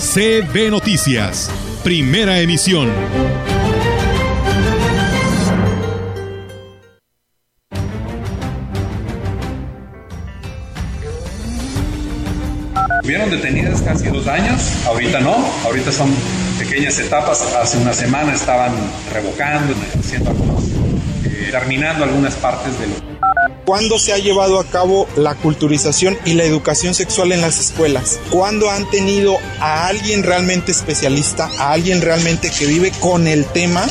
CB 0.00 0.70
Noticias, 0.70 1.50
primera 1.84 2.40
emisión. 2.40 2.88
Estuvieron 12.96 13.30
detenidas 13.30 13.82
casi 13.82 14.08
dos 14.08 14.26
años, 14.26 14.86
ahorita 14.86 15.20
no, 15.20 15.36
ahorita 15.66 15.92
son 15.92 16.10
pequeñas 16.58 16.98
etapas. 16.98 17.42
Hace 17.54 17.76
una 17.76 17.92
semana 17.92 18.32
estaban 18.32 18.72
revocando, 19.12 19.74
haciendo 19.98 20.30
algunos, 20.30 20.64
eh, 21.26 21.48
terminando 21.50 22.04
algunas 22.04 22.34
partes 22.36 22.80
de 22.80 22.86
lo 22.86 23.29
¿Cuándo 23.70 24.00
se 24.00 24.12
ha 24.12 24.18
llevado 24.18 24.58
a 24.58 24.64
cabo 24.64 25.06
la 25.14 25.36
culturización 25.36 26.18
y 26.24 26.34
la 26.34 26.42
educación 26.42 26.92
sexual 26.92 27.30
en 27.30 27.40
las 27.40 27.60
escuelas? 27.60 28.18
¿Cuándo 28.28 28.68
han 28.68 28.90
tenido 28.90 29.36
a 29.60 29.86
alguien 29.86 30.24
realmente 30.24 30.72
especialista, 30.72 31.48
a 31.56 31.70
alguien 31.70 32.02
realmente 32.02 32.50
que 32.50 32.66
vive 32.66 32.90
con 32.98 33.28
el 33.28 33.44
tema? 33.44 33.86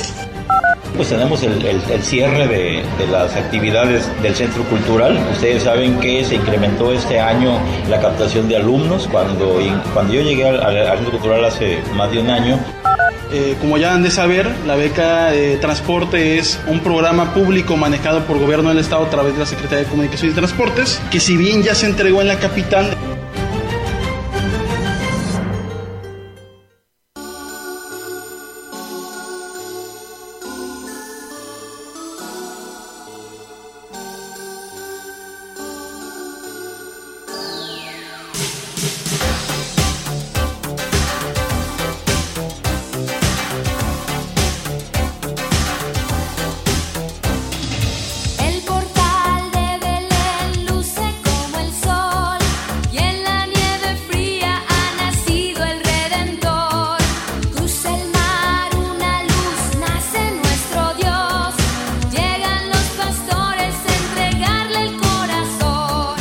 Pues 0.97 1.07
tenemos 1.07 1.41
el, 1.43 2.03
cierre 2.03 2.45
de, 2.49 2.83
las 3.09 3.33
actividades 3.37 4.03
del 4.21 4.35
Centro 4.35 4.65
Cultural. 4.65 5.17
Ustedes 5.31 5.63
saben 5.63 5.97
que 6.01 6.25
se 6.25 6.35
incrementó 6.35 6.91
este 6.91 7.21
año 7.21 7.57
la 7.87 8.01
captación 8.01 8.49
de 8.49 8.57
alumnos. 8.57 9.07
Cuando, 9.09 9.61
cuando 9.93 10.13
yo 10.13 10.21
llegué 10.21 10.45
al, 10.45 10.61
al 10.61 10.97
Centro 10.97 11.11
Cultural 11.11 11.45
hace 11.45 11.79
más 11.95 12.11
de 12.11 12.19
un 12.19 12.29
año, 12.29 12.59
eh, 13.31 13.55
como 13.59 13.77
ya 13.77 13.93
han 13.93 14.03
de 14.03 14.11
saber, 14.11 14.49
la 14.65 14.75
beca 14.75 15.31
de 15.31 15.57
transporte 15.57 16.39
es 16.39 16.59
un 16.67 16.79
programa 16.79 17.33
público 17.33 17.77
manejado 17.77 18.25
por 18.25 18.39
gobierno 18.39 18.69
del 18.69 18.79
Estado 18.79 19.05
a 19.05 19.09
través 19.09 19.33
de 19.33 19.39
la 19.39 19.45
Secretaría 19.45 19.83
de 19.83 19.89
Comunicaciones 19.89 20.33
y 20.33 20.35
Transportes, 20.35 21.01
que 21.11 21.19
si 21.19 21.37
bien 21.37 21.61
ya 21.61 21.75
se 21.75 21.85
entregó 21.85 22.21
en 22.21 22.27
la 22.27 22.39
capital, 22.39 22.97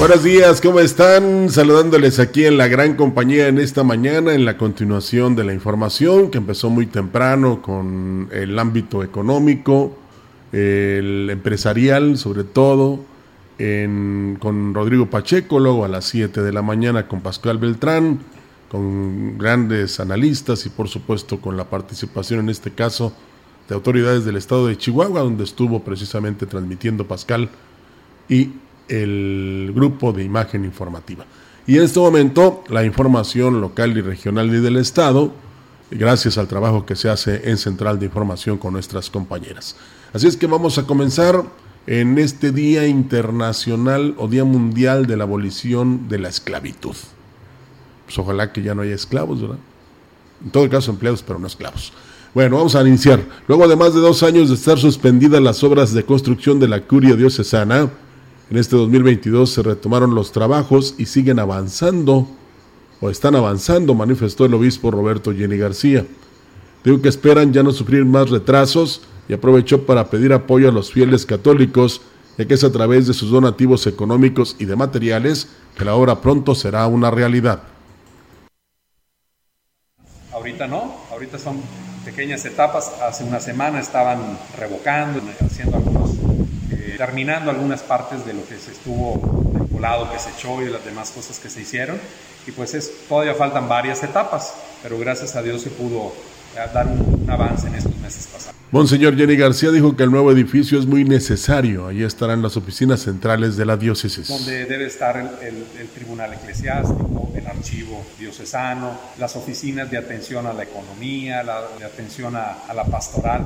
Buenos 0.09 0.25
días, 0.25 0.63
¿cómo 0.63 0.81
están? 0.81 1.51
Saludándoles 1.51 2.19
aquí 2.19 2.47
en 2.47 2.57
la 2.57 2.67
gran 2.67 2.97
compañía 2.97 3.47
en 3.47 3.59
esta 3.59 3.85
mañana, 3.85 4.33
en 4.33 4.47
la 4.47 4.57
continuación 4.57 5.37
de 5.37 5.45
la 5.45 5.53
información 5.53 6.31
que 6.31 6.39
empezó 6.39 6.71
muy 6.71 6.87
temprano 6.87 7.61
con 7.61 8.31
el 8.33 8.59
ámbito 8.59 9.03
económico, 9.03 9.99
el 10.51 11.29
empresarial 11.29 12.17
sobre 12.17 12.45
todo, 12.45 13.01
con 13.59 14.73
Rodrigo 14.73 15.11
Pacheco, 15.11 15.61
luego 15.61 15.85
a 15.85 15.89
las 15.89 16.07
7 16.07 16.41
de 16.41 16.53
la 16.55 16.63
mañana 16.63 17.07
con 17.07 17.21
Pascual 17.21 17.59
Beltrán, 17.59 18.21
con 18.71 19.37
grandes 19.37 20.01
analistas 20.01 20.65
y 20.65 20.71
por 20.71 20.89
supuesto 20.89 21.39
con 21.39 21.59
la 21.59 21.65
participación 21.65 22.41
en 22.41 22.49
este 22.49 22.71
caso 22.71 23.13
de 23.69 23.75
autoridades 23.75 24.25
del 24.25 24.39
estado 24.39 24.69
de 24.69 24.79
Chihuahua, 24.79 25.21
donde 25.21 25.45
estuvo 25.45 25.85
precisamente 25.85 26.47
transmitiendo 26.47 27.07
Pascal 27.07 27.51
y 28.27 28.53
el 28.88 29.72
grupo 29.75 30.12
de 30.12 30.25
imagen 30.25 30.65
informativa. 30.65 31.25
Y 31.66 31.76
en 31.76 31.84
este 31.84 32.00
momento 32.00 32.65
la 32.69 32.84
información 32.84 33.60
local 33.60 33.97
y 33.97 34.00
regional 34.00 34.49
y 34.49 34.60
del 34.60 34.76
Estado, 34.76 35.32
gracias 35.91 36.38
al 36.38 36.49
trabajo 36.49 36.87
que 36.87 36.97
se 36.97 37.10
hace 37.10 37.50
en 37.50 37.59
Central 37.59 37.98
de 37.98 38.06
Información 38.06 38.59
con 38.59 38.72
nuestras 38.72 39.10
compañeras. 39.10 39.77
Así 40.12 40.27
es 40.27 40.37
que 40.37 40.47
vamos 40.47 40.78
a 40.78 40.84
comenzar 40.84 41.44
en 41.87 42.19
este 42.19 42.53
Día 42.53 42.87
Internacional 42.87 44.15
o 44.19 44.28
Día 44.28 44.44
Mundial 44.44 45.06
de 45.06 45.16
la 45.16 45.25
Abolición 45.25 46.09
de 46.09 46.19
la 46.19 46.28
Esclavitud. 46.28 46.97
Pues 48.06 48.19
ojalá 48.19 48.53
que 48.53 48.62
ya 48.62 48.75
no 48.75 48.82
haya 48.82 48.94
esclavos, 48.94 49.41
¿verdad? 49.41 49.59
En 50.44 50.50
todo 50.50 50.69
caso 50.71 50.91
empleados, 50.91 51.22
pero 51.22 51.38
no 51.38 51.47
esclavos. 51.47 51.93
Bueno, 52.34 52.56
vamos 52.56 52.75
a 52.75 52.87
iniciar. 52.87 53.21
Luego 53.47 53.66
de 53.69 53.77
más 53.77 53.94
de 53.94 54.00
dos 54.00 54.22
años 54.22 54.48
de 54.48 54.54
estar 54.54 54.78
suspendidas 54.78 55.43
las 55.43 55.62
obras 55.65 55.93
de 55.93 56.04
construcción 56.04 56.60
de 56.60 56.69
la 56.69 56.82
curia 56.82 57.15
diocesana, 57.16 57.91
en 58.50 58.56
este 58.56 58.76
2022 58.76 59.50
se 59.50 59.62
retomaron 59.62 60.14
los 60.14 60.32
trabajos 60.32 60.94
y 60.97 61.06
siguen 61.06 61.38
avanzando, 61.38 62.26
o 63.00 63.10
están 63.10 63.36
avanzando, 63.36 63.94
manifestó 63.94 64.47
el 64.47 64.54
obispo 64.54 64.91
Roberto 64.91 65.32
Jenny 65.34 65.59
García. 65.59 66.06
Digo 66.82 67.03
que 67.03 67.10
esperan 67.10 67.53
ya 67.53 67.62
no 67.62 67.72
sufrir 67.72 68.04
más 68.06 68.31
retrasos 68.31 69.03
y 69.28 69.34
aprovechó 69.34 69.84
para 69.84 70.09
pedir 70.09 70.32
apoyo 70.32 70.69
a 70.69 70.72
los 70.72 70.91
fieles 70.91 71.26
católicos, 71.26 72.00
ya 72.38 72.47
que 72.47 72.54
es 72.54 72.64
a 72.64 72.72
través 72.72 73.06
de 73.06 73.12
sus 73.12 73.31
donativos 73.31 73.86
económicos 73.86 74.56
y 74.59 74.65
de 74.65 74.76
materiales 74.76 75.48
que 75.76 75.84
la 75.84 75.94
obra 75.94 76.20
pronto 76.22 76.54
será 76.54 76.86
una 76.86 77.10
realidad. 77.10 77.62
Ahorita 80.32 80.66
no, 80.66 80.94
ahorita 81.10 81.38
son 81.38 81.60
pequeñas 82.04 82.44
etapas. 82.47 82.92
Hace 83.03 83.25
una 83.25 83.41
semana 83.41 83.80
estaban 83.80 84.38
revocando, 84.56 85.20
haciendo 85.44 85.76
algunos 85.76 86.28
terminando 86.97 87.50
algunas 87.50 87.82
partes 87.82 88.25
de 88.25 88.34
lo 88.34 88.47
que 88.47 88.59
se 88.59 88.72
estuvo, 88.72 89.53
del 89.53 89.65
volado 89.65 90.10
que 90.10 90.19
se 90.19 90.31
echó 90.31 90.60
y 90.62 90.66
de 90.66 90.71
las 90.71 90.84
demás 90.84 91.10
cosas 91.10 91.38
que 91.38 91.50
se 91.50 91.62
hicieron. 91.62 91.99
Y 92.47 92.53
pues 92.53 92.75
es, 92.75 92.91
todavía 93.09 93.34
faltan 93.34 93.69
varias 93.69 94.03
etapas, 94.03 94.54
pero 94.82 94.98
gracias 94.98 95.37
a 95.37 95.43
Dios 95.43 95.62
se 95.62 95.71
pudo 95.71 96.12
eh, 96.56 96.60
dar 96.72 96.87
un, 96.87 97.28
avance 97.28 97.66
en 97.66 97.75
estos 97.75 97.97
meses 97.98 98.27
pasados. 98.27 98.56
Monseñor 98.71 99.16
Jenny 99.16 99.37
García 99.37 99.71
dijo 99.71 99.97
que 99.97 100.03
el 100.03 100.10
nuevo 100.10 100.31
edificio 100.31 100.78
es 100.78 100.87
muy 100.87 101.04
necesario. 101.04 101.87
Allí 101.87 102.04
estarán 102.04 102.43
las 102.43 102.56
oficinas 102.56 103.00
centrales 103.00 103.56
de 103.56 103.65
la 103.65 103.77
diócesis. 103.77 104.28
Donde 104.28 104.66
debe 104.66 104.87
estar 104.87 105.16
el, 105.16 105.88
tribunal 105.94 106.34
eclesiástico, 106.34 107.32
el 107.34 107.47
archivo 107.47 108.04
diocesano, 108.19 108.98
las 109.19 109.37
oficinas 109.37 109.91
de 109.91 109.98
atención 109.98 110.47
a 110.47 110.53
la 110.53 110.65
economía, 110.65 111.43
la, 111.43 111.62
de 111.78 111.84
atención 111.84 112.37
a, 112.37 112.65
a 112.69 112.75
la 112.75 112.84
pastoral 112.84 113.44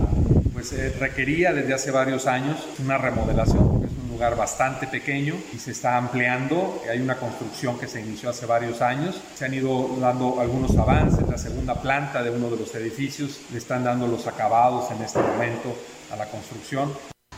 pues 0.52 0.72
eh, 0.72 0.94
requería 0.98 1.52
desde 1.52 1.74
hace 1.74 1.90
varios 1.90 2.26
años 2.26 2.58
una 2.82 2.98
remodelación, 2.98 3.68
porque 3.70 3.86
es 3.86 3.92
un 3.92 4.10
lugar 4.10 4.36
bastante 4.36 4.86
pequeño 4.86 5.34
y 5.54 5.58
se 5.58 5.70
está 5.70 5.96
ampliando. 5.96 6.82
Hay 6.90 7.00
una 7.00 7.16
construcción 7.16 7.78
que 7.78 7.88
se 7.88 8.00
inició 8.00 8.30
hace 8.30 8.46
varios 8.46 8.82
años. 8.82 9.20
Se 9.34 9.46
han 9.46 9.54
ido 9.54 9.96
dando 10.00 10.40
algunos 10.40 10.76
avances. 10.76 11.26
La 11.28 11.38
segunda 11.38 11.80
planta 11.80 12.22
de 12.22 12.30
uno 12.30 12.50
de 12.50 12.58
los 12.58 12.74
edificios 12.74 13.40
le 13.50 13.58
están 13.58 13.84
dando 13.84 14.06
los 14.06 14.26
acabados 14.26 14.90
en 14.90 15.02
este 15.02 15.20
momento 15.20 15.74
a 16.12 16.16
la 16.16 16.26
construcción. 16.26 16.92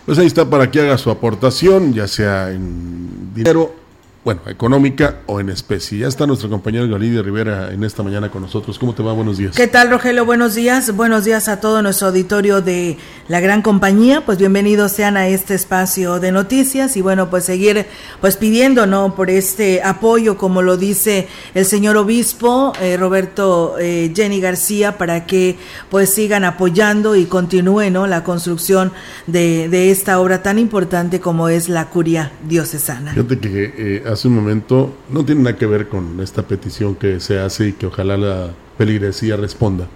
Pues 0.05 0.19
ahí 0.19 0.26
está 0.26 0.44
para 0.49 0.70
que 0.70 0.81
haga 0.81 0.99
su 0.99 1.10
aportación, 1.10 1.94
ya 1.94 2.06
sea 2.06 2.50
en 2.50 3.32
dinero 3.32 3.83
bueno, 4.25 4.41
económica 4.47 5.17
o 5.26 5.38
en 5.38 5.50
especie. 5.50 5.99
Ya 5.99 6.09
está 6.09 6.26
nuestra 6.26 6.49
compañera 6.49 6.87
Galidia 6.87 7.21
Rivera 7.21 7.73
en 7.73 7.85
esta 7.85 8.03
mañana 8.03 8.31
con 8.31 8.41
nosotros. 8.41 8.79
¿Cómo 8.79 8.94
te 8.94 9.03
va? 9.03 9.12
Buenos 9.12 9.37
días. 9.37 9.55
¿Qué 9.55 9.67
tal, 9.67 9.91
Rogelio? 9.91 10.25
Buenos 10.25 10.55
días. 10.55 10.97
Buenos 10.97 11.26
días 11.26 11.47
a 11.49 11.61
todo 11.61 11.82
nuestro 11.82 12.09
auditorio 12.09 12.62
de 12.62 12.97
la 13.29 13.41
gran 13.41 13.61
compañía. 13.61 14.23
Pues 14.25 14.38
bienvenidos 14.38 14.93
sean 14.93 15.19
a 15.19 15.29
este 15.29 15.55
espacio 15.55 16.21
de 16.21 16.32
noticias 16.32 16.97
y 16.97 17.03
bueno, 17.03 17.29
pues 17.29 17.44
seguir 17.44 17.85
pues 18.23 18.38
pidiendo, 18.38 18.87
¿no? 18.87 19.15
Por 19.15 19.29
este 19.29 19.82
apoyo, 19.82 20.38
como 20.38 20.62
lo 20.62 20.79
dice 20.79 21.29
el 21.55 21.67
señor 21.67 21.99
obispo 21.99 22.73
eh, 22.81 22.97
Roberto 22.97 23.77
eh, 23.79 24.11
Jenny 24.17 24.41
García, 24.41 24.97
para 24.97 25.27
que 25.27 25.59
pues 25.91 26.09
sigan 26.09 26.44
apoyando 26.44 27.15
y 27.15 27.27
continúe, 27.27 27.91
¿no? 27.91 28.06
La 28.06 28.25
construcción 28.25 28.91
de, 29.27 29.69
de 29.69 29.91
esta 29.91 30.19
obra 30.19 30.43
tan 30.43 30.59
importante 30.59 31.20
como 31.20 31.50
es 31.50 31.69
la 31.69 31.91
curia 31.91 32.32
diocesana. 32.49 33.12
Fíjate 33.12 33.38
que 33.38 33.75
eh, 33.77 34.13
hace 34.14 34.28
un 34.28 34.34
momento 34.34 34.94
no 35.11 35.25
tiene 35.25 35.43
nada 35.43 35.56
que 35.56 35.66
ver 35.66 35.88
con 35.88 36.20
esta 36.20 36.43
petición 36.43 36.94
que 36.94 37.20
se 37.20 37.38
hace 37.38 37.69
y 37.69 37.72
que 37.72 37.87
ojalá 37.87 38.16
la 38.16 38.50
peligresía 38.78 39.37
responda. 39.37 39.87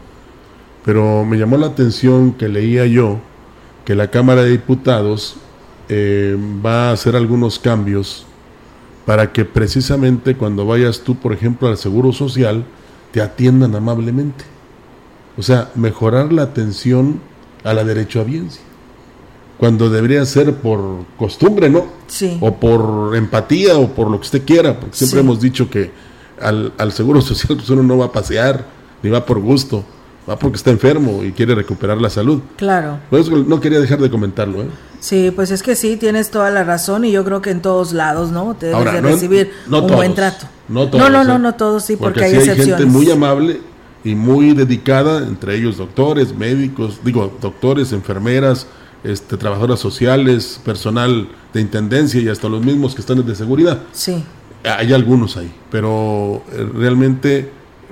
Pero 0.85 1.25
me 1.25 1.39
llamó 1.39 1.57
la 1.57 1.69
atención 1.69 2.33
que 2.33 2.49
leía 2.49 2.87
yo 2.87 3.19
que 3.85 3.95
la 3.95 4.11
Cámara 4.11 4.43
de 4.43 4.51
Diputados 4.51 5.37
eh, 5.89 6.37
va 6.65 6.91
a 6.91 6.93
hacer 6.93 7.17
algunos 7.17 7.59
cambios 7.59 8.27
para 9.07 9.33
que 9.33 9.47
precisamente 9.47 10.37
cuando 10.37 10.67
vayas 10.67 11.01
tú, 11.01 11.15
por 11.15 11.33
ejemplo, 11.33 11.69
al 11.69 11.79
Seguro 11.79 12.13
Social, 12.13 12.65
te 13.13 13.23
atiendan 13.23 13.75
amablemente. 13.75 14.45
O 15.39 15.43
sea, 15.43 15.71
mejorar 15.75 16.33
la 16.33 16.43
atención 16.43 17.21
a 17.65 17.73
la 17.73 17.85
derecho 17.85 18.19
derechohabiencia. 18.19 18.68
Cuando 19.59 19.91
debería 19.91 20.25
ser 20.25 20.55
por 20.55 21.05
costumbre, 21.17 21.69
¿no? 21.69 21.87
Sí. 22.07 22.39
O 22.41 22.55
por 22.55 23.17
empatía 23.17 23.77
o 23.77 23.89
por 23.89 24.11
lo 24.11 24.19
que 24.19 24.25
usted 24.25 24.45
quiera, 24.45 24.79
porque 24.79 24.97
siempre 24.97 25.21
hemos 25.21 25.41
dicho 25.41 25.69
que 25.69 25.91
al, 26.41 26.73
al 26.79 26.93
Seguro 26.93 27.21
Social 27.21 27.57
pues 27.57 27.69
uno 27.71 27.83
no 27.83 27.99
va 27.99 28.07
a 28.07 28.13
pasear, 28.13 28.65
ni 29.03 29.11
va 29.11 29.27
por 29.27 29.41
gusto 29.41 29.85
va 30.29 30.39
porque 30.39 30.57
está 30.57 30.71
enfermo 30.71 31.23
y 31.25 31.33
quiere 31.33 31.55
recuperar 31.55 31.99
la 31.99 32.11
salud. 32.11 32.41
Claro. 32.57 32.99
Pues 33.11 33.29
no 33.31 33.61
quería 33.61 33.81
dejar 33.81 34.01
de 34.01 34.11
comentarlo. 34.11 34.63
¿eh? 34.63 34.67
Sí, 35.01 35.33
pues 35.35 35.51
es 35.51 35.63
que 35.63 35.75
sí, 35.75 35.97
tienes 35.97 36.31
toda 36.31 36.51
la 36.51 36.65
razón 36.65 37.05
y 37.05 37.13
yo 37.13 37.25
creo 37.25 37.41
que 37.41 37.51
en 37.51 37.63
todos 37.63 37.93
lados, 37.93 38.31
¿no? 38.31 38.55
Te 38.55 38.67
debes 38.67 38.93
de 38.93 39.01
recibir 39.01 39.53
un 39.71 39.87
buen 39.87 40.15
trato. 40.15 40.47
No 40.69 40.89
todos. 40.89 41.03
No, 41.03 41.11
no, 41.11 41.25
no, 41.25 41.37
¿eh? 41.37 41.39
no 41.39 41.55
todos, 41.55 41.85
sí, 41.85 41.97
porque, 41.97 42.25
hay 42.25 42.35
excepciones. 42.35 42.75
Hay 42.75 42.79
gente 42.79 42.87
muy 42.87 43.11
amable 43.11 43.61
y 44.05 44.15
muy 44.15 44.53
dedicada, 44.53 45.27
entre 45.27 45.57
ellos 45.57 45.79
doctores, 45.79 46.35
médicos, 46.37 47.01
digo, 47.03 47.33
doctores, 47.41 47.93
enfermeras, 47.93 48.67
este, 49.05 49.37
trabajadoras 49.37 49.81
sociales, 49.81 50.61
personal 50.65 51.29
de 51.53 51.61
intendencia 51.61 52.21
y 52.21 52.29
hasta 52.29 52.49
los 52.49 52.65
mismos 52.65 52.95
que 52.95 53.01
están 53.01 53.25
de 53.25 53.35
seguridad. 53.35 53.83
Sí. 53.93 54.23
Hay 54.65 54.93
algunos 54.93 55.37
ahí, 55.37 55.53
pero 55.71 56.43
eh, 56.53 56.69
realmente 56.75 57.51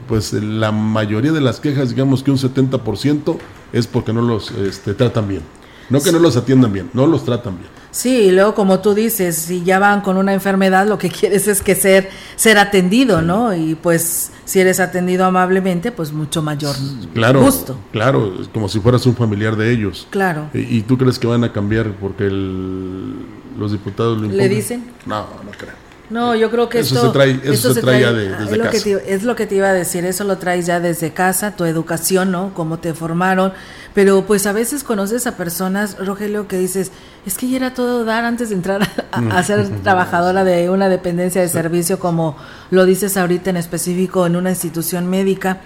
pues 0.09 0.33
la 0.33 0.73
mayoría 0.73 1.33
de 1.33 1.41
las 1.41 1.61
quejas, 1.61 1.91
digamos 1.91 2.23
que 2.23 2.31
un 2.31 2.39
70% 2.39 3.37
es 3.73 3.87
porque 3.87 4.13
no 4.13 4.23
los 4.23 4.51
este, 4.53 4.95
tratan 4.95 5.29
bien. 5.29 5.43
No 5.91 6.01
que 6.01 6.13
no 6.13 6.19
los 6.19 6.37
atiendan 6.37 6.73
bien, 6.73 6.91
no 6.93 7.07
los 7.07 7.25
tratan 7.25 7.59
bien. 7.59 7.71
Sí, 7.91 8.11
y 8.11 8.31
luego 8.31 8.55
como 8.55 8.81
tú 8.81 8.93
dices, 8.93 9.37
si 9.37 9.65
ya 9.65 9.79
van 9.79 10.03
con 10.03 10.19
una 10.19 10.35
enfermedad, 10.35 10.87
lo 10.87 10.99
que 10.99 11.09
quieres 11.21 11.49
es 11.49 11.63
que 11.63 11.75
ser 11.75 12.11
ser 12.37 12.59
atendido, 12.59 13.23
¿no? 13.23 13.55
Y 13.55 13.75
pues 13.75 14.33
si 14.45 14.61
eres 14.61 14.81
atendido 14.81 15.25
amablemente, 15.25 15.93
pues 15.93 16.13
mucho 16.13 16.43
mayor 16.43 16.77
claro, 17.15 17.41
gusto. 17.41 17.79
Claro, 17.93 18.35
como 18.53 18.69
si 18.69 18.81
fueras 18.81 19.07
un 19.07 19.17
familiar 19.17 19.57
de 19.57 19.73
ellos. 19.73 20.07
Claro. 20.11 20.51
¿Y, 20.53 20.83
tú 20.83 20.99
crees 20.99 21.19
que 21.19 21.27
van 21.27 21.43
a 21.45 21.53
cambiar 21.53 21.93
porque 21.93 22.29
los 22.29 23.73
diputados 23.73 24.21
lo 24.21 24.29
¿Le 24.29 24.49
dicen? 24.49 24.85
No, 25.07 25.27
no 25.45 25.51
creo. 25.57 25.86
No, 26.09 26.35
yo 26.37 26.51
creo 26.51 26.69
que 26.69 26.81
eso 26.81 26.95
esto, 26.95 27.07
se 27.09 27.13
trae, 27.13 27.41
eso 27.43 27.75
se 27.75 27.81
trae, 27.81 28.01
ya 28.01 28.13
desde 28.13 28.45
es 28.45 28.57
lo 28.57 28.65
casa. 28.65 28.71
Que 28.71 28.81
te, 28.81 29.15
es 29.15 29.23
lo 29.25 29.35
que 29.35 29.47
te 29.47 29.55
iba 29.57 29.69
a 29.69 29.73
decir, 29.73 30.05
eso 30.05 30.25
lo 30.25 30.39
traes 30.39 30.67
ya 30.67 30.79
desde 30.79 31.13
casa, 31.13 31.57
tu 31.57 31.65
educación, 31.65 32.31
¿no? 32.31 32.53
Cómo 32.55 32.79
te 32.79 32.95
formaron, 32.95 33.53
pero 33.93 34.25
pues 34.25 34.47
a 34.47 34.53
veces 34.53 34.85
conoces 34.85 35.27
a 35.27 35.37
personas, 35.37 35.97
Rogelio, 35.99 36.47
que 36.47 36.59
dices, 36.59 36.93
es 37.27 37.37
que 37.37 37.49
ya 37.49 37.57
era 37.57 37.75
todo 37.75 38.05
dar 38.05 38.25
antes 38.25 38.51
de 38.51 38.55
entrar 38.55 38.89
a, 39.11 39.43
ser 39.43 39.69
trabajadora 39.83 40.45
de 40.45 40.71
una 40.71 40.89
dependencia 40.89 41.41
de 41.41 41.49
servicio, 41.49 41.99
como 41.99 42.37
lo 42.71 42.85
dices 42.85 43.17
ahorita 43.17 43.51
en 43.51 43.57
específico 43.57 44.27
en 44.27 44.37
una 44.37 44.51
institución 44.51 45.09
médica 45.09 45.61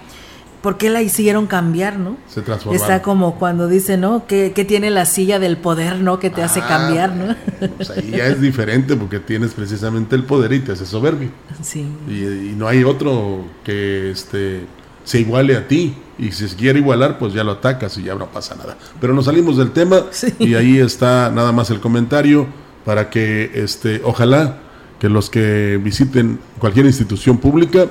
¿por 0.61 0.77
qué 0.77 0.89
la 0.89 1.01
hicieron 1.01 1.47
cambiar, 1.47 1.97
no? 1.97 2.17
Se 2.27 2.41
transformó. 2.41 2.77
Está 2.77 3.01
como 3.01 3.35
cuando 3.35 3.67
dice, 3.67 3.97
¿no? 3.97 4.25
Que, 4.27 4.51
tiene 4.67 4.91
la 4.91 5.05
silla 5.05 5.39
del 5.39 5.57
poder, 5.57 5.99
¿no? 6.01 6.19
Que 6.19 6.29
te 6.29 6.43
hace 6.43 6.61
ah, 6.61 6.67
cambiar, 6.67 7.15
¿no? 7.15 7.35
Pues 7.77 7.89
ahí 7.89 8.11
ya 8.11 8.27
es 8.27 8.39
diferente 8.39 8.95
porque 8.95 9.19
tienes 9.19 9.53
precisamente 9.53 10.15
el 10.15 10.23
poder 10.23 10.53
y 10.53 10.59
te 10.59 10.73
hace 10.73 10.85
soberbio. 10.85 11.29
Sí. 11.61 11.85
Y, 12.07 12.53
no 12.55 12.67
hay 12.67 12.83
otro 12.83 13.43
que 13.63 14.11
este, 14.11 14.65
se 15.03 15.19
iguale 15.19 15.55
a 15.55 15.67
ti. 15.67 15.95
Y 16.19 16.31
si 16.31 16.47
se 16.47 16.55
quiere 16.55 16.79
igualar, 16.79 17.17
pues 17.17 17.33
ya 17.33 17.43
lo 17.43 17.53
atacas 17.53 17.97
y 17.97 18.03
ya 18.03 18.13
no 18.13 18.27
pasa 18.27 18.55
nada. 18.55 18.77
Pero 18.99 19.13
nos 19.13 19.25
salimos 19.25 19.57
del 19.57 19.71
tema 19.71 20.03
y 20.37 20.53
ahí 20.53 20.77
está 20.77 21.31
nada 21.31 21.51
más 21.51 21.71
el 21.71 21.79
comentario 21.79 22.45
para 22.85 23.09
que, 23.09 23.51
este, 23.55 24.01
ojalá 24.03 24.59
que 24.99 25.09
los 25.09 25.31
que 25.31 25.79
visiten 25.83 26.39
cualquier 26.59 26.85
institución 26.85 27.39
pública, 27.39 27.87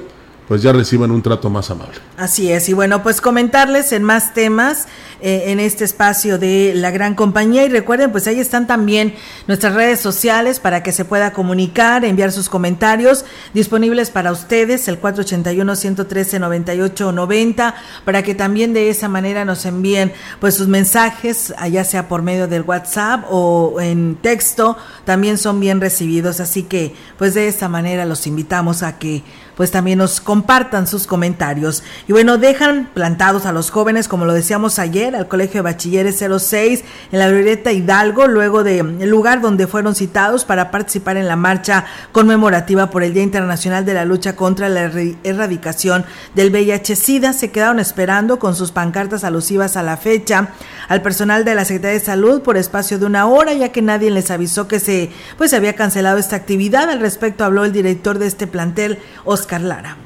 pues 0.50 0.61
ya 0.62 0.73
reciban 0.73 1.12
un 1.12 1.23
trato 1.23 1.49
más 1.49 1.70
amable. 1.70 1.94
Así 2.17 2.50
es, 2.50 2.69
y 2.69 2.73
bueno, 2.73 3.05
pues 3.05 3.20
comentarles 3.20 3.93
en 3.93 4.02
más 4.02 4.35
temas 4.35 4.88
eh, 5.20 5.52
en 5.52 5.61
este 5.61 5.85
espacio 5.85 6.38
de 6.38 6.73
la 6.75 6.91
gran 6.91 7.14
compañía 7.14 7.64
y 7.64 7.69
recuerden, 7.69 8.11
pues 8.11 8.26
ahí 8.26 8.41
están 8.41 8.67
también 8.67 9.14
nuestras 9.47 9.75
redes 9.75 10.00
sociales 10.00 10.58
para 10.58 10.82
que 10.82 10.91
se 10.91 11.05
pueda 11.05 11.32
comunicar, 11.32 12.05
enviar 12.05 12.32
sus 12.32 12.49
comentarios 12.49 13.25
disponibles 13.55 14.11
para 14.11 14.32
ustedes, 14.32 14.88
el 14.88 15.00
481-113-9890, 15.00 17.75
para 18.05 18.25
que 18.25 18.35
también 18.35 18.73
de 18.73 18.91
esa 18.91 19.08
manera 19.08 19.44
nos 19.44 19.64
envíen 19.67 20.12
pues 20.41 20.56
sus 20.56 20.67
mensajes, 20.67 21.55
ya 21.70 21.85
sea 21.85 22.08
por 22.08 22.23
medio 22.23 22.49
del 22.49 22.62
WhatsApp 22.62 23.25
o 23.31 23.81
en 23.81 24.17
texto, 24.17 24.76
también 25.05 25.38
son 25.38 25.61
bien 25.61 25.81
recibidos, 25.81 26.41
así 26.41 26.64
que 26.64 26.93
pues 27.19 27.35
de 27.35 27.47
esta 27.47 27.69
manera 27.69 28.05
los 28.05 28.26
invitamos 28.26 28.82
a 28.82 28.99
que 28.99 29.23
pues 29.61 29.71
también 29.71 29.99
nos 29.99 30.23
compartan 30.23 30.87
sus 30.87 31.07
comentarios. 31.07 31.83
Y 32.09 32.12
bueno, 32.12 32.39
dejan 32.39 32.89
plantados 32.95 33.45
a 33.45 33.53
los 33.53 33.71
jóvenes, 33.71 34.09
como 34.09 34.25
lo 34.25 34.33
decíamos 34.33 34.79
ayer, 34.79 35.15
al 35.15 35.29
Colegio 35.29 35.59
de 35.59 35.71
Bachilleres 35.71 36.25
06 36.39 36.83
en 37.12 37.19
la 37.19 37.29
Glorieta 37.29 37.71
Hidalgo, 37.71 38.27
luego 38.27 38.65
del 38.65 39.11
lugar 39.11 39.43
donde 39.43 39.67
fueron 39.67 39.95
citados 39.95 40.47
para 40.47 40.71
participar 40.71 41.19
en 41.19 41.29
la 41.29 41.37
marcha 41.37 41.85
conmemorativa 42.11 42.89
por 42.89 43.03
el 43.03 43.12
Día 43.12 43.23
Internacional 43.23 43.85
de 43.85 43.93
la 43.93 44.07
Lucha 44.07 44.35
contra 44.35 44.71
la 44.71 44.91
Erradicación 45.25 46.07
del 46.35 46.51
VIH-Sida. 46.51 47.35
Se 47.35 47.51
quedaron 47.51 47.81
esperando 47.81 48.39
con 48.39 48.57
sus 48.57 48.73
pancartas 48.73 49.25
alusivas 49.25 49.77
a 49.77 49.83
la 49.83 49.99
fecha 49.99 50.53
al 50.89 51.03
personal 51.03 51.45
de 51.45 51.55
la 51.55 51.67
Secretaría 51.67 51.99
de 51.99 52.05
Salud 52.07 52.41
por 52.41 52.57
espacio 52.57 52.99
de 52.99 53.05
una 53.05 53.27
hora, 53.27 53.53
ya 53.53 53.73
que 53.73 53.83
nadie 53.83 54.11
les 54.11 54.31
avisó 54.31 54.69
que 54.69 54.81
se 54.81 55.11
pues 55.37 55.53
había 55.53 55.77
cancelado 55.77 56.17
esta 56.17 56.37
actividad. 56.37 56.89
Al 56.89 57.01
respecto 57.01 57.45
habló 57.45 57.67
el 57.67 57.73
director 57.73 58.19
de 58.19 58.27
este 58.27 58.47
plantel, 58.47 58.99
Oscar 59.27 59.50
Lara. 59.58 59.97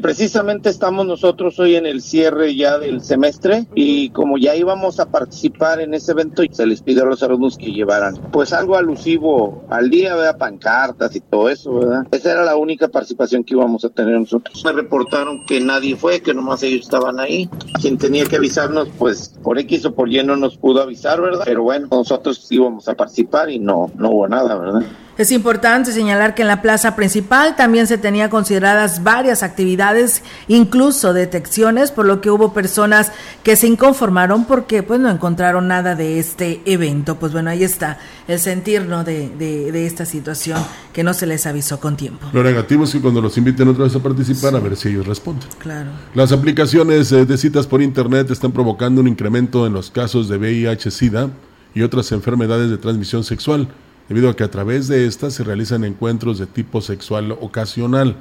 Precisamente 0.00 0.70
estamos 0.70 1.06
nosotros 1.06 1.58
hoy 1.58 1.76
en 1.76 1.84
el 1.84 2.00
cierre 2.00 2.56
ya 2.56 2.78
del 2.78 3.02
semestre 3.02 3.66
y 3.74 4.10
como 4.10 4.38
ya 4.38 4.56
íbamos 4.56 4.98
a 4.98 5.10
participar 5.10 5.80
en 5.80 5.92
ese 5.92 6.12
evento, 6.12 6.42
se 6.50 6.66
les 6.66 6.80
pidió 6.80 7.02
a 7.02 7.06
los 7.06 7.22
alumnos 7.22 7.58
que 7.58 7.70
llevaran 7.70 8.16
pues 8.32 8.52
algo 8.52 8.76
alusivo 8.76 9.64
al 9.68 9.90
día, 9.90 10.14
¿verdad? 10.14 10.38
pancartas 10.38 11.14
y 11.16 11.20
todo 11.20 11.50
eso, 11.50 11.74
¿verdad? 11.74 12.06
Esa 12.10 12.32
era 12.32 12.44
la 12.44 12.56
única 12.56 12.88
participación 12.88 13.44
que 13.44 13.54
íbamos 13.54 13.84
a 13.84 13.90
tener 13.90 14.18
nosotros. 14.18 14.64
Me 14.64 14.72
reportaron 14.72 15.44
que 15.44 15.60
nadie 15.60 15.96
fue, 15.96 16.20
que 16.20 16.32
nomás 16.32 16.62
ellos 16.62 16.82
estaban 16.82 17.20
ahí. 17.20 17.50
Quien 17.80 17.98
tenía 17.98 18.24
que 18.24 18.36
avisarnos, 18.36 18.88
pues 18.98 19.34
por 19.42 19.58
X 19.58 19.84
o 19.84 19.94
por 19.94 20.10
Y 20.10 20.22
no 20.24 20.36
nos 20.36 20.56
pudo 20.56 20.82
avisar, 20.82 21.20
¿verdad? 21.20 21.42
Pero 21.44 21.62
bueno, 21.62 21.88
nosotros 21.90 22.46
íbamos 22.50 22.88
a 22.88 22.94
participar 22.94 23.50
y 23.50 23.58
no, 23.58 23.90
no 23.96 24.10
hubo 24.10 24.28
nada, 24.28 24.56
¿verdad? 24.56 24.82
Es 25.20 25.32
importante 25.32 25.92
señalar 25.92 26.34
que 26.34 26.40
en 26.40 26.48
la 26.48 26.62
plaza 26.62 26.96
principal 26.96 27.54
también 27.54 27.86
se 27.86 27.98
tenía 27.98 28.30
consideradas 28.30 29.02
varias 29.02 29.42
actividades, 29.42 30.22
incluso 30.48 31.12
detecciones, 31.12 31.90
por 31.90 32.06
lo 32.06 32.22
que 32.22 32.30
hubo 32.30 32.54
personas 32.54 33.12
que 33.42 33.54
se 33.54 33.66
inconformaron 33.66 34.46
porque 34.46 34.82
pues 34.82 34.98
no 34.98 35.10
encontraron 35.10 35.68
nada 35.68 35.94
de 35.94 36.18
este 36.18 36.62
evento. 36.64 37.18
Pues 37.18 37.32
bueno, 37.32 37.50
ahí 37.50 37.62
está 37.62 37.98
el 38.28 38.40
sentir 38.40 38.86
¿no? 38.86 39.04
de, 39.04 39.28
de, 39.28 39.86
esta 39.86 40.06
situación 40.06 40.58
que 40.94 41.04
no 41.04 41.12
se 41.12 41.26
les 41.26 41.44
avisó 41.44 41.78
con 41.80 41.98
tiempo. 41.98 42.26
Lo 42.32 42.42
negativo 42.42 42.84
es 42.84 42.92
que 42.92 43.00
cuando 43.02 43.20
los 43.20 43.36
inviten 43.36 43.68
otra 43.68 43.84
vez 43.84 43.94
a 43.94 43.98
participar, 43.98 44.56
a 44.56 44.58
ver 44.58 44.74
si 44.74 44.88
ellos 44.88 45.06
responden. 45.06 45.50
Claro. 45.58 45.90
Las 46.14 46.32
aplicaciones 46.32 47.12
eh, 47.12 47.26
de 47.26 47.36
citas 47.36 47.66
por 47.66 47.82
internet 47.82 48.30
están 48.30 48.52
provocando 48.52 49.02
un 49.02 49.08
incremento 49.08 49.66
en 49.66 49.74
los 49.74 49.90
casos 49.90 50.30
de 50.30 50.38
VIH-Sida 50.38 51.28
y 51.74 51.82
otras 51.82 52.10
enfermedades 52.12 52.70
de 52.70 52.78
transmisión 52.78 53.22
sexual 53.22 53.68
debido 54.10 54.28
a 54.28 54.34
que 54.34 54.42
a 54.42 54.50
través 54.50 54.88
de 54.88 55.06
estas 55.06 55.34
se 55.34 55.44
realizan 55.44 55.84
encuentros 55.84 56.36
de 56.40 56.46
tipo 56.46 56.80
sexual 56.80 57.30
ocasional. 57.30 58.16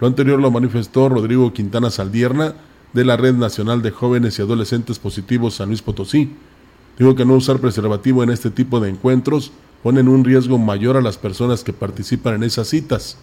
Lo 0.00 0.06
anterior 0.06 0.40
lo 0.40 0.50
manifestó 0.50 1.10
Rodrigo 1.10 1.52
Quintana 1.52 1.90
Saldierna 1.90 2.54
de 2.94 3.04
la 3.04 3.18
Red 3.18 3.34
Nacional 3.34 3.82
de 3.82 3.90
Jóvenes 3.90 4.38
y 4.38 4.42
Adolescentes 4.42 4.98
Positivos 4.98 5.56
San 5.56 5.68
Luis 5.68 5.82
Potosí. 5.82 6.32
Digo 6.98 7.14
que 7.14 7.26
no 7.26 7.34
usar 7.34 7.58
preservativo 7.58 8.22
en 8.22 8.30
este 8.30 8.50
tipo 8.50 8.80
de 8.80 8.88
encuentros 8.88 9.52
pone 9.82 10.00
en 10.00 10.08
un 10.08 10.24
riesgo 10.24 10.56
mayor 10.56 10.96
a 10.96 11.02
las 11.02 11.18
personas 11.18 11.62
que 11.62 11.74
participan 11.74 12.36
en 12.36 12.44
esas 12.44 12.68
citas. 12.68 13.18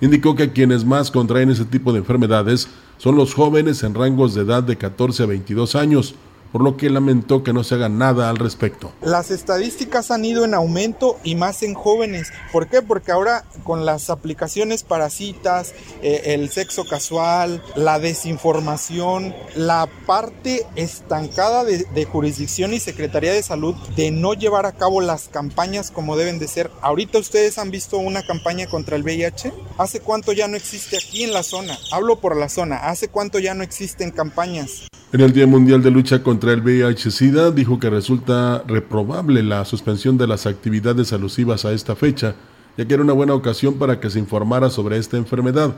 Indicó 0.00 0.36
que 0.36 0.52
quienes 0.52 0.84
más 0.84 1.10
contraen 1.10 1.50
ese 1.50 1.64
tipo 1.64 1.92
de 1.92 1.98
enfermedades 1.98 2.68
son 2.98 3.16
los 3.16 3.34
jóvenes 3.34 3.82
en 3.82 3.96
rangos 3.96 4.34
de 4.34 4.42
edad 4.42 4.62
de 4.62 4.76
14 4.76 5.24
a 5.24 5.26
22 5.26 5.74
años, 5.74 6.14
por 6.52 6.62
lo 6.62 6.76
que 6.76 6.90
lamentó 6.90 7.42
que 7.42 7.52
no 7.52 7.64
se 7.64 7.74
haga 7.74 7.88
nada 7.88 8.28
al 8.28 8.36
respecto. 8.36 8.92
Las 9.00 9.30
estadísticas 9.30 10.10
han 10.10 10.24
ido 10.24 10.44
en 10.44 10.54
aumento 10.54 11.18
y 11.24 11.34
más 11.34 11.62
en 11.62 11.74
jóvenes. 11.74 12.30
¿Por 12.52 12.68
qué? 12.68 12.82
Porque 12.82 13.10
ahora 13.10 13.44
con 13.64 13.86
las 13.86 14.10
aplicaciones 14.10 14.82
para 14.82 15.10
citas, 15.10 15.74
eh, 16.02 16.22
el 16.26 16.50
sexo 16.50 16.84
casual, 16.84 17.62
la 17.74 17.98
desinformación, 17.98 19.34
la 19.56 19.88
parte 20.06 20.66
estancada 20.76 21.64
de, 21.64 21.84
de 21.94 22.04
jurisdicción 22.04 22.74
y 22.74 22.80
Secretaría 22.80 23.32
de 23.32 23.42
Salud 23.42 23.74
de 23.96 24.10
no 24.10 24.34
llevar 24.34 24.66
a 24.66 24.72
cabo 24.72 25.00
las 25.00 25.28
campañas 25.28 25.90
como 25.90 26.16
deben 26.16 26.38
de 26.38 26.48
ser. 26.48 26.70
Ahorita 26.82 27.18
ustedes 27.18 27.58
han 27.58 27.70
visto 27.70 27.96
una 27.96 28.22
campaña 28.26 28.66
contra 28.66 28.96
el 28.96 29.02
VIH. 29.02 29.52
¿Hace 29.78 30.00
cuánto 30.00 30.32
ya 30.32 30.48
no 30.48 30.56
existe 30.56 30.98
aquí 30.98 31.24
en 31.24 31.32
la 31.32 31.42
zona? 31.42 31.78
Hablo 31.90 32.20
por 32.20 32.36
la 32.36 32.48
zona. 32.48 32.76
¿Hace 32.76 33.08
cuánto 33.08 33.38
ya 33.38 33.54
no 33.54 33.62
existen 33.62 34.10
campañas? 34.10 34.88
En 35.12 35.20
el 35.20 35.34
Día 35.34 35.46
Mundial 35.46 35.82
de 35.82 35.90
Lucha 35.90 36.22
contra 36.22 36.54
el 36.54 36.62
VIH-Sida 36.62 37.50
dijo 37.50 37.78
que 37.78 37.90
resulta 37.90 38.64
reprobable 38.66 39.42
la 39.42 39.66
suspensión 39.66 40.16
de 40.16 40.26
las 40.26 40.46
actividades 40.46 41.12
alusivas 41.12 41.66
a 41.66 41.72
esta 41.72 41.94
fecha, 41.94 42.34
ya 42.78 42.86
que 42.86 42.94
era 42.94 43.02
una 43.02 43.12
buena 43.12 43.34
ocasión 43.34 43.74
para 43.74 44.00
que 44.00 44.08
se 44.08 44.18
informara 44.18 44.70
sobre 44.70 44.96
esta 44.96 45.18
enfermedad, 45.18 45.76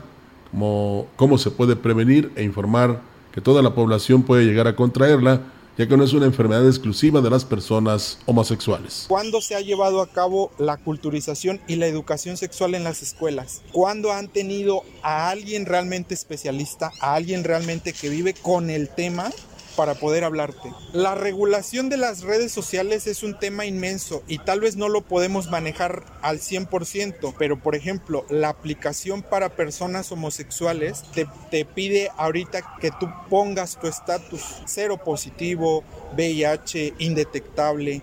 como 0.51 1.07
cómo 1.17 1.37
se 1.37 1.51
puede 1.51 1.75
prevenir 1.75 2.31
e 2.37 2.43
informar 2.43 3.01
que 3.33 3.41
toda 3.41 3.61
la 3.61 3.75
población 3.75 4.23
puede 4.23 4.45
llegar 4.45 4.69
a 4.69 4.75
contraerla 4.77 5.41
ya 5.77 5.87
que 5.87 5.97
no 5.97 6.03
es 6.03 6.13
una 6.13 6.25
enfermedad 6.25 6.65
exclusiva 6.65 7.21
de 7.21 7.29
las 7.29 7.45
personas 7.45 8.19
homosexuales. 8.25 9.05
¿Cuándo 9.07 9.41
se 9.41 9.55
ha 9.55 9.61
llevado 9.61 10.01
a 10.01 10.07
cabo 10.07 10.51
la 10.57 10.77
culturización 10.77 11.61
y 11.67 11.75
la 11.75 11.87
educación 11.87 12.37
sexual 12.37 12.75
en 12.75 12.83
las 12.83 13.01
escuelas? 13.01 13.61
¿Cuándo 13.71 14.11
han 14.11 14.27
tenido 14.27 14.83
a 15.01 15.29
alguien 15.29 15.65
realmente 15.65 16.13
especialista, 16.13 16.91
a 17.01 17.15
alguien 17.15 17.43
realmente 17.43 17.93
que 17.93 18.09
vive 18.09 18.33
con 18.33 18.69
el 18.69 18.89
tema 18.89 19.31
para 19.75 19.95
poder 19.95 20.23
hablarte. 20.23 20.71
La 20.93 21.15
regulación 21.15 21.89
de 21.89 21.97
las 21.97 22.23
redes 22.23 22.51
sociales 22.51 23.07
es 23.07 23.23
un 23.23 23.37
tema 23.37 23.65
inmenso 23.65 24.23
y 24.27 24.39
tal 24.39 24.59
vez 24.59 24.75
no 24.75 24.89
lo 24.89 25.01
podemos 25.01 25.49
manejar 25.49 26.03
al 26.21 26.39
100%, 26.39 27.33
pero 27.37 27.59
por 27.59 27.75
ejemplo, 27.75 28.25
la 28.29 28.49
aplicación 28.49 29.21
para 29.21 29.49
personas 29.49 30.11
homosexuales 30.11 31.03
te, 31.13 31.27
te 31.51 31.65
pide 31.65 32.09
ahorita 32.17 32.77
que 32.79 32.91
tú 32.91 33.07
pongas 33.29 33.79
tu 33.79 33.87
estatus 33.87 34.41
cero 34.65 34.99
positivo, 35.03 35.83
VIH, 36.15 36.95
indetectable. 36.99 38.01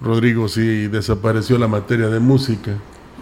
Rodrigo, 0.00 0.48
si 0.48 0.88
desapareció 0.88 1.58
la 1.58 1.68
materia 1.68 2.08
de 2.08 2.20
música, 2.20 2.76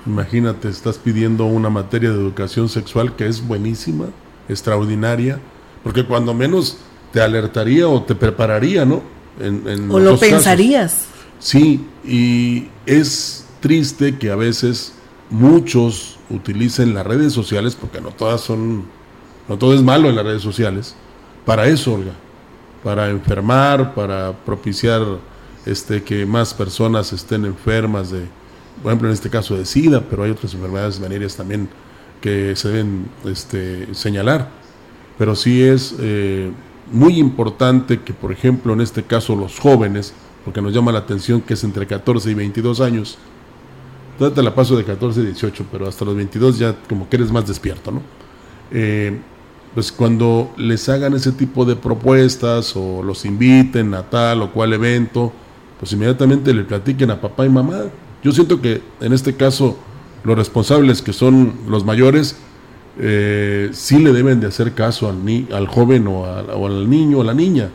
imagínate, 0.07 0.69
estás 0.69 0.99
pidiendo 0.99 1.47
una 1.47 1.71
materia 1.71 2.11
de 2.11 2.17
educación 2.17 2.69
sexual 2.69 3.17
que 3.17 3.27
es 3.27 3.47
buenísima, 3.47 4.07
extraordinaria, 4.49 5.39
porque 5.83 6.05
cuando 6.05 6.35
menos 6.35 6.79
te 7.15 7.23
alertaría 7.23 7.87
o 7.87 8.03
te 8.03 8.17
prepararía, 8.17 8.85
¿no? 8.85 9.01
En, 9.39 9.89
o 9.89 10.01
lo 10.01 10.19
pensarías. 10.19 11.05
Sí, 11.39 11.87
y 12.05 12.67
es 12.87 13.47
triste 13.61 14.19
que 14.19 14.33
a 14.33 14.37
veces 14.37 14.95
muchos 15.31 16.19
utilicen 16.29 16.93
las 16.93 17.07
redes 17.07 17.33
sociales, 17.33 17.77
porque 17.81 18.01
no 18.01 18.11
todas 18.11 18.41
son, 18.41 18.87
no 19.49 19.57
todo 19.57 19.75
es 19.75 19.83
malo 19.83 20.09
en 20.09 20.17
las 20.17 20.25
redes 20.25 20.43
sociales, 20.43 20.97
para 21.45 21.69
eso, 21.69 21.95
Olga, 21.95 22.15
para 22.83 23.09
enfermar, 23.11 23.95
para 23.95 24.33
propiciar 24.33 25.03
este, 25.67 26.03
que 26.03 26.27
más 26.27 26.53
personas 26.53 27.13
estén 27.13 27.45
enfermas 27.45 28.11
de, 28.11 28.27
por 28.83 28.91
ejemplo, 28.91 29.07
en 29.07 29.15
este 29.15 29.31
caso 29.31 29.57
de 29.57 29.67
SIDA, 29.67 30.01
pero 30.01 30.25
hay 30.25 30.33
otras 30.33 30.53
enfermedades 30.53 30.99
venéreas 30.99 31.37
también 31.37 31.69
que 32.21 32.57
se 32.57 32.71
deben 32.71 33.07
este, 33.25 33.95
señalar. 33.95 34.49
Pero 35.17 35.37
sí 35.37 35.63
es 35.63 35.95
eh, 36.01 36.51
muy 36.91 37.19
importante 37.19 38.01
que, 38.01 38.13
por 38.13 38.33
ejemplo, 38.33 38.73
en 38.73 38.81
este 38.81 39.03
caso 39.03 39.37
los 39.37 39.59
jóvenes, 39.59 40.15
porque 40.45 40.61
nos 40.61 40.73
llama 40.73 40.93
la 40.93 41.01
atención 41.01 41.41
que 41.41 41.55
es 41.55 41.65
entre 41.65 41.87
14 41.87 42.31
y 42.31 42.35
22 42.35 42.81
años, 42.81 43.19
te 44.19 44.43
la 44.43 44.55
paso 44.55 44.77
de 44.77 44.85
14 44.85 45.21
y 45.21 45.25
18, 45.27 45.67
pero 45.73 45.89
hasta 45.89 46.05
los 46.05 46.15
22 46.15 46.59
ya 46.59 46.77
como 46.89 47.09
que 47.09 47.17
eres 47.17 47.33
más 47.33 47.47
despierto, 47.47 47.91
¿no? 47.91 48.03
Eh, 48.71 49.19
pues 49.75 49.91
cuando 49.91 50.53
les 50.57 50.89
hagan 50.89 51.15
ese 51.15 51.33
tipo 51.33 51.65
de 51.65 51.75
propuestas 51.75 52.77
o 52.77 53.03
los 53.03 53.25
inviten 53.25 53.93
a 53.95 54.05
tal 54.09 54.43
o 54.43 54.53
cual 54.53 54.73
evento, 54.73 55.33
pues 55.81 55.93
inmediatamente 55.93 56.55
le 56.55 56.63
platiquen 56.63 57.11
a 57.11 57.21
papá 57.21 57.45
y 57.45 57.49
mamá. 57.49 57.83
Yo 58.23 58.31
siento 58.33 58.61
que 58.61 58.83
en 59.01 59.13
este 59.13 59.35
caso 59.35 59.77
los 60.23 60.37
responsables 60.37 61.03
que 61.03 61.13
son 61.13 61.55
los 61.69 61.85
mayores, 61.85 62.37
eh, 62.99 63.71
sí 63.73 63.99
le 63.99 64.13
deben 64.13 64.41
de 64.41 64.47
hacer 64.47 64.73
caso 64.73 65.09
al, 65.09 65.25
ni 65.25 65.47
al 65.53 65.67
joven 65.67 66.07
o, 66.07 66.25
al 66.25 66.89
niño 66.89 67.19
o 67.19 67.23
a 67.23 67.25
la 67.25 67.35
niña, 67.35 67.71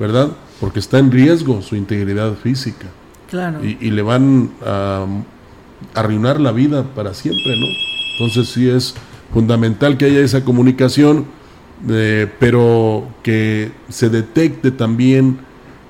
¿verdad? 0.00 0.30
Porque 0.60 0.78
está 0.78 0.98
en 0.98 1.10
riesgo 1.10 1.60
su 1.62 1.76
integridad 1.76 2.34
física. 2.34 2.86
Claro. 3.28 3.64
Y, 3.64 3.90
le 3.90 4.02
van 4.02 4.50
a, 4.64 5.06
arruinar 5.94 6.40
la 6.40 6.52
vida 6.52 6.84
para 6.94 7.14
siempre, 7.14 7.58
¿no? 7.58 7.66
Entonces 8.12 8.48
sí 8.48 8.68
es 8.68 8.94
fundamental 9.32 9.98
que 9.98 10.06
haya 10.06 10.20
esa 10.20 10.44
comunicación, 10.44 11.26
eh, 11.88 12.30
pero 12.38 13.08
que 13.22 13.72
se 13.88 14.08
detecte 14.08 14.70
también 14.70 15.38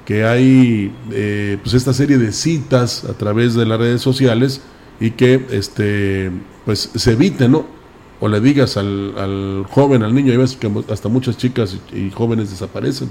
que 0.04 0.24
hay 0.24 0.92
eh, 1.12 1.58
pues 1.62 1.74
esta 1.74 1.92
serie 1.92 2.18
de 2.18 2.32
citas 2.32 3.04
a 3.04 3.14
través 3.14 3.54
de 3.54 3.66
las 3.66 3.78
redes 3.78 4.02
sociales 4.02 4.60
y 5.00 5.12
que 5.12 5.46
este 5.50 6.30
pues 6.64 6.90
se 6.94 7.12
evite, 7.12 7.48
¿no? 7.48 7.73
O 8.24 8.28
le 8.28 8.40
digas 8.40 8.78
al, 8.78 9.66
joven, 9.68 10.02
al 10.02 10.14
niño, 10.14 10.32
y 10.32 10.38
ves 10.38 10.56
que 10.56 10.72
hasta 10.88 11.10
muchas 11.10 11.36
chicas 11.36 11.76
y, 11.92 12.10
jóvenes 12.10 12.48
desaparecen, 12.48 13.10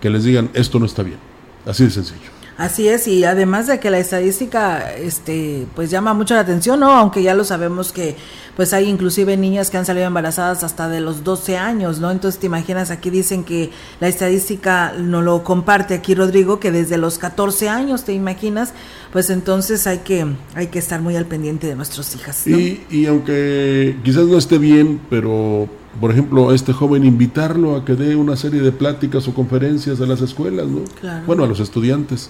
que 0.00 0.10
les 0.10 0.24
digan 0.24 0.50
esto 0.54 0.80
no 0.80 0.86
está 0.86 1.04
bien. 1.04 1.18
Así 1.64 1.84
de 1.84 1.90
sencillo. 1.90 2.39
Así 2.60 2.88
es, 2.88 3.08
y 3.08 3.24
además 3.24 3.68
de 3.68 3.80
que 3.80 3.90
la 3.90 3.98
estadística 3.98 4.92
este 4.92 5.66
pues 5.74 5.90
llama 5.90 6.12
mucho 6.12 6.34
la 6.34 6.40
atención, 6.40 6.78
¿no? 6.78 6.90
Aunque 6.90 7.22
ya 7.22 7.32
lo 7.32 7.42
sabemos 7.42 7.90
que 7.90 8.16
pues 8.54 8.74
hay 8.74 8.86
inclusive 8.86 9.38
niñas 9.38 9.70
que 9.70 9.78
han 9.78 9.86
salido 9.86 10.06
embarazadas 10.06 10.62
hasta 10.62 10.86
de 10.90 11.00
los 11.00 11.24
12 11.24 11.56
años, 11.56 12.00
¿no? 12.00 12.10
Entonces 12.10 12.38
te 12.38 12.44
imaginas, 12.48 12.90
aquí 12.90 13.08
dicen 13.08 13.44
que 13.44 13.70
la 13.98 14.08
estadística 14.08 14.92
no 14.92 15.22
lo 15.22 15.42
comparte 15.42 15.94
aquí 15.94 16.14
Rodrigo, 16.14 16.60
que 16.60 16.70
desde 16.70 16.98
los 16.98 17.16
14 17.16 17.70
años, 17.70 18.04
¿te 18.04 18.12
imaginas? 18.12 18.74
Pues 19.10 19.30
entonces 19.30 19.86
hay 19.86 20.00
que, 20.00 20.26
hay 20.54 20.66
que 20.66 20.80
estar 20.80 21.00
muy 21.00 21.16
al 21.16 21.24
pendiente 21.24 21.66
de 21.66 21.76
nuestras 21.76 22.14
hijas. 22.14 22.46
Y, 22.46 22.84
y 22.90 23.06
aunque 23.06 23.96
quizás 24.04 24.26
no 24.26 24.36
esté 24.36 24.58
bien, 24.58 25.00
pero 25.08 25.66
por 25.98 26.10
ejemplo, 26.10 26.50
a 26.50 26.54
este 26.54 26.74
joven 26.74 27.06
invitarlo 27.06 27.74
a 27.74 27.86
que 27.86 27.94
dé 27.94 28.16
una 28.16 28.36
serie 28.36 28.60
de 28.60 28.70
pláticas 28.70 29.26
o 29.28 29.34
conferencias 29.34 29.98
a 30.02 30.04
las 30.04 30.20
escuelas, 30.20 30.66
¿no? 30.66 30.82
Bueno, 31.26 31.44
a 31.44 31.46
los 31.46 31.58
estudiantes 31.58 32.28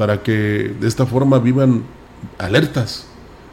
para 0.00 0.22
que 0.22 0.74
de 0.80 0.88
esta 0.88 1.04
forma 1.04 1.38
vivan 1.40 1.82
alertas 2.38 3.04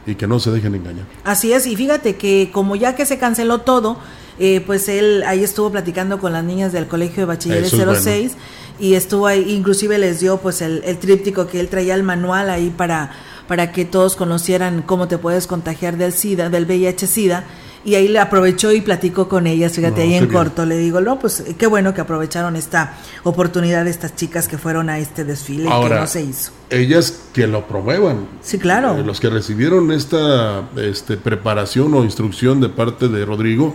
y 0.06 0.14
que 0.14 0.26
no 0.26 0.40
se 0.40 0.50
dejen 0.50 0.74
engañar. 0.74 1.04
Así 1.22 1.52
es, 1.52 1.66
y 1.66 1.76
fíjate 1.76 2.16
que 2.16 2.48
como 2.54 2.74
ya 2.74 2.96
que 2.96 3.04
se 3.04 3.18
canceló 3.18 3.58
todo, 3.58 3.98
eh, 4.38 4.62
pues 4.64 4.88
él 4.88 5.24
ahí 5.26 5.44
estuvo 5.44 5.70
platicando 5.70 6.18
con 6.18 6.32
las 6.32 6.42
niñas 6.42 6.72
del 6.72 6.86
Colegio 6.86 7.24
de 7.24 7.24
Bachilleres 7.26 7.70
06 7.70 8.32
y 8.80 8.94
estuvo 8.94 9.26
ahí, 9.26 9.44
inclusive 9.54 9.98
les 9.98 10.20
dio 10.20 10.38
pues 10.38 10.62
el, 10.62 10.80
el 10.86 10.96
tríptico 10.96 11.46
que 11.48 11.60
él 11.60 11.68
traía 11.68 11.94
el 11.94 12.02
manual 12.02 12.48
ahí 12.48 12.70
para, 12.74 13.12
para 13.46 13.70
que 13.70 13.84
todos 13.84 14.16
conocieran 14.16 14.80
cómo 14.80 15.06
te 15.06 15.18
puedes 15.18 15.46
contagiar 15.46 15.98
del 15.98 16.14
SIDA, 16.14 16.48
del 16.48 16.64
VIH-SIDA 16.64 17.44
y 17.84 17.94
ahí 17.94 18.08
le 18.08 18.18
aprovechó 18.18 18.72
y 18.72 18.80
platicó 18.80 19.28
con 19.28 19.46
ellas, 19.46 19.72
fíjate, 19.72 20.02
ahí 20.02 20.14
en 20.14 20.26
corto, 20.26 20.66
le 20.66 20.76
digo, 20.76 21.00
no, 21.00 21.18
pues 21.18 21.44
qué 21.56 21.66
bueno 21.66 21.94
que 21.94 22.00
aprovecharon 22.00 22.56
esta 22.56 22.98
oportunidad 23.22 23.84
de 23.84 23.90
estas 23.90 24.16
chicas 24.16 24.48
que 24.48 24.58
fueron 24.58 24.90
a 24.90 24.98
este 24.98 25.24
desfile 25.24 25.68
Ahora, 25.68 25.96
que 25.96 26.00
no 26.00 26.06
se 26.06 26.22
hizo. 26.22 26.52
Ellas 26.70 27.22
que 27.32 27.46
lo 27.46 27.66
promuevan. 27.66 28.26
Sí, 28.42 28.58
claro. 28.58 28.98
Eh, 28.98 29.02
los 29.04 29.20
que 29.20 29.30
recibieron 29.30 29.92
esta 29.92 30.68
este, 30.76 31.16
preparación 31.16 31.94
o 31.94 32.04
instrucción 32.04 32.60
de 32.60 32.68
parte 32.68 33.08
de 33.08 33.24
Rodrigo, 33.24 33.74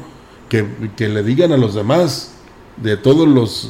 que, 0.50 0.66
que 0.96 1.10
le 1.10 1.24
digan 1.24 1.52
a 1.52 1.58
los 1.58 1.74
demás, 1.74 2.34
de 2.78 2.98
todos 2.98 3.28
los, 3.28 3.70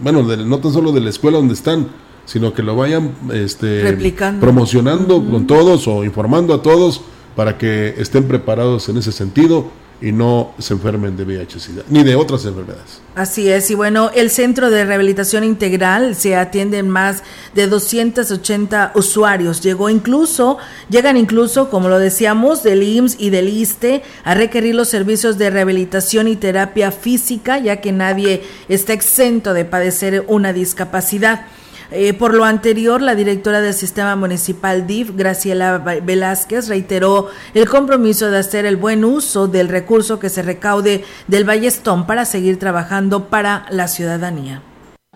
bueno, 0.00 0.22
no 0.22 0.58
tan 0.58 0.72
solo 0.72 0.92
de 0.92 1.00
la 1.00 1.10
escuela 1.10 1.38
donde 1.38 1.54
están, 1.54 1.88
sino 2.24 2.52
que 2.52 2.62
lo 2.62 2.74
vayan 2.74 3.14
este, 3.32 4.12
promocionando 4.40 5.24
con 5.24 5.46
todos 5.46 5.86
o 5.86 6.04
informando 6.04 6.54
a 6.54 6.62
todos 6.62 7.02
para 7.36 7.58
que 7.58 7.94
estén 7.98 8.24
preparados 8.24 8.88
en 8.88 8.96
ese 8.96 9.12
sentido 9.12 9.70
y 10.00 10.12
no 10.12 10.52
se 10.58 10.74
enfermen 10.74 11.16
de 11.16 11.24
VIH-Sida, 11.24 11.82
ni 11.88 12.02
de 12.02 12.16
otras 12.16 12.44
enfermedades. 12.44 13.00
Así 13.14 13.48
es, 13.48 13.70
y 13.70 13.74
bueno, 13.74 14.10
el 14.14 14.30
Centro 14.30 14.68
de 14.68 14.84
Rehabilitación 14.84 15.42
Integral 15.42 16.14
se 16.16 16.36
atienden 16.36 16.90
más 16.90 17.22
de 17.54 17.66
280 17.66 18.92
usuarios. 18.94 19.62
Llegó 19.62 19.88
incluso, 19.88 20.58
llegan 20.90 21.16
incluso, 21.16 21.70
como 21.70 21.88
lo 21.88 21.98
decíamos, 21.98 22.62
del 22.62 22.82
IMSS 22.82 23.16
y 23.18 23.30
del 23.30 23.48
ISTE 23.48 24.02
a 24.24 24.34
requerir 24.34 24.74
los 24.74 24.88
servicios 24.88 25.38
de 25.38 25.48
rehabilitación 25.48 26.28
y 26.28 26.36
terapia 26.36 26.90
física, 26.90 27.58
ya 27.58 27.80
que 27.80 27.92
nadie 27.92 28.42
está 28.68 28.92
exento 28.92 29.54
de 29.54 29.64
padecer 29.64 30.24
una 30.28 30.52
discapacidad. 30.52 31.46
Eh, 31.90 32.14
por 32.14 32.34
lo 32.34 32.44
anterior, 32.44 33.00
la 33.00 33.14
directora 33.14 33.60
del 33.60 33.74
Sistema 33.74 34.16
Municipal 34.16 34.86
DIF, 34.86 35.12
Graciela 35.14 35.78
Velázquez, 35.78 36.68
reiteró 36.68 37.28
el 37.54 37.68
compromiso 37.68 38.30
de 38.30 38.38
hacer 38.38 38.66
el 38.66 38.76
buen 38.76 39.04
uso 39.04 39.46
del 39.46 39.68
recurso 39.68 40.18
que 40.18 40.28
se 40.28 40.42
recaude 40.42 41.04
del 41.28 41.44
Ballestón 41.44 42.06
para 42.06 42.24
seguir 42.24 42.58
trabajando 42.58 43.28
para 43.28 43.66
la 43.70 43.88
ciudadanía. 43.88 44.62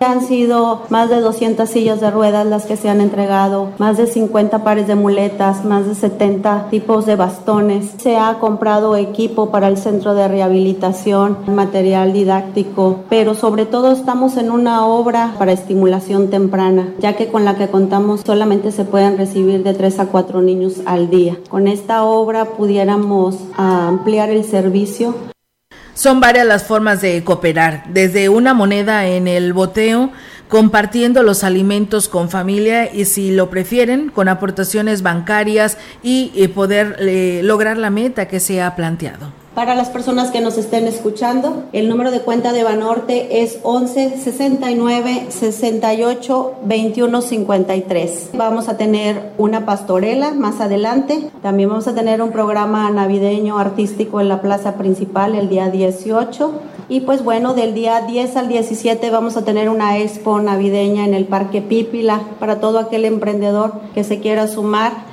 Han 0.02 0.22
sido 0.22 0.80
más 0.88 1.10
de 1.10 1.20
200 1.20 1.68
sillas 1.68 2.00
de 2.00 2.10
ruedas 2.10 2.46
las 2.46 2.64
que 2.64 2.78
se 2.78 2.88
han 2.88 3.02
entregado, 3.02 3.68
más 3.76 3.98
de 3.98 4.06
50 4.06 4.64
pares 4.64 4.86
de 4.86 4.94
muletas, 4.94 5.62
más 5.66 5.86
de 5.86 5.94
70 5.94 6.68
tipos 6.70 7.04
de 7.04 7.16
bastones. 7.16 7.90
Se 7.98 8.16
ha 8.16 8.38
comprado 8.38 8.96
equipo 8.96 9.50
para 9.50 9.68
el 9.68 9.76
centro 9.76 10.14
de 10.14 10.26
rehabilitación, 10.26 11.36
material 11.46 12.14
didáctico, 12.14 13.00
pero 13.10 13.34
sobre 13.34 13.66
todo 13.66 13.92
estamos 13.92 14.38
en 14.38 14.50
una 14.50 14.86
obra 14.86 15.34
para 15.38 15.52
estimulación 15.52 16.30
temprana, 16.30 16.94
ya 16.98 17.14
que 17.14 17.28
con 17.28 17.44
la 17.44 17.56
que 17.56 17.68
contamos 17.68 18.22
solamente 18.24 18.72
se 18.72 18.86
pueden 18.86 19.18
recibir 19.18 19.62
de 19.62 19.74
3 19.74 20.00
a 20.00 20.06
4 20.06 20.40
niños 20.40 20.80
al 20.86 21.10
día. 21.10 21.36
Con 21.50 21.68
esta 21.68 22.04
obra 22.04 22.46
pudiéramos 22.46 23.36
ampliar 23.54 24.30
el 24.30 24.44
servicio 24.44 25.14
son 26.00 26.18
varias 26.18 26.46
las 26.46 26.64
formas 26.64 27.02
de 27.02 27.22
cooperar, 27.24 27.84
desde 27.90 28.30
una 28.30 28.54
moneda 28.54 29.06
en 29.06 29.28
el 29.28 29.52
boteo, 29.52 30.10
compartiendo 30.48 31.22
los 31.22 31.44
alimentos 31.44 32.08
con 32.08 32.30
familia 32.30 32.90
y 32.90 33.04
si 33.04 33.32
lo 33.32 33.50
prefieren, 33.50 34.08
con 34.08 34.26
aportaciones 34.26 35.02
bancarias 35.02 35.76
y 36.02 36.32
eh, 36.34 36.48
poder 36.48 36.96
eh, 37.00 37.42
lograr 37.44 37.76
la 37.76 37.90
meta 37.90 38.28
que 38.28 38.40
se 38.40 38.62
ha 38.62 38.76
planteado. 38.76 39.30
Para 39.60 39.74
las 39.74 39.90
personas 39.90 40.30
que 40.30 40.40
nos 40.40 40.56
estén 40.56 40.86
escuchando, 40.86 41.64
el 41.74 41.90
número 41.90 42.10
de 42.10 42.22
cuenta 42.22 42.54
de 42.54 42.64
Banorte 42.64 43.42
es 43.42 43.58
11 43.62 44.16
69 44.16 45.26
68 45.28 46.54
21 46.64 47.20
53. 47.20 48.30
Vamos 48.32 48.70
a 48.70 48.78
tener 48.78 49.32
una 49.36 49.66
pastorela 49.66 50.30
más 50.30 50.62
adelante. 50.62 51.30
También 51.42 51.68
vamos 51.68 51.86
a 51.88 51.94
tener 51.94 52.22
un 52.22 52.32
programa 52.32 52.90
navideño 52.90 53.58
artístico 53.58 54.22
en 54.22 54.30
la 54.30 54.40
plaza 54.40 54.78
principal 54.78 55.34
el 55.34 55.50
día 55.50 55.68
18. 55.68 56.52
Y 56.88 57.00
pues 57.00 57.22
bueno, 57.22 57.52
del 57.52 57.74
día 57.74 58.00
10 58.00 58.36
al 58.36 58.48
17 58.48 59.10
vamos 59.10 59.36
a 59.36 59.44
tener 59.44 59.68
una 59.68 59.98
expo 59.98 60.40
navideña 60.40 61.04
en 61.04 61.12
el 61.12 61.26
Parque 61.26 61.60
Pípila 61.60 62.22
para 62.38 62.60
todo 62.60 62.78
aquel 62.78 63.04
emprendedor 63.04 63.74
que 63.92 64.04
se 64.04 64.20
quiera 64.20 64.48
sumar 64.48 65.10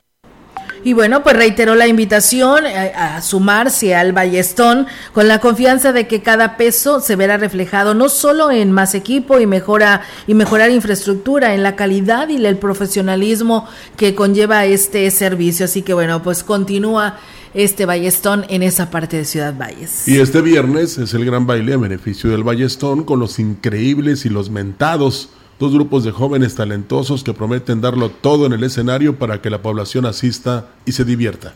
y 0.87 0.93
bueno, 0.93 1.21
pues 1.21 1.35
reiteró 1.35 1.75
la 1.75 1.85
invitación 1.85 2.63
a, 2.65 3.21
sumarse 3.21 3.93
al 3.93 4.13
Ballestón 4.13 4.87
con 5.11 5.27
la 5.27 5.41
confianza 5.41 5.91
de 5.91 6.07
que 6.07 6.21
cada 6.21 6.55
peso 6.55 7.01
se 7.01 7.17
verá 7.17 7.35
reflejado 7.35 7.93
no 7.93 8.07
solo 8.07 8.51
en 8.51 8.71
más 8.71 8.95
equipo 8.95 9.37
y 9.41 9.45
mejora 9.45 10.03
y 10.27 10.33
mejorar 10.33 10.71
infraestructura, 10.71 11.53
en 11.53 11.61
la 11.61 11.75
calidad 11.75 12.29
y 12.29 12.37
el 12.37 12.55
profesionalismo 12.55 13.67
que 13.97 14.15
conlleva 14.15 14.63
este 14.63 15.11
servicio. 15.11 15.65
Así 15.65 15.81
que 15.81 15.93
bueno, 15.93 16.23
pues 16.23 16.45
continúa 16.45 17.17
este 17.53 17.85
Ballestón 17.85 18.45
en 18.47 18.63
esa 18.63 18.89
parte 18.89 19.17
de 19.17 19.25
Ciudad 19.25 19.53
Valles. 19.57 20.07
Y 20.07 20.21
este 20.21 20.41
viernes 20.41 20.97
es 20.97 21.13
el 21.13 21.25
gran 21.25 21.45
baile 21.45 21.73
a 21.73 21.77
beneficio 21.77 22.29
del 22.29 22.43
Ballestón 22.43 23.03
con 23.03 23.19
los 23.19 23.39
increíbles 23.39 24.25
y 24.25 24.29
los 24.29 24.49
mentados 24.49 25.31
dos 25.59 25.73
grupos 25.73 26.03
de 26.03 26.11
jóvenes 26.11 26.55
talentosos 26.55 27.23
que 27.23 27.33
prometen 27.33 27.81
darlo 27.81 28.09
todo 28.09 28.45
en 28.45 28.53
el 28.53 28.63
escenario 28.63 29.17
para 29.17 29.41
que 29.41 29.49
la 29.49 29.61
población 29.61 30.05
asista 30.05 30.67
y 30.85 30.91
se 30.91 31.03
divierta. 31.03 31.53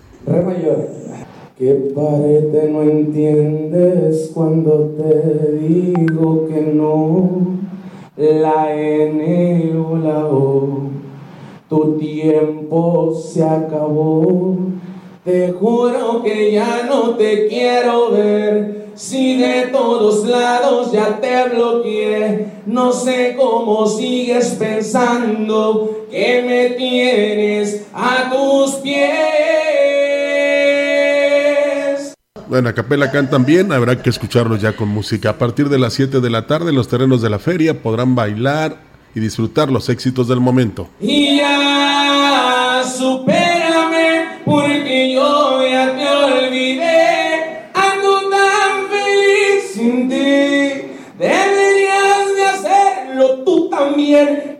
Que 1.57 1.73
parece 1.95 2.69
no 2.71 2.81
entiendes 2.81 4.31
cuando 4.33 4.95
te 4.97 5.57
digo 5.59 6.47
que 6.47 6.61
no, 6.73 7.59
la 8.17 8.75
N 8.75 9.77
o 9.77 9.97
la 9.97 10.25
O, 10.25 10.89
tu 11.69 11.97
tiempo 11.99 13.15
se 13.15 13.43
acabó, 13.43 14.57
te 15.23 15.51
juro 15.51 16.23
que 16.23 16.51
ya 16.51 16.87
no 16.89 17.11
te 17.11 17.47
quiero 17.47 18.11
ver. 18.11 18.81
Si 18.95 19.37
de 19.37 19.67
todos 19.71 20.27
lados 20.27 20.70
ya 20.91 21.19
te 21.19 21.49
bloqueé, 21.49 22.47
no 22.65 22.91
sé 22.91 23.35
cómo 23.37 23.87
sigues 23.87 24.55
pensando 24.59 26.05
que 26.11 26.43
me 26.45 26.71
tienes 26.75 27.83
a 27.93 28.29
tus 28.31 28.75
pies. 28.75 29.01
Bueno, 32.47 32.69
a 32.69 32.73
capela 32.73 33.11
cantan 33.11 33.45
bien, 33.45 33.71
habrá 33.71 34.01
que 34.01 34.09
escucharlos 34.09 34.61
ya 34.61 34.75
con 34.75 34.89
música. 34.89 35.29
A 35.29 35.37
partir 35.37 35.69
de 35.69 35.79
las 35.79 35.93
7 35.93 36.19
de 36.19 36.29
la 36.29 36.47
tarde 36.47 36.71
en 36.71 36.75
los 36.75 36.89
terrenos 36.89 37.21
de 37.21 37.29
la 37.29 37.39
feria 37.39 37.81
podrán 37.81 38.13
bailar 38.13 38.75
y 39.15 39.21
disfrutar 39.21 39.71
los 39.71 39.87
éxitos 39.89 40.27
del 40.27 40.41
momento. 40.41 40.89
Y 40.99 41.37
ya 41.37 42.83
supérame 42.83 43.40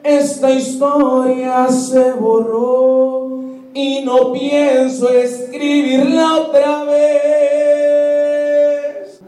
Esta 0.03 0.49
historia 0.51 1.67
se 1.67 2.11
borró 2.13 3.43
y 3.71 4.01
no 4.03 4.33
pienso 4.33 5.07
escribirla 5.09 6.37
otra 6.37 6.85
vez. 6.85 7.01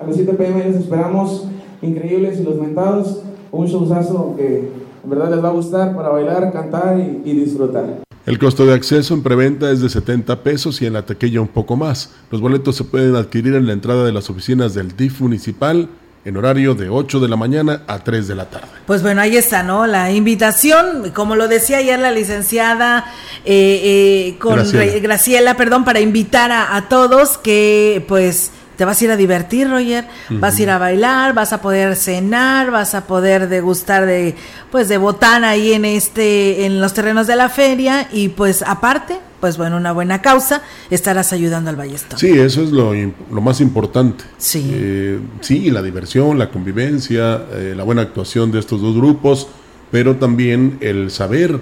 A 0.02 0.06
las 0.08 0.16
7 0.16 0.34
pm 0.34 0.64
les 0.64 0.78
esperamos, 0.78 1.46
increíbles 1.82 2.40
y 2.40 2.44
los 2.44 2.56
mentados. 2.56 3.22
Un 3.52 3.68
showzazo 3.68 4.36
que 4.36 4.72
en 5.04 5.10
verdad 5.10 5.30
les 5.30 5.44
va 5.44 5.50
a 5.50 5.54
gustar 5.54 5.96
para 5.96 6.10
bailar, 6.10 6.52
cantar 6.52 7.00
y, 7.00 7.22
y 7.24 7.34
disfrutar. 7.34 8.02
El 8.26 8.40
costo 8.40 8.66
de 8.66 8.74
acceso 8.74 9.14
en 9.14 9.22
preventa 9.22 9.70
es 9.70 9.80
de 9.80 9.90
70 9.90 10.42
pesos 10.42 10.82
y 10.82 10.88
en 10.88 10.94
la 10.94 11.06
taquilla 11.06 11.40
un 11.40 11.50
poco 11.50 11.76
más. 11.76 12.16
Los 12.32 12.42
boletos 12.42 12.76
se 12.78 12.84
pueden 12.84 13.16
adquirir 13.16 13.54
en 13.54 13.68
la 13.68 13.74
entrada 13.74 14.04
de 14.06 14.12
las 14.12 14.32
oficinas 14.32 14.74
del 14.74 14.98
DIF 14.98 15.22
municipal 15.22 15.88
en 16.26 16.38
horario 16.38 16.74
de 16.74 16.90
8 16.90 17.20
de 17.20 17.28
la 17.28 17.36
mañana 17.36 17.82
a 17.88 18.00
3 18.00 18.28
de 18.28 18.36
la 18.36 18.46
tarde. 18.46 18.68
Pues 18.86 19.02
bueno, 19.02 19.22
ahí 19.22 19.36
está, 19.36 19.64
¿no? 19.64 19.86
La 19.88 20.12
invitación, 20.12 21.12
como 21.14 21.36
lo 21.36 21.48
decía 21.48 21.78
ayer 21.78 22.00
la 22.00 22.12
licenciada 22.12 23.06
eh, 23.46 23.82
eh, 23.84 24.38
con 24.40 24.60
Graciela. 25.02 25.56
perdón, 25.58 25.84
para 25.84 26.00
invitar 26.00 26.52
a, 26.52 26.76
a 26.76 26.88
todos 26.88 27.38
que 27.38 28.06
pues 28.08 28.52
te 28.76 28.86
vas 28.86 29.00
a 29.02 29.06
ir 29.06 29.12
a 29.12 29.18
divertir, 29.18 29.70
Roger, 29.70 30.06
vas 30.30 30.58
a 30.58 30.62
ir 30.62 30.70
a 30.70 30.78
bailar, 30.78 31.34
vas 31.34 31.54
a 31.54 31.62
poder 31.62 31.96
cenar, 31.96 32.72
vas 32.72 32.96
a 32.96 33.06
poder 33.06 33.48
degustar 33.48 34.06
de 34.06 34.36
pues 34.72 34.90
de 34.90 34.98
botana 34.98 35.52
ahí 35.52 35.74
en 35.74 35.86
este 35.86 36.66
en 36.66 36.82
los 36.82 36.94
terrenos 36.94 37.28
de 37.28 37.36
la 37.36 37.50
feria 37.50 38.08
y 38.12 38.30
pues 38.30 38.64
aparte, 38.64 39.20
pues 39.40 39.58
bueno, 39.58 39.78
una 39.78 39.92
buena 39.92 40.22
causa, 40.22 40.64
estarás 40.90 41.34
ayudando 41.34 41.70
al 41.70 41.76
Ballestón. 41.76 42.18
Sí, 42.18 42.32
eso 42.32 42.64
es 42.64 42.72
lo, 42.72 42.94
lo 42.94 43.42
más 43.42 43.62
importante. 43.62 44.24
Sí. 44.38 44.72
Eh, 44.74 45.20
sí, 45.42 45.70
la 45.70 45.82
diversión, 45.82 46.40
la 46.40 46.50
convivencia, 46.50 47.44
eh, 47.52 47.74
la 47.76 47.84
buena 47.84 48.02
actuación 48.02 48.52
de 48.52 48.60
estos 48.60 48.82
dos 48.82 48.96
grupos, 48.96 49.48
pero 49.92 50.16
también 50.16 50.78
el 50.82 51.12
saber 51.12 51.60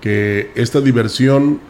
que 0.00 0.50
esta 0.54 0.80
diversión 0.80 1.60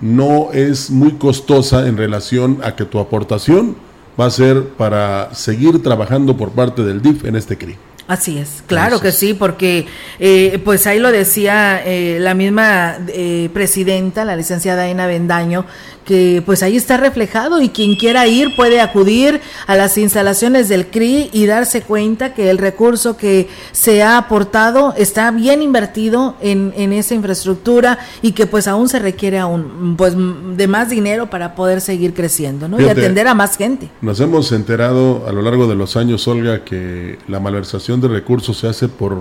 no 0.00 0.50
es 0.52 0.90
muy 0.90 1.12
costosa 1.12 1.86
en 1.86 1.96
relación 1.96 2.60
a 2.64 2.74
que 2.74 2.84
tu 2.84 2.98
aportación 2.98 3.76
va 4.18 4.26
a 4.26 4.30
ser 4.30 4.68
para 4.70 5.34
seguir 5.34 5.82
trabajando 5.82 6.36
por 6.36 6.50
parte 6.50 6.82
del 6.82 7.02
DIF 7.02 7.24
en 7.24 7.36
este 7.36 7.56
CRI. 7.56 7.76
Así 8.10 8.38
es, 8.38 8.64
claro 8.66 9.00
que 9.00 9.12
sí, 9.12 9.34
porque 9.34 9.86
eh, 10.18 10.60
pues 10.64 10.88
ahí 10.88 10.98
lo 10.98 11.12
decía 11.12 11.80
eh, 11.86 12.18
la 12.18 12.34
misma 12.34 12.98
eh, 13.06 13.48
presidenta, 13.54 14.24
la 14.24 14.34
licenciada 14.34 14.82
Aina 14.82 15.06
Bendaño, 15.06 15.64
que 16.04 16.42
pues 16.44 16.64
ahí 16.64 16.76
está 16.76 16.96
reflejado 16.96 17.60
y 17.60 17.68
quien 17.68 17.94
quiera 17.94 18.26
ir 18.26 18.56
puede 18.56 18.80
acudir 18.80 19.40
a 19.68 19.76
las 19.76 19.96
instalaciones 19.96 20.68
del 20.68 20.88
CRI 20.88 21.30
y 21.32 21.46
darse 21.46 21.82
cuenta 21.82 22.34
que 22.34 22.50
el 22.50 22.58
recurso 22.58 23.16
que 23.16 23.48
se 23.70 24.02
ha 24.02 24.18
aportado 24.18 24.92
está 24.96 25.30
bien 25.30 25.62
invertido 25.62 26.34
en, 26.40 26.72
en 26.76 26.92
esa 26.92 27.14
infraestructura 27.14 28.00
y 28.22 28.32
que 28.32 28.48
pues 28.48 28.66
aún 28.66 28.88
se 28.88 28.98
requiere 28.98 29.38
aún 29.38 29.94
pues 29.96 30.14
de 30.16 30.66
más 30.66 30.90
dinero 30.90 31.30
para 31.30 31.54
poder 31.54 31.80
seguir 31.80 32.12
creciendo 32.12 32.66
¿no? 32.66 32.80
y 32.80 32.88
atender 32.88 33.28
a 33.28 33.34
más 33.34 33.56
gente. 33.56 33.88
Nos 34.00 34.18
hemos 34.18 34.50
enterado 34.50 35.28
a 35.28 35.32
lo 35.32 35.42
largo 35.42 35.68
de 35.68 35.76
los 35.76 35.96
años, 35.96 36.26
Olga, 36.26 36.64
que 36.64 37.20
la 37.28 37.38
malversación 37.38 37.99
de 38.00 38.08
recursos 38.08 38.56
se 38.56 38.68
hace 38.68 38.88
por 38.88 39.16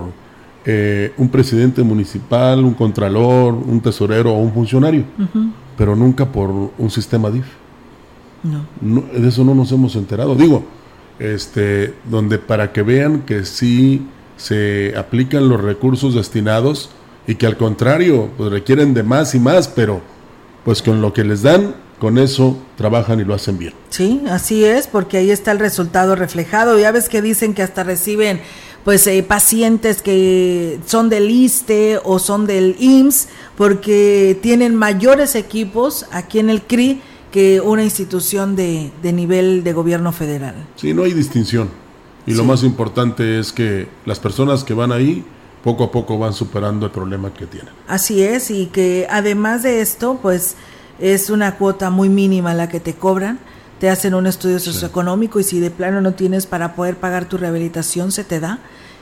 eh, 0.65 1.13
un 1.17 1.29
presidente 1.29 1.83
municipal, 1.83 2.63
un 2.63 2.73
contralor, 2.73 3.53
un 3.53 3.81
tesorero 3.81 4.33
o 4.33 4.37
un 4.37 4.53
funcionario 4.53 5.05
pero 5.79 5.95
nunca 5.95 6.25
por 6.25 6.49
un 6.77 6.91
sistema 6.91 7.31
DIF. 7.31 7.45
No. 8.43 9.01
De 9.17 9.29
eso 9.29 9.45
no 9.45 9.55
nos 9.55 9.71
hemos 9.71 9.95
enterado. 9.95 10.35
Digo, 10.35 10.65
este, 11.19 11.93
donde 12.03 12.37
para 12.37 12.73
que 12.73 12.83
vean 12.83 13.21
que 13.21 13.45
sí 13.45 14.05
se 14.35 14.93
aplican 14.97 15.47
los 15.47 15.61
recursos 15.61 16.15
destinados 16.15 16.89
y 17.27 17.35
que 17.35 17.47
al 17.47 17.55
contrario, 17.55 18.29
pues 18.35 18.51
requieren 18.51 18.93
de 18.93 19.03
más 19.03 19.33
y 19.35 19.39
más, 19.39 19.69
pero 19.69 20.01
pues 20.65 20.81
con 20.81 21.01
lo 21.01 21.13
que 21.13 21.23
les 21.23 21.43
dan, 21.43 21.75
con 21.97 22.17
eso 22.17 22.57
trabajan 22.75 23.21
y 23.21 23.23
lo 23.23 23.33
hacen 23.33 23.57
bien. 23.57 23.73
Sí, 23.87 24.23
así 24.29 24.65
es, 24.65 24.85
porque 24.87 25.15
ahí 25.15 25.31
está 25.31 25.53
el 25.53 25.59
resultado 25.59 26.13
reflejado. 26.17 26.77
Ya 26.77 26.91
ves 26.91 27.07
que 27.07 27.21
dicen 27.21 27.53
que 27.53 27.63
hasta 27.63 27.85
reciben 27.85 28.41
pues 28.89 29.05
eh, 29.05 29.21
pacientes 29.21 30.01
que 30.01 30.79
son 30.87 31.09
del 31.09 31.29
ISTE 31.29 31.99
o 32.03 32.17
son 32.17 32.47
del 32.47 32.75
IMSS 32.79 33.27
porque 33.55 34.35
tienen 34.41 34.75
mayores 34.75 35.35
equipos 35.35 36.07
aquí 36.11 36.39
en 36.39 36.49
el 36.49 36.63
CRI 36.63 36.99
que 37.31 37.61
una 37.61 37.83
institución 37.83 38.55
de, 38.55 38.91
de 39.03 39.13
nivel 39.13 39.63
de 39.63 39.73
gobierno 39.73 40.11
federal. 40.11 40.55
Sí, 40.75 40.95
no 40.95 41.03
hay 41.03 41.13
distinción. 41.13 41.69
Y 42.25 42.33
lo 42.33 42.43
más 42.45 42.63
importante 42.63 43.37
es 43.37 43.53
que 43.53 43.87
las 44.07 44.19
personas 44.19 44.63
que 44.63 44.73
van 44.73 44.91
ahí 44.91 45.23
poco 45.63 45.83
a 45.83 45.91
poco 45.91 46.17
van 46.17 46.33
superando 46.33 46.87
el 46.87 46.91
problema 46.91 47.31
que 47.31 47.45
tienen. 47.45 47.71
Así 47.87 48.23
es, 48.23 48.49
y 48.49 48.65
que 48.73 49.05
además 49.11 49.61
de 49.61 49.81
esto, 49.81 50.17
pues 50.19 50.55
es 50.97 51.29
una 51.29 51.57
cuota 51.57 51.91
muy 51.91 52.09
mínima 52.09 52.55
la 52.55 52.69
que 52.69 52.79
te 52.79 52.95
cobran, 52.95 53.37
te 53.79 53.89
hacen 53.89 54.13
un 54.13 54.27
estudio 54.27 54.59
socioeconómico 54.59 55.39
y 55.39 55.43
si 55.43 55.59
de 55.59 55.71
plano 55.71 56.01
no 56.01 56.13
tienes 56.13 56.45
para 56.45 56.75
poder 56.75 56.97
pagar 56.97 57.27
tu 57.29 57.37
rehabilitación, 57.37 58.11
se 58.11 58.23
te 58.23 58.39
da. 58.39 58.59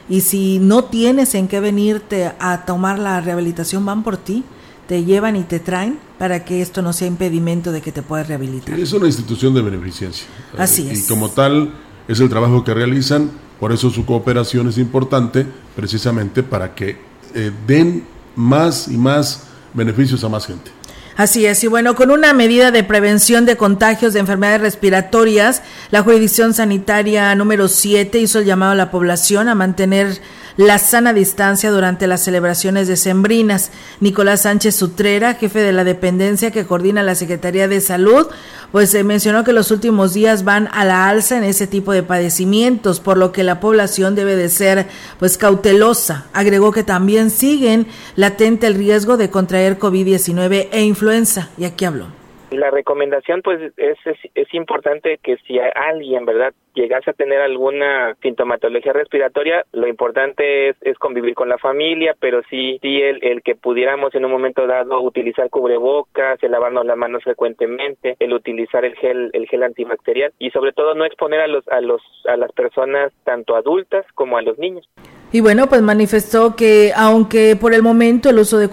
Y 0.10 0.22
si 0.22 0.60
no 0.60 0.86
tienes 0.86 1.36
en 1.36 1.48
qué 1.48 1.60
venirte 1.60 2.32
a 2.40 2.66
tomar 2.66 3.00
la 3.00 3.20
rehabilitación, 3.20 3.86
van 3.86 4.04
por 4.04 4.18
ti, 4.18 4.44
te 4.88 5.04
llevan 5.04 5.36
y 5.36 5.44
te 5.44 5.60
traen 5.60 6.00
para 6.18 6.46
que 6.46 6.62
esto 6.62 6.82
no 6.82 6.94
sea 6.94 7.08
impedimento 7.08 7.72
de 7.72 7.82
que 7.82 7.92
te 7.92 8.04
puedas 8.04 8.28
rehabilitar. 8.28 8.80
Es 8.80 8.94
una 8.94 9.08
institución 9.08 9.54
de 9.54 9.62
beneficencia. 9.62 10.28
Así 10.58 10.88
es. 10.90 11.06
Y 11.06 11.08
como 11.08 11.30
tal, 11.30 11.74
es 12.08 12.20
el 12.20 12.30
trabajo 12.30 12.64
que 12.64 12.74
realizan, 12.74 13.32
por 13.60 13.74
eso 13.74 13.90
su 13.90 14.06
cooperación 14.06 14.70
es 14.70 14.78
importante, 14.78 15.46
precisamente 15.76 16.44
para 16.44 16.74
que 16.74 16.98
eh, 17.34 17.52
den 17.66 18.06
más 18.36 18.88
y 18.88 18.98
más 18.98 19.44
beneficios 19.74 20.24
a 20.24 20.30
más 20.30 20.46
gente. 20.46 20.72
Así 21.18 21.48
es, 21.48 21.64
y 21.64 21.68
bueno, 21.68 21.96
con 21.96 22.12
una 22.12 22.32
medida 22.32 22.70
de 22.70 22.84
prevención 22.84 23.48
de 23.48 23.58
contagios 23.58 24.14
de 24.14 24.20
enfermedades 24.20 24.62
respiratorias, 24.62 25.64
la 25.90 26.04
jurisdicción 26.04 26.54
sanitaria 26.54 27.34
número 27.34 27.70
7 27.70 28.20
hizo 28.20 28.38
el 28.38 28.46
llamado 28.46 28.74
a 28.74 28.76
la 28.76 28.92
población 28.92 29.50
a 29.50 29.56
mantener 29.56 30.22
la 30.58 30.80
sana 30.80 31.14
distancia 31.14 31.72
durante 31.72 32.08
las 32.08 32.24
celebraciones 32.24 32.88
decembrinas. 32.88 33.72
Nicolás 34.00 34.42
Sánchez 34.42 34.76
Sutrera, 34.76 35.36
jefe 35.36 35.60
de 35.60 35.72
la 35.72 35.84
dependencia 35.84 36.52
que 36.52 36.66
coordina 36.66 37.04
la 37.04 37.16
Secretaría 37.16 37.68
de 37.68 37.82
Salud, 37.82 38.28
pues 38.72 38.90
se 38.90 39.04
mencionó 39.04 39.44
que 39.44 39.54
los 39.54 39.72
últimos 39.72 40.14
días 40.14 40.44
van 40.44 40.68
a 40.72 40.84
la 40.84 41.08
alza 41.08 41.38
en 41.38 41.44
ese 41.44 41.68
tipo 41.68 41.94
de 41.94 42.04
padecimientos, 42.04 43.00
por 43.00 43.18
lo 43.18 43.32
que 43.32 43.44
la 43.44 43.60
población 43.60 44.16
debe 44.16 44.36
de 44.36 44.50
ser 44.50 44.88
pues 45.20 45.38
cautelosa. 45.38 46.26
Agregó 46.34 46.72
que 46.72 46.84
también 46.84 47.30
siguen 47.30 47.88
latente 48.16 48.68
el 48.68 48.76
riesgo 48.76 49.16
de 49.18 49.30
contraer 49.30 49.80
COVID-19 49.80 50.70
e 50.72 50.82
influenza. 50.84 51.07
Y 51.58 51.64
aquí 51.64 51.86
habló. 51.86 52.08
La 52.52 52.70
recomendación, 52.70 53.42
pues, 53.42 53.74
es, 53.78 53.98
es, 54.36 54.54
importante 54.54 55.20
que 55.24 55.38
si 55.48 55.58
alguien, 55.60 56.26
¿verdad?, 56.26 56.54
llegase 56.74 57.12
a 57.12 57.14
tener 57.14 57.40
alguna 57.40 58.16
sintomatología 58.22 58.92
respiratoria, 58.92 59.64
lo 59.72 59.88
importante 59.88 60.70
es, 60.70 60.76
es 60.82 60.98
convivir 60.98 61.34
con 61.34 61.48
la 61.48 61.58
familia, 61.58 62.14
pero 62.20 62.42
sí, 62.50 62.78
sí 62.82 63.02
el, 63.02 63.20
el, 63.22 63.42
que 63.42 63.56
pudiéramos 63.56 64.16
en 64.16 64.26
un 64.26 64.32
momento 64.32 64.68
dado 64.68 65.02
utilizar 65.02 65.50
cubrebocas, 65.50 66.42
el 66.44 66.52
lavarnos 66.52 66.86
las 66.86 66.98
manos 66.98 67.24
frecuentemente, 67.24 68.18
el 68.20 68.34
utilizar 68.34 68.84
el 68.84 68.96
gel, 68.96 69.30
el 69.34 69.48
gel 69.48 69.64
antibacterial 69.64 70.34
y 70.40 70.52
sobre 70.52 70.74
todo 70.74 70.94
no 70.94 71.06
exponer 71.06 71.40
a 71.42 71.48
los, 71.48 71.68
a 71.70 71.82
los, 71.82 72.02
a 72.28 72.36
las 72.36 72.52
personas 72.52 73.14
tanto 73.24 73.56
adultas 73.56 74.06
como 74.14 74.38
a 74.38 74.42
los 74.42 74.58
niños. 74.58 74.88
Y 75.38 75.40
bueno, 75.40 75.68
pues 75.68 75.84
manifestó 75.84 76.56
que 76.56 76.92
aunque 76.96 77.56
por 77.56 77.76
el 77.76 77.84
momento 77.84 78.32
el 78.32 78.40
uso 78.40 78.58
de, 78.58 78.70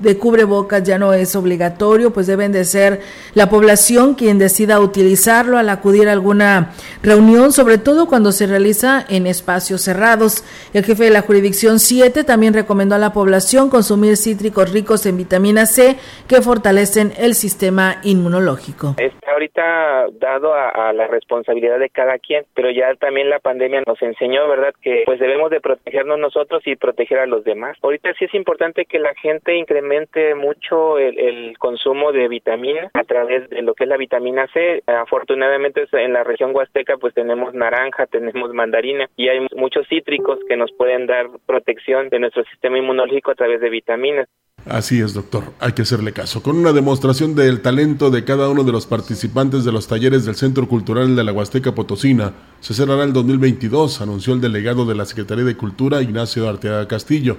de 0.00 0.18
cubrebocas 0.18 0.82
ya 0.82 0.98
no 0.98 1.14
es 1.14 1.34
obligatorio, 1.34 2.12
pues 2.12 2.26
deben 2.26 2.52
de 2.52 2.66
ser 2.66 3.00
la 3.32 3.48
población 3.48 4.14
quien 4.14 4.38
decida 4.38 4.80
utilizarlo 4.80 5.56
al 5.56 5.70
acudir 5.70 6.10
a 6.10 6.12
alguna 6.12 6.72
reunión, 7.02 7.52
sobre 7.52 7.78
todo 7.78 8.06
cuando 8.06 8.32
se 8.32 8.46
realiza 8.46 9.02
en 9.08 9.26
espacios 9.26 9.80
cerrados. 9.80 10.44
El 10.74 10.84
jefe 10.84 11.04
de 11.04 11.10
la 11.10 11.22
jurisdicción 11.22 11.78
7 11.78 12.22
también 12.22 12.52
recomendó 12.52 12.96
a 12.96 12.98
la 12.98 13.14
población 13.14 13.70
consumir 13.70 14.18
cítricos 14.18 14.74
ricos 14.74 15.06
en 15.06 15.16
vitamina 15.16 15.64
C 15.64 15.96
que 16.28 16.42
fortalecen 16.42 17.12
el 17.16 17.32
sistema 17.32 17.96
inmunológico. 18.02 18.94
Está 18.98 19.32
ahorita 19.32 20.08
dado 20.20 20.52
a, 20.52 20.68
a 20.68 20.92
la 20.92 21.06
responsabilidad 21.06 21.78
de 21.78 21.88
cada 21.88 22.18
quien, 22.18 22.44
pero 22.52 22.70
ya 22.70 22.94
también 22.96 23.30
la 23.30 23.38
pandemia 23.38 23.82
nos 23.86 24.02
enseñó, 24.02 24.46
¿verdad?, 24.48 24.74
que 24.82 25.04
pues 25.06 25.18
debemos 25.18 25.48
de 25.50 25.62
proteger 25.62 25.93
nosotros 26.02 26.62
y 26.66 26.76
proteger 26.76 27.18
a 27.18 27.26
los 27.26 27.44
demás. 27.44 27.76
Ahorita 27.82 28.12
sí 28.18 28.24
es 28.24 28.34
importante 28.34 28.84
que 28.84 28.98
la 28.98 29.14
gente 29.14 29.54
incremente 29.56 30.34
mucho 30.34 30.98
el, 30.98 31.56
consumo 31.58 32.12
de 32.12 32.28
vitamina 32.28 32.90
a 32.94 33.04
través 33.04 33.48
de 33.48 33.62
lo 33.62 33.74
que 33.74 33.84
es 33.84 33.90
la 33.90 33.96
vitamina 33.96 34.46
C. 34.52 34.82
Afortunadamente 34.86 35.84
en 35.92 36.12
la 36.12 36.24
región 36.24 36.54
huasteca 36.54 36.96
pues 36.96 37.14
tenemos 37.14 37.54
naranja, 37.54 38.06
tenemos 38.06 38.52
mandarina 38.52 39.08
y 39.16 39.28
hay 39.28 39.46
muchos 39.54 39.86
cítricos 39.88 40.38
que 40.48 40.56
nos 40.56 40.72
pueden 40.72 41.06
dar 41.06 41.28
protección 41.46 42.08
de 42.08 42.18
nuestro 42.18 42.44
sistema 42.44 42.78
inmunológico 42.78 43.30
a 43.30 43.34
través 43.34 43.60
de 43.60 43.70
vitaminas. 43.70 44.28
Así 44.66 44.98
es, 44.98 45.12
doctor. 45.12 45.52
Hay 45.60 45.72
que 45.72 45.82
hacerle 45.82 46.12
caso. 46.12 46.42
Con 46.42 46.56
una 46.56 46.72
demostración 46.72 47.34
del 47.34 47.60
talento 47.60 48.10
de 48.10 48.24
cada 48.24 48.48
uno 48.48 48.64
de 48.64 48.72
los 48.72 48.86
participantes 48.86 49.64
de 49.64 49.72
los 49.72 49.86
talleres 49.86 50.24
del 50.24 50.36
Centro 50.36 50.66
Cultural 50.68 51.14
de 51.14 51.22
la 51.22 51.32
Huasteca 51.32 51.74
Potosina, 51.74 52.32
se 52.60 52.72
cerrará 52.72 53.04
el 53.04 53.12
2022, 53.12 54.00
anunció 54.00 54.32
el 54.32 54.40
delegado 54.40 54.86
de 54.86 54.94
la 54.94 55.04
Secretaría 55.04 55.44
de 55.44 55.56
Cultura, 55.56 56.00
Ignacio 56.00 56.48
Arteaga 56.48 56.88
Castillo. 56.88 57.36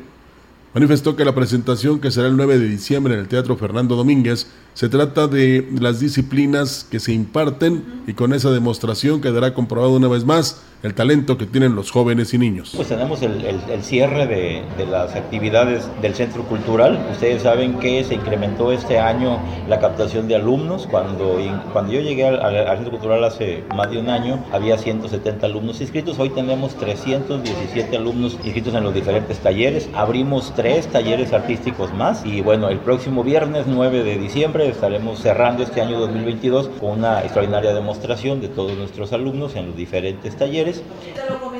Manifestó 0.75 1.15
que 1.15 1.25
la 1.25 1.33
presentación, 1.33 1.99
que 1.99 2.11
será 2.11 2.27
el 2.27 2.37
9 2.37 2.59
de 2.59 2.67
diciembre 2.67 3.15
en 3.15 3.21
el 3.21 3.27
Teatro 3.27 3.57
Fernando 3.57 3.95
Domínguez, 3.95 4.47
se 4.75 4.89
trata 4.89 5.27
de 5.27 5.65
las 5.79 6.01
disciplinas 6.01 6.85
que 6.91 6.99
se 6.99 7.13
imparten 7.13 8.03
y 8.07 8.13
con 8.13 8.33
esa 8.33 8.51
demostración 8.51 9.21
quedará 9.21 9.53
comprobado 9.53 9.93
una 9.93 10.09
vez 10.09 10.25
más 10.25 10.61
el 10.83 10.93
talento 10.93 11.37
que 11.37 11.47
tienen 11.47 11.73
los 11.73 11.89
jóvenes 11.89 12.33
y 12.35 12.37
niños. 12.37 12.73
Pues 12.75 12.89
tenemos 12.89 13.21
el, 13.23 13.41
cierre 13.81 14.27
de, 14.27 14.85
las 14.85 15.15
actividades 15.15 15.89
del 15.99 16.13
Centro 16.13 16.43
Cultural. 16.43 17.03
Ustedes 17.11 17.41
saben 17.41 17.79
que 17.79 18.03
se 18.03 18.13
incrementó 18.13 18.71
este 18.71 18.99
año 18.99 19.39
la 19.67 19.79
captación 19.79 20.27
de 20.27 20.35
alumnos. 20.35 20.85
Cuando, 20.85 21.39
cuando 21.73 21.91
yo 21.91 22.01
llegué 22.01 22.27
al, 22.27 22.67
Centro 22.75 22.91
Cultural 22.91 23.23
hace 23.23 23.63
más 23.75 23.89
de 23.89 23.97
un 23.97 24.09
año, 24.09 24.45
había 24.51 24.77
170 24.77 25.47
alumnos 25.47 25.81
inscritos. 25.81 26.19
Hoy 26.19 26.29
tenemos 26.29 26.75
317 26.75 27.97
alumnos 27.97 28.37
inscritos 28.43 28.75
en 28.75 28.83
los 28.83 28.93
diferentes 28.93 29.39
talleres. 29.39 29.89
Abrimos 29.95 30.53
tres 30.55 30.85
talleres 30.87 31.33
artísticos 31.33 31.91
más 31.95 32.23
y 32.23 32.41
bueno, 32.41 32.69
el 32.69 32.77
próximo 32.77 33.23
viernes 33.23 33.65
9 33.67 34.03
de 34.03 34.17
diciembre 34.19 34.64
estaremos 34.69 35.19
cerrando 35.19 35.63
este 35.63 35.81
año 35.81 35.99
2022 35.99 36.69
con 36.79 36.91
una 36.99 37.21
extraordinaria 37.21 37.73
demostración 37.73 38.41
de 38.41 38.47
todos 38.49 38.77
nuestros 38.77 39.13
alumnos 39.13 39.55
en 39.55 39.67
los 39.67 39.75
diferentes 39.75 40.35
talleres 40.35 40.83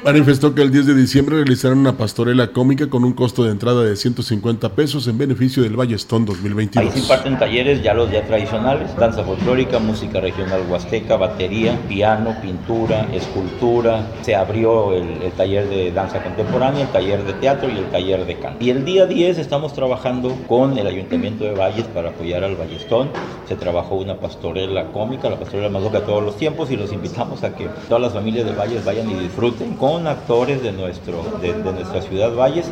Manifestó 0.06 0.54
que 0.54 0.62
el 0.62 0.70
10 0.70 0.86
de 0.86 0.94
diciembre 0.94 1.38
realizarán 1.38 1.80
una 1.80 1.98
pastorela 1.98 2.52
cómica 2.52 2.91
con 2.91 3.04
un 3.04 3.13
costo 3.13 3.44
de 3.44 3.50
entrada 3.50 3.82
de 3.82 3.96
150 3.96 4.76
pesos 4.76 5.08
en 5.08 5.18
beneficio 5.18 5.63
del 5.63 5.76
Ballestón 5.76 6.26
2022. 6.26 6.86
Ahí 6.86 6.91
se 6.91 7.00
imparten 7.00 7.39
talleres 7.39 7.82
ya 7.82 7.96
los 7.96 8.12
ya 8.12 8.24
tradicionales, 8.24 8.96
danza 8.98 9.24
folclórica, 9.24 9.80
música 9.80 10.22
regional 10.22 10.62
huasteca, 10.70 11.18
batería, 11.18 11.80
piano, 11.89 12.36
pintura, 12.39 13.08
escultura. 13.15 14.08
Se 14.22 14.36
abrió 14.36 14.94
el, 14.94 15.32
taller 15.32 15.68
de 15.70 15.91
danza 15.91 16.22
contemporánea, 16.22 16.84
el 16.84 16.89
taller 16.89 17.24
de 17.24 17.34
teatro 17.34 17.68
y 17.68 17.80
el 17.80 17.86
taller 17.86 18.28
de 18.28 18.38
canto. 18.38 18.63
Y 18.63 18.70
el 18.70 18.86
día 18.86 19.08
10 19.08 19.39
estamos 19.39 19.74
trabajando 19.74 20.38
con 20.48 20.78
el 20.78 20.86
Ayuntamiento 20.86 21.46
de 21.46 21.56
Valles 21.56 21.86
para 21.88 22.10
apoyar 22.10 22.44
al 22.44 22.56
Ballestón. 22.56 23.10
Se 23.50 23.56
trabajó 23.56 23.96
una 23.96 24.20
pastorela 24.20 24.91
cómica, 24.91 25.32
la 25.32 25.39
pastorela 25.39 25.70
más 25.70 25.82
loca 25.82 26.02
de 26.02 26.06
todos 26.06 26.24
los 26.24 26.38
tiempos 26.38 26.70
y 26.70 26.78
los 26.78 26.94
invitamos 26.94 27.44
a 27.44 27.56
que 27.56 27.68
todas 27.88 28.04
las 28.04 28.13
familias 28.13 28.46
de 28.46 28.54
Valles 28.54 28.86
vayan 28.86 29.10
y 29.10 29.15
disfruten 29.15 29.74
con 29.74 29.95
actores 30.04 30.62
de, 30.62 30.72
nuestro, 30.72 31.24
de, 31.42 31.54
nuestra 31.54 32.02
ciudad 32.02 32.36
Valles. 32.36 32.66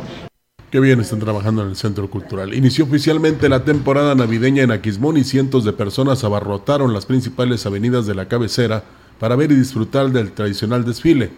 Qué 0.70 0.80
bien 0.80 1.00
están 1.00 1.20
trabajando 1.20 1.62
en 1.62 1.68
el 1.68 1.76
Centro 1.76 2.10
Cultural. 2.10 2.52
Inició 2.52 2.84
oficialmente 2.84 3.48
la 3.48 3.64
temporada 3.64 4.14
navideña 4.14 4.62
en 4.62 4.72
Aquismón 4.72 5.16
y 5.16 5.24
cientos 5.24 5.64
de 5.64 5.72
personas 5.72 6.24
abarrotaron 6.24 6.92
las 6.92 7.06
principales 7.06 7.64
avenidas 7.64 8.06
de 8.06 8.14
la 8.14 8.28
cabecera 8.28 8.84
para 9.18 9.36
ver 9.36 9.52
y 9.52 9.56
disfrutar 9.56 10.10
del 10.10 10.32
tradicional 10.32 10.84
desfile. 10.84 11.30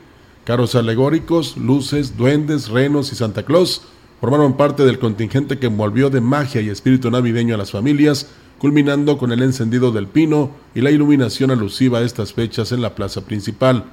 Carros 0.45 0.75
alegóricos, 0.75 1.57
luces, 1.57 2.17
duendes, 2.17 2.69
renos 2.69 3.13
y 3.13 3.17
Santa 3.17 3.45
Claus 3.45 3.83
formaron 4.21 4.57
parte 4.57 4.85
del 4.85 4.99
contingente 4.99 5.59
que 5.59 5.67
envolvió 5.67 6.09
de 6.09 6.21
magia 6.21 6.61
y 6.61 6.69
espíritu 6.69 7.11
navideño 7.11 7.55
a 7.55 7.59
las 7.59 7.73
familias, 7.73 8.29
culminando 8.59 9.19
con 9.19 9.33
el 9.33 9.43
encendido 9.43 9.93
del 9.93 10.07
pino 10.07 10.51
y 10.75 10.81
la 10.81 10.91
iluminación 10.91 11.51
alusiva 11.51 11.99
a 11.99 12.03
estas 12.03 12.33
fechas 12.33 12.73
en 12.73 12.81
la 12.81 12.95
plaza 12.95 13.27
principal. 13.27 13.85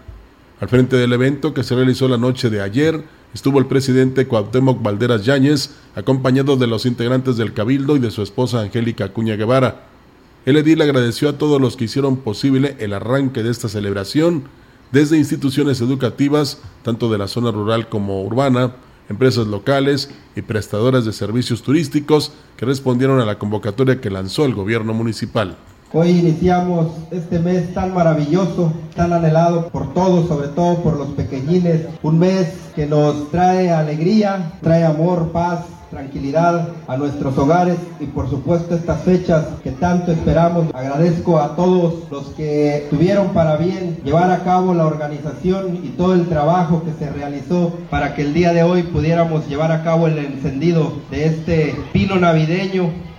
Al 0.64 0.70
frente 0.70 0.96
del 0.96 1.12
evento 1.12 1.54
que 1.54 1.62
se 1.62 1.76
realizó 1.76 2.08
la 2.08 2.18
noche 2.18 2.50
de 2.50 2.62
ayer 2.62 3.04
estuvo 3.34 3.60
el 3.60 3.66
presidente 3.66 4.28
Cuauhtémoc 4.28 4.82
Valderas 4.82 5.26
Yáñez, 5.26 5.72
acompañado 5.94 6.56
de 6.56 6.68
los 6.68 6.86
integrantes 6.86 7.36
del 7.36 7.52
Cabildo 7.52 7.98
y 7.98 8.00
de 8.00 8.12
su 8.12 8.22
esposa 8.22 8.62
Angélica 8.62 9.04
Acuña 9.04 9.36
Guevara. 9.36 9.88
El 10.46 10.56
edil 10.56 10.82
agradeció 10.82 11.28
a 11.28 11.38
todos 11.38 11.60
los 11.60 11.76
que 11.76 11.84
hicieron 11.84 12.16
posible 12.16 12.78
el 12.80 12.94
arranque 12.94 13.44
de 13.44 13.52
esta 13.52 13.68
celebración, 13.68 14.46
desde 14.94 15.18
instituciones 15.18 15.82
educativas, 15.82 16.62
tanto 16.82 17.12
de 17.12 17.18
la 17.18 17.28
zona 17.28 17.52
rural 17.52 17.90
como 17.90 18.24
urbana, 18.24 18.72
empresas 19.10 19.48
locales 19.48 20.12
y 20.34 20.44
prestadoras 20.44 21.04
de 21.04 21.12
servicios 21.12 21.62
turísticos 21.62 22.32
que 22.56 22.66
respondieron 22.66 23.20
a 23.20 23.26
la 23.26 23.38
convocatoria 23.38 24.00
que 24.00 24.10
lanzó 24.10 24.46
el 24.46 24.56
gobierno 24.56 24.94
municipal. 24.94 25.58
Hoy 25.96 26.10
iniciamos 26.10 26.88
este 27.12 27.38
mes 27.38 27.72
tan 27.76 27.94
maravilloso, 27.94 28.74
tan 28.96 29.14
anhelado 29.14 29.68
por 29.68 29.94
todos, 29.94 30.28
sobre 30.28 30.48
todo 30.48 30.78
por 30.78 30.98
los 30.98 31.10
pequeñines. 31.10 31.82
Un 32.02 32.18
mes 32.18 32.48
que 32.76 32.88
nos 32.88 33.30
trae 33.30 33.70
alegría, 33.70 34.54
trae 34.64 34.86
amor, 34.86 35.32
paz, 35.32 35.60
tranquilidad 35.92 36.70
a 36.88 36.98
nuestros 36.98 37.38
hogares 37.38 37.78
y 38.00 38.08
por 38.08 38.28
supuesto 38.28 38.74
estas 38.74 39.04
fechas 39.04 39.46
que 39.64 39.70
tanto 39.70 40.12
esperamos. 40.12 40.66
Agradezco 40.74 41.38
a 41.38 41.56
todos 41.56 42.10
los 42.10 42.26
que 42.30 42.88
tuvieron 42.90 43.28
para 43.28 43.56
bien 43.58 44.00
llevar 44.04 44.32
a 44.32 44.44
cabo 44.44 44.74
la 44.74 44.88
organización 44.88 45.80
y 45.84 45.90
todo 45.90 46.16
el 46.16 46.28
trabajo 46.28 46.82
que 46.84 46.94
se 46.94 47.12
realizó 47.12 47.72
para 47.92 48.16
que 48.16 48.24
el 48.24 48.34
día 48.34 48.52
de 48.52 48.64
hoy 48.64 48.82
pudiéramos 48.82 49.48
llevar 49.48 49.72
a 49.72 49.84
cabo 49.84 50.08
el 50.08 50.18
encendido 50.18 50.92
de 51.12 51.28
este 51.28 51.76
pino 51.94 52.16
navideño 52.16 53.13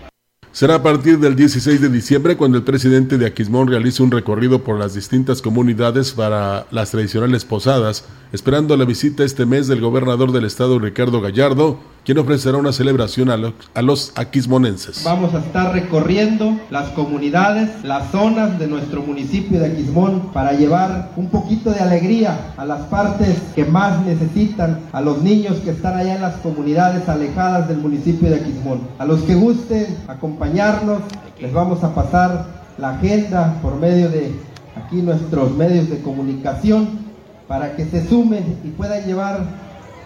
Será 0.55 0.77
a 0.77 0.83
partir 0.85 1.19
del 1.19 1.35
16 1.35 1.81
de 1.81 1.89
diciembre 1.89 2.37
cuando 2.37 2.57
el 2.57 2.63
presidente 2.63 3.19
de 3.19 3.27
Aquismón 3.27 3.67
realice 3.67 4.05
un 4.05 4.13
recorrido 4.13 4.63
por 4.63 4.79
las 4.79 4.95
distintas 4.95 5.43
comunidades 5.43 6.13
para 6.13 6.69
las 6.71 6.93
tradicionales 6.93 7.45
posadas, 7.45 8.05
esperando 8.33 8.77
la 8.77 8.85
visita 8.85 9.25
este 9.25 9.47
mes 9.47 9.67
del 9.67 9.81
gobernador 9.81 10.31
del 10.31 10.45
estado 10.45 10.79
Ricardo 10.79 11.21
Gallardo, 11.21 11.81
quien 12.05 12.19
ofrecerá 12.19 12.59
una 12.59 12.73
celebración 12.73 13.31
a 13.31 13.37
los, 13.37 13.55
a 13.73 13.81
los 13.81 14.13
aquismonenses. 14.17 15.03
Vamos 15.05 15.35
a 15.35 15.39
estar 15.39 15.73
recorriendo 15.73 16.61
las 16.71 16.91
comunidades, 16.91 17.71
las 17.83 18.11
zonas 18.11 18.59
de 18.59 18.67
nuestro 18.67 19.03
municipio 19.03 19.59
de 19.59 19.67
Aquismón 19.67 20.31
para 20.33 20.53
llevar 20.53 21.13
un 21.17 21.29
poquito 21.29 21.71
de 21.71 21.81
alegría 21.81 22.53
a 22.59 22.67
las 22.67 22.83
partes 22.83 23.39
que 23.55 23.65
más 23.65 24.05
necesitan, 24.05 24.81
a 24.93 25.01
los 25.01 25.23
niños 25.23 25.57
que 25.65 25.71
están 25.71 25.97
allá 25.97 26.17
en 26.17 26.23
las 26.23 26.35
comunidades 26.37 27.09
alejadas 27.09 27.69
del 27.69 27.79
municipio 27.79 28.29
de 28.29 28.37
Aquismón. 28.37 28.81
A 28.99 29.07
los 29.07 29.23
que 29.23 29.35
gusten 29.35 29.97
acompañarnos, 30.07 31.01
les 31.41 31.53
vamos 31.53 31.83
a 31.85 31.95
pasar 31.95 32.65
la 32.77 32.97
agenda 32.97 33.59
por 33.63 33.77
medio 33.77 34.11
de 34.11 34.33
aquí 34.77 34.97
nuestros 34.97 35.53
medios 35.57 35.89
de 35.89 36.01
comunicación 36.01 37.05
para 37.49 37.77
que 37.77 37.87
se 37.87 38.07
sumen 38.07 38.59
y 38.65 38.69
puedan 38.69 39.07
llevar 39.07 39.41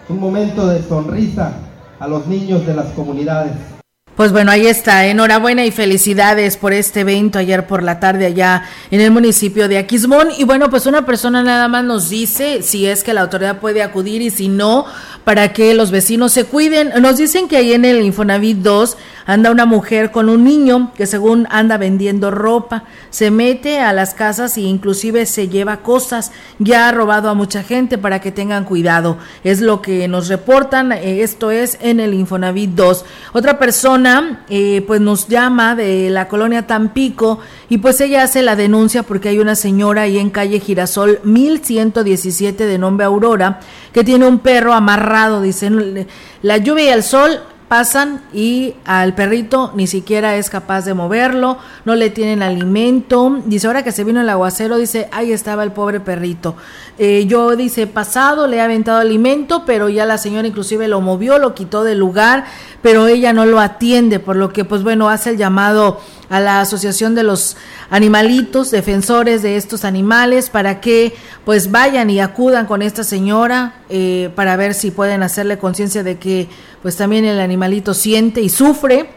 un 0.07 0.19
momento 0.19 0.67
de 0.67 0.81
sonrisa 0.81 1.51
a 1.99 2.07
los 2.07 2.27
niños 2.27 2.65
de 2.65 2.73
las 2.73 2.87
comunidades. 2.93 3.78
Pues 4.19 4.33
bueno, 4.33 4.51
ahí 4.51 4.67
está. 4.67 5.05
Enhorabuena 5.05 5.65
y 5.65 5.71
felicidades 5.71 6.57
por 6.57 6.73
este 6.73 6.99
evento 6.99 7.39
ayer 7.39 7.65
por 7.67 7.83
la 7.83 8.01
tarde 8.01 8.25
allá 8.25 8.63
en 8.91 8.99
el 8.99 9.11
municipio 9.11 9.69
de 9.69 9.77
Aquismón. 9.77 10.27
Y 10.37 10.43
bueno, 10.43 10.69
pues 10.69 10.85
una 10.87 11.05
persona 11.05 11.41
nada 11.41 11.69
más 11.69 11.85
nos 11.85 12.09
dice 12.09 12.61
si 12.61 12.85
es 12.85 13.05
que 13.05 13.13
la 13.13 13.21
autoridad 13.21 13.61
puede 13.61 13.81
acudir 13.81 14.21
y 14.21 14.29
si 14.29 14.49
no, 14.49 14.85
para 15.23 15.53
que 15.53 15.73
los 15.73 15.89
vecinos 15.89 16.33
se 16.33 16.43
cuiden. 16.43 16.91
Nos 17.01 17.15
dicen 17.15 17.47
que 17.47 17.55
ahí 17.55 17.71
en 17.71 17.85
el 17.85 18.01
Infonavit 18.01 18.57
2 18.57 18.97
anda 19.25 19.51
una 19.51 19.65
mujer 19.65 20.11
con 20.11 20.27
un 20.27 20.43
niño 20.43 20.91
que 20.95 21.05
según 21.05 21.47
anda 21.49 21.77
vendiendo 21.77 22.29
ropa, 22.29 22.83
se 23.11 23.31
mete 23.31 23.79
a 23.79 23.93
las 23.93 24.15
casas 24.15 24.57
e 24.57 24.61
inclusive 24.61 25.27
se 25.27 25.47
lleva 25.47 25.77
cosas. 25.77 26.33
Ya 26.57 26.89
ha 26.89 26.91
robado 26.91 27.29
a 27.29 27.35
mucha 27.35 27.63
gente 27.63 27.97
para 27.97 28.19
que 28.19 28.33
tengan 28.33 28.65
cuidado. 28.65 29.17
Es 29.45 29.61
lo 29.61 29.81
que 29.81 30.09
nos 30.09 30.27
reportan. 30.27 30.91
Eh, 30.91 31.21
esto 31.21 31.51
es 31.51 31.77
en 31.79 32.01
el 32.01 32.13
Infonavit 32.13 32.71
2. 32.71 33.05
Otra 33.31 33.59
persona 33.59 34.08
eh, 34.49 34.83
pues 34.87 35.01
nos 35.01 35.27
llama 35.27 35.75
de 35.75 36.09
la 36.09 36.27
colonia 36.27 36.67
Tampico 36.67 37.39
y 37.69 37.77
pues 37.77 38.01
ella 38.01 38.23
hace 38.23 38.41
la 38.41 38.55
denuncia 38.55 39.03
porque 39.03 39.29
hay 39.29 39.39
una 39.39 39.55
señora 39.55 40.03
ahí 40.03 40.17
en 40.17 40.29
calle 40.29 40.59
Girasol 40.59 41.19
1117 41.23 42.65
de 42.65 42.77
nombre 42.77 43.05
Aurora 43.05 43.59
que 43.93 44.03
tiene 44.03 44.27
un 44.27 44.39
perro 44.39 44.73
amarrado, 44.73 45.41
dicen, 45.41 46.07
la 46.41 46.57
lluvia 46.57 46.85
y 46.85 46.89
el 46.89 47.03
sol 47.03 47.39
pasan 47.69 48.21
y 48.33 48.73
al 48.83 49.13
perrito 49.13 49.71
ni 49.75 49.85
siquiera 49.85 50.35
es 50.35 50.49
capaz 50.49 50.85
de 50.85 50.95
moverlo, 50.95 51.59
no 51.85 51.95
le 51.95 52.09
tienen 52.09 52.41
alimento. 52.41 53.39
Dice, 53.45 53.67
ahora 53.67 53.83
que 53.83 53.91
se 53.91 54.03
vino 54.03 54.19
el 54.19 54.27
aguacero, 54.27 54.77
dice, 54.77 55.07
ahí 55.11 55.31
estaba 55.31 55.63
el 55.63 55.71
pobre 55.71 55.99
perrito. 55.99 56.55
Eh, 56.97 57.27
yo, 57.27 57.55
dice, 57.55 57.85
pasado, 57.85 58.47
le 58.47 58.57
he 58.57 58.61
aventado 58.61 58.97
alimento, 58.97 59.63
pero 59.65 59.87
ya 59.87 60.05
la 60.05 60.17
señora 60.17 60.47
inclusive 60.47 60.87
lo 60.87 60.99
movió, 60.99 61.37
lo 61.37 61.53
quitó 61.53 61.83
del 61.83 61.99
lugar, 61.99 62.45
pero 62.81 63.07
ella 63.07 63.33
no 63.33 63.45
lo 63.45 63.59
atiende, 63.59 64.19
por 64.19 64.35
lo 64.35 64.51
que, 64.51 64.65
pues 64.65 64.83
bueno, 64.83 65.07
hace 65.07 65.29
el 65.29 65.37
llamado 65.37 66.01
a 66.29 66.39
la 66.39 66.61
Asociación 66.61 67.15
de 67.15 67.23
los 67.23 67.55
Animalitos, 67.91 68.71
defensores 68.71 69.41
de 69.41 69.57
estos 69.57 69.85
animales, 69.85 70.49
para 70.49 70.81
que 70.81 71.15
pues 71.43 71.71
vayan 71.71 72.09
y 72.09 72.19
acudan 72.19 72.67
con 72.67 72.81
esta 72.81 73.03
señora 73.03 73.73
eh, 73.89 74.29
para 74.35 74.55
ver 74.55 74.75
si 74.75 74.91
pueden 74.91 75.23
hacerle 75.23 75.57
conciencia 75.57 76.03
de 76.03 76.19
que 76.19 76.47
pues 76.81 76.95
también 76.95 77.25
el 77.25 77.39
animalito 77.39 77.93
siente 77.93 78.41
y 78.41 78.49
sufre 78.49 79.09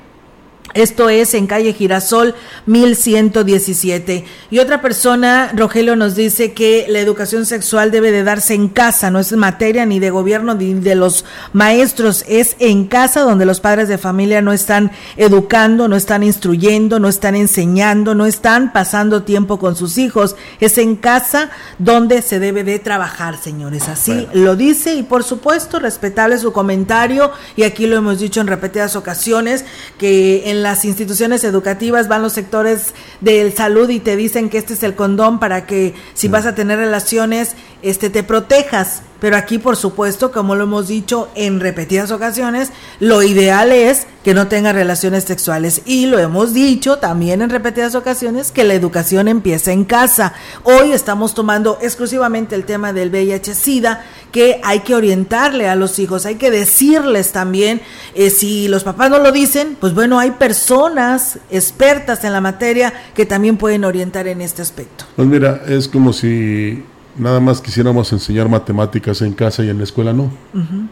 esto 0.74 1.10
es 1.10 1.34
en 1.34 1.46
calle 1.46 1.74
Girasol 1.74 2.34
1117. 2.64 4.24
Y 4.50 4.58
otra 4.58 4.80
persona, 4.80 5.52
Rogelio, 5.54 5.96
nos 5.96 6.14
dice 6.14 6.52
que 6.52 6.86
la 6.88 7.00
educación 7.00 7.44
sexual 7.44 7.90
debe 7.90 8.10
de 8.10 8.24
darse 8.24 8.54
en 8.54 8.68
casa, 8.68 9.10
no 9.10 9.18
es 9.18 9.32
materia 9.32 9.84
ni 9.84 9.98
de 9.98 10.10
gobierno 10.10 10.54
ni 10.54 10.72
de 10.72 10.94
los 10.94 11.26
maestros, 11.52 12.24
es 12.26 12.56
en 12.58 12.86
casa 12.86 13.20
donde 13.20 13.44
los 13.44 13.60
padres 13.60 13.88
de 13.88 13.98
familia 13.98 14.40
no 14.40 14.52
están 14.52 14.92
educando, 15.16 15.88
no 15.88 15.96
están 15.96 16.22
instruyendo, 16.22 16.98
no 16.98 17.08
están 17.08 17.36
enseñando, 17.36 18.14
no 18.14 18.24
están 18.24 18.72
pasando 18.72 19.24
tiempo 19.24 19.58
con 19.58 19.76
sus 19.76 19.98
hijos. 19.98 20.36
Es 20.60 20.78
en 20.78 20.96
casa 20.96 21.50
donde 21.78 22.22
se 22.22 22.38
debe 22.38 22.64
de 22.64 22.78
trabajar, 22.78 23.36
señores. 23.36 23.88
Así 23.88 24.26
lo 24.32 24.56
dice 24.56 24.94
y 24.94 25.02
por 25.02 25.22
supuesto 25.22 25.78
respetable 25.80 26.38
su 26.38 26.52
comentario 26.52 27.30
y 27.56 27.64
aquí 27.64 27.86
lo 27.86 27.96
hemos 27.96 28.20
dicho 28.20 28.40
en 28.40 28.46
repetidas 28.46 28.96
ocasiones 28.96 29.66
que 29.98 30.50
en 30.52 30.62
las 30.62 30.84
instituciones 30.84 31.42
educativas 31.44 32.08
van 32.08 32.22
los 32.22 32.34
sectores 32.34 32.94
de 33.20 33.50
salud 33.50 33.88
y 33.90 34.00
te 34.00 34.16
dicen 34.16 34.50
que 34.50 34.58
este 34.58 34.74
es 34.74 34.82
el 34.82 34.94
condón 34.94 35.40
para 35.40 35.66
que 35.66 35.94
si 36.14 36.28
vas 36.28 36.46
a 36.46 36.54
tener 36.54 36.78
relaciones, 36.78 37.56
este 37.82 38.10
te 38.10 38.22
protejas. 38.22 39.02
Pero 39.22 39.36
aquí, 39.36 39.58
por 39.58 39.76
supuesto, 39.76 40.32
como 40.32 40.56
lo 40.56 40.64
hemos 40.64 40.88
dicho 40.88 41.28
en 41.36 41.60
repetidas 41.60 42.10
ocasiones, 42.10 42.72
lo 42.98 43.22
ideal 43.22 43.70
es 43.70 44.08
que 44.24 44.34
no 44.34 44.48
tenga 44.48 44.72
relaciones 44.72 45.22
sexuales. 45.22 45.82
Y 45.84 46.06
lo 46.06 46.18
hemos 46.18 46.52
dicho 46.52 46.98
también 46.98 47.40
en 47.40 47.48
repetidas 47.48 47.94
ocasiones 47.94 48.50
que 48.50 48.64
la 48.64 48.74
educación 48.74 49.28
empieza 49.28 49.70
en 49.70 49.84
casa. 49.84 50.32
Hoy 50.64 50.90
estamos 50.90 51.34
tomando 51.34 51.78
exclusivamente 51.80 52.56
el 52.56 52.64
tema 52.64 52.92
del 52.92 53.10
VIH-Sida, 53.12 54.04
que 54.32 54.60
hay 54.64 54.80
que 54.80 54.96
orientarle 54.96 55.68
a 55.68 55.76
los 55.76 56.00
hijos, 56.00 56.26
hay 56.26 56.34
que 56.34 56.50
decirles 56.50 57.30
también, 57.30 57.80
eh, 58.16 58.30
si 58.30 58.66
los 58.66 58.82
papás 58.82 59.08
no 59.08 59.20
lo 59.20 59.30
dicen, 59.30 59.76
pues 59.78 59.94
bueno, 59.94 60.18
hay 60.18 60.32
personas 60.32 61.38
expertas 61.48 62.24
en 62.24 62.32
la 62.32 62.40
materia 62.40 62.92
que 63.14 63.24
también 63.24 63.56
pueden 63.56 63.84
orientar 63.84 64.26
en 64.26 64.40
este 64.40 64.62
aspecto. 64.62 65.04
Pues 65.14 65.28
mira, 65.28 65.62
es 65.68 65.86
como 65.86 66.12
si 66.12 66.82
nada 67.16 67.40
más 67.40 67.60
quisiéramos 67.60 68.12
enseñar 68.12 68.48
matemáticas 68.48 69.22
en 69.22 69.32
casa 69.32 69.64
y 69.64 69.68
en 69.68 69.78
la 69.78 69.84
escuela 69.84 70.12
no. 70.12 70.30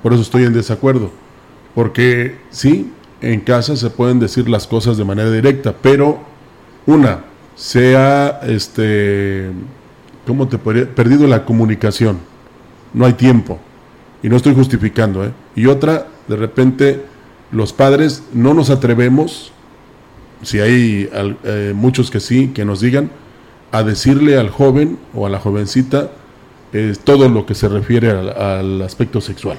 Por 0.02 0.12
eso 0.12 0.22
estoy 0.22 0.44
en 0.44 0.52
desacuerdo. 0.52 1.11
Porque 1.74 2.37
sí, 2.50 2.92
en 3.20 3.40
casa 3.40 3.76
se 3.76 3.90
pueden 3.90 4.18
decir 4.18 4.48
las 4.48 4.66
cosas 4.66 4.96
de 4.96 5.04
manera 5.04 5.30
directa, 5.30 5.74
pero 5.80 6.20
una, 6.87 7.24
se 7.54 7.96
ha, 7.96 8.40
este, 8.42 9.50
¿cómo 10.26 10.48
te 10.48 10.59
podría? 10.59 10.92
Perdido 10.92 11.26
la 11.26 11.44
comunicación. 11.44 12.18
No 12.92 13.06
hay 13.06 13.12
tiempo. 13.12 13.59
Y 14.22 14.28
no 14.28 14.37
estoy 14.37 14.54
justificando, 14.54 15.24
¿eh? 15.24 15.33
Y 15.54 15.66
otra, 15.66 16.06
de 16.28 16.37
repente, 16.37 17.04
los 17.52 17.72
padres 17.72 18.22
no 18.33 18.54
nos 18.54 18.70
atrevemos, 18.70 19.52
si 20.42 20.61
hay 20.61 21.09
eh, 21.12 21.72
muchos 21.74 22.11
que 22.11 22.20
sí, 22.20 22.48
que 22.48 22.64
nos 22.64 22.80
digan, 22.80 23.11
a 23.72 23.83
decirle 23.83 24.38
al 24.38 24.50
joven 24.50 24.98
o 25.14 25.26
a 25.26 25.30
la 25.30 25.38
jovencita 25.38 26.11
eh, 26.72 26.94
todo 27.02 27.28
lo 27.28 27.46
que 27.46 27.54
se 27.54 27.68
refiere 27.68 28.11
al, 28.11 28.83
aspecto 28.83 29.20
sexual. 29.20 29.59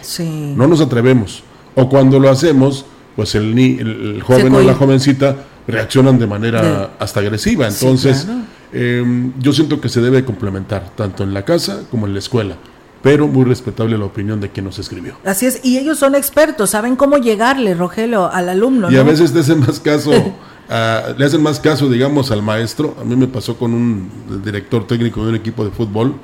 No 0.56 0.67
nos 0.67 0.82
atrevemos. 0.82 1.43
O 1.76 1.89
cuando 1.89 2.19
lo 2.19 2.30
hacemos, 2.30 2.86
pues 3.15 3.36
el, 3.36 3.58
el 3.58 4.21
joven 4.24 4.54
o 4.56 4.62
la 4.62 4.74
jovencita 4.74 5.36
reaccionan 5.67 6.19
de 6.19 6.28
manera 6.28 6.91
hasta 7.00 7.19
agresiva. 7.19 7.67
Entonces, 7.67 8.28
em, 8.74 9.34
yo 9.39 9.54
siento 9.54 9.80
que 9.80 9.89
se 9.89 10.02
debe 10.02 10.24
complementar, 10.26 10.91
tanto 10.95 11.24
en 11.24 11.34
la 11.34 11.43
casa 11.43 11.84
como 11.89 12.08
en 12.08 12.13
la 12.13 12.19
escuela 12.19 12.58
pero 13.02 13.28
muy 13.28 13.45
respetable 13.45 13.97
la 13.97 14.06
opinión 14.06 14.39
de 14.39 14.50
quien 14.50 14.65
nos 14.65 14.80
escribió. 14.80 15.15
Así 15.26 15.45
es, 15.45 15.62
y 15.63 15.78
ellos 15.78 15.97
son 15.97 16.15
expertos, 16.15 16.69
saben 16.69 16.95
cómo 16.95 17.17
llegarle, 17.17 17.74
Rogelio, 17.74 18.32
al 18.32 18.50
alumno. 18.50 18.91
Y 18.91 18.97
a 18.97 19.04
veces 19.04 19.34
le 19.34 19.39
hacen 19.39 19.60
más 19.60 19.80
caso, 19.80 20.12
le 20.69 21.26
hacen 21.26 21.41
más 21.41 21.60
caso, 21.60 21.89
digamos, 21.89 22.32
al 22.32 22.41
maestro. 22.41 22.95
A 23.00 23.04
mí 23.04 23.15
me 23.15 23.28
pasó 23.28 23.58
con 23.58 23.74
un 23.74 24.10
director 24.43 24.88
técnico 24.88 25.24
de 25.24 25.30
un 25.30 25.36
equipo 25.36 25.65
de 25.65 25.71
fútbol 25.71 26.15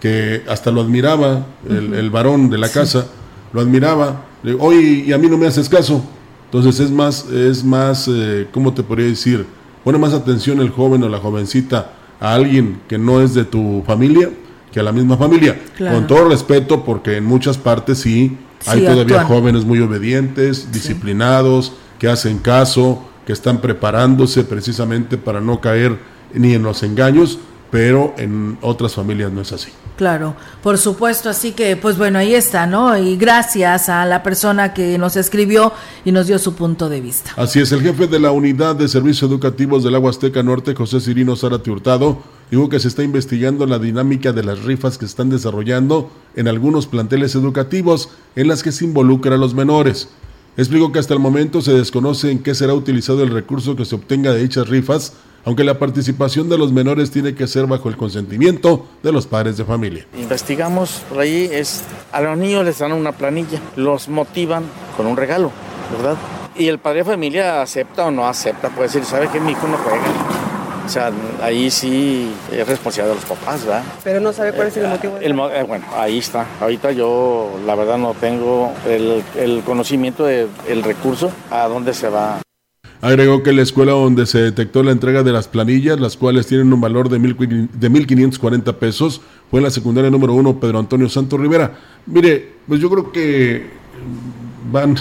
que 0.00 0.42
hasta 0.48 0.70
lo 0.70 0.80
admiraba, 0.80 1.46
el, 1.68 2.10
varón 2.10 2.48
de 2.48 2.58
la 2.58 2.68
casa, 2.68 3.06
lo 3.52 3.60
admiraba. 3.60 4.24
Le 4.42 4.52
digo, 4.52 4.64
oye, 4.64 5.04
y 5.06 5.12
a 5.12 5.18
mí 5.18 5.28
no 5.28 5.36
me 5.36 5.46
haces 5.46 5.68
caso. 5.68 6.02
Entonces 6.46 6.80
es 6.80 6.90
más, 6.90 7.26
es 7.26 7.62
más, 7.62 8.08
eh, 8.08 8.48
¿cómo 8.52 8.72
te 8.72 8.82
podría 8.82 9.06
decir? 9.06 9.46
Pone 9.84 9.98
más 9.98 10.14
atención 10.14 10.60
el 10.60 10.70
joven 10.70 11.02
o 11.04 11.08
la 11.08 11.18
jovencita 11.18 11.92
a 12.18 12.34
alguien 12.34 12.80
que 12.88 12.98
no 12.98 13.20
es 13.20 13.34
de 13.34 13.44
tu 13.44 13.82
familia 13.86 14.30
que 14.72 14.80
a 14.80 14.82
la 14.82 14.92
misma 14.92 15.16
familia. 15.16 15.58
Con 15.78 16.06
todo 16.06 16.28
respeto, 16.28 16.84
porque 16.84 17.16
en 17.16 17.24
muchas 17.24 17.58
partes 17.58 17.98
sí, 17.98 18.36
hay 18.66 18.84
todavía 18.84 19.24
jóvenes 19.24 19.64
muy 19.64 19.80
obedientes, 19.80 20.70
disciplinados, 20.72 21.72
que 21.98 22.08
hacen 22.08 22.38
caso, 22.38 23.02
que 23.30 23.34
están 23.34 23.60
preparándose 23.60 24.42
precisamente 24.42 25.16
para 25.16 25.40
no 25.40 25.60
caer 25.60 25.96
ni 26.34 26.52
en 26.52 26.64
los 26.64 26.82
engaños, 26.82 27.38
pero 27.70 28.12
en 28.18 28.58
otras 28.60 28.96
familias 28.96 29.30
no 29.30 29.42
es 29.42 29.52
así. 29.52 29.70
Claro, 29.96 30.34
por 30.64 30.78
supuesto, 30.78 31.28
así 31.28 31.52
que 31.52 31.76
pues 31.76 31.96
bueno, 31.96 32.18
ahí 32.18 32.34
está, 32.34 32.66
¿no? 32.66 32.98
Y 32.98 33.16
gracias 33.16 33.88
a 33.88 34.04
la 34.04 34.24
persona 34.24 34.74
que 34.74 34.98
nos 34.98 35.14
escribió 35.14 35.72
y 36.04 36.10
nos 36.10 36.26
dio 36.26 36.40
su 36.40 36.56
punto 36.56 36.88
de 36.88 37.00
vista. 37.00 37.30
Así 37.36 37.60
es, 37.60 37.70
el 37.70 37.82
jefe 37.82 38.08
de 38.08 38.18
la 38.18 38.32
Unidad 38.32 38.74
de 38.74 38.88
Servicios 38.88 39.30
Educativos 39.30 39.84
del 39.84 39.94
Agua 39.94 40.10
Azteca 40.10 40.42
Norte, 40.42 40.74
José 40.74 41.00
Cirino 41.00 41.36
Zárate 41.36 41.70
Hurtado, 41.70 42.18
dijo 42.50 42.68
que 42.68 42.80
se 42.80 42.88
está 42.88 43.04
investigando 43.04 43.64
la 43.64 43.78
dinámica 43.78 44.32
de 44.32 44.42
las 44.42 44.64
rifas 44.64 44.98
que 44.98 45.04
están 45.04 45.30
desarrollando 45.30 46.10
en 46.34 46.48
algunos 46.48 46.88
planteles 46.88 47.36
educativos 47.36 48.08
en 48.34 48.48
las 48.48 48.64
que 48.64 48.72
se 48.72 48.86
involucra 48.86 49.36
a 49.36 49.38
los 49.38 49.54
menores. 49.54 50.08
Explicó 50.56 50.90
que 50.92 50.98
hasta 50.98 51.14
el 51.14 51.20
momento 51.20 51.62
se 51.62 51.72
desconoce 51.72 52.30
en 52.30 52.42
qué 52.42 52.54
será 52.54 52.74
utilizado 52.74 53.22
el 53.22 53.30
recurso 53.30 53.76
que 53.76 53.84
se 53.84 53.94
obtenga 53.94 54.32
de 54.32 54.42
dichas 54.42 54.68
rifas, 54.68 55.14
aunque 55.44 55.64
la 55.64 55.78
participación 55.78 56.48
de 56.48 56.58
los 56.58 56.72
menores 56.72 57.10
tiene 57.10 57.34
que 57.34 57.46
ser 57.46 57.66
bajo 57.66 57.88
el 57.88 57.96
consentimiento 57.96 58.86
de 59.02 59.12
los 59.12 59.26
padres 59.26 59.56
de 59.56 59.64
familia. 59.64 60.06
Investigamos 60.18 61.02
por 61.08 61.20
ahí, 61.20 61.48
es, 61.50 61.84
a 62.12 62.20
los 62.20 62.36
niños 62.36 62.64
les 62.64 62.78
dan 62.78 62.92
una 62.92 63.12
planilla, 63.12 63.60
los 63.76 64.08
motivan 64.08 64.64
con 64.96 65.06
un 65.06 65.16
regalo, 65.16 65.50
¿verdad? 65.96 66.18
Y 66.56 66.66
el 66.66 66.78
padre 66.78 66.98
de 66.98 67.04
familia 67.04 67.62
acepta 67.62 68.06
o 68.06 68.10
no 68.10 68.26
acepta, 68.26 68.68
puede 68.68 68.88
decir, 68.88 69.04
¿sabe 69.04 69.28
que 69.28 69.40
mi 69.40 69.52
hijo 69.52 69.66
no 69.66 69.78
juega? 69.78 70.49
O 70.90 70.92
sea, 70.92 71.12
ahí 71.40 71.70
sí 71.70 72.32
es 72.50 72.66
responsabilidad 72.66 73.14
de 73.14 73.20
los 73.20 73.38
papás, 73.38 73.64
¿verdad? 73.64 73.84
Pero 74.02 74.18
no 74.18 74.32
sabe 74.32 74.52
cuál 74.52 74.66
es 74.66 74.76
el 74.76 74.88
motivo. 74.88 75.18
El, 75.18 75.38
eh, 75.38 75.62
bueno, 75.62 75.84
ahí 75.96 76.18
está. 76.18 76.44
Ahorita 76.60 76.90
yo, 76.90 77.48
la 77.64 77.76
verdad, 77.76 77.96
no 77.96 78.12
tengo 78.14 78.72
el, 78.88 79.22
el 79.38 79.62
conocimiento 79.62 80.24
del 80.24 80.82
recurso 80.82 81.30
a 81.48 81.68
dónde 81.68 81.94
se 81.94 82.08
va. 82.08 82.42
Agregó 83.00 83.44
que 83.44 83.52
la 83.52 83.62
escuela 83.62 83.92
donde 83.92 84.26
se 84.26 84.40
detectó 84.40 84.82
la 84.82 84.90
entrega 84.90 85.22
de 85.22 85.30
las 85.30 85.46
planillas, 85.46 86.00
las 86.00 86.16
cuales 86.16 86.48
tienen 86.48 86.72
un 86.72 86.80
valor 86.80 87.08
de, 87.08 87.20
mil, 87.20 87.36
de 87.36 87.88
1.540 87.88 88.74
pesos, 88.74 89.20
fue 89.48 89.60
la 89.60 89.70
secundaria 89.70 90.10
número 90.10 90.34
uno 90.34 90.58
Pedro 90.58 90.80
Antonio 90.80 91.08
Santos 91.08 91.38
Rivera. 91.38 91.72
Mire, 92.06 92.54
pues 92.66 92.80
yo 92.80 92.90
creo 92.90 93.12
que 93.12 93.64
van, 94.72 94.96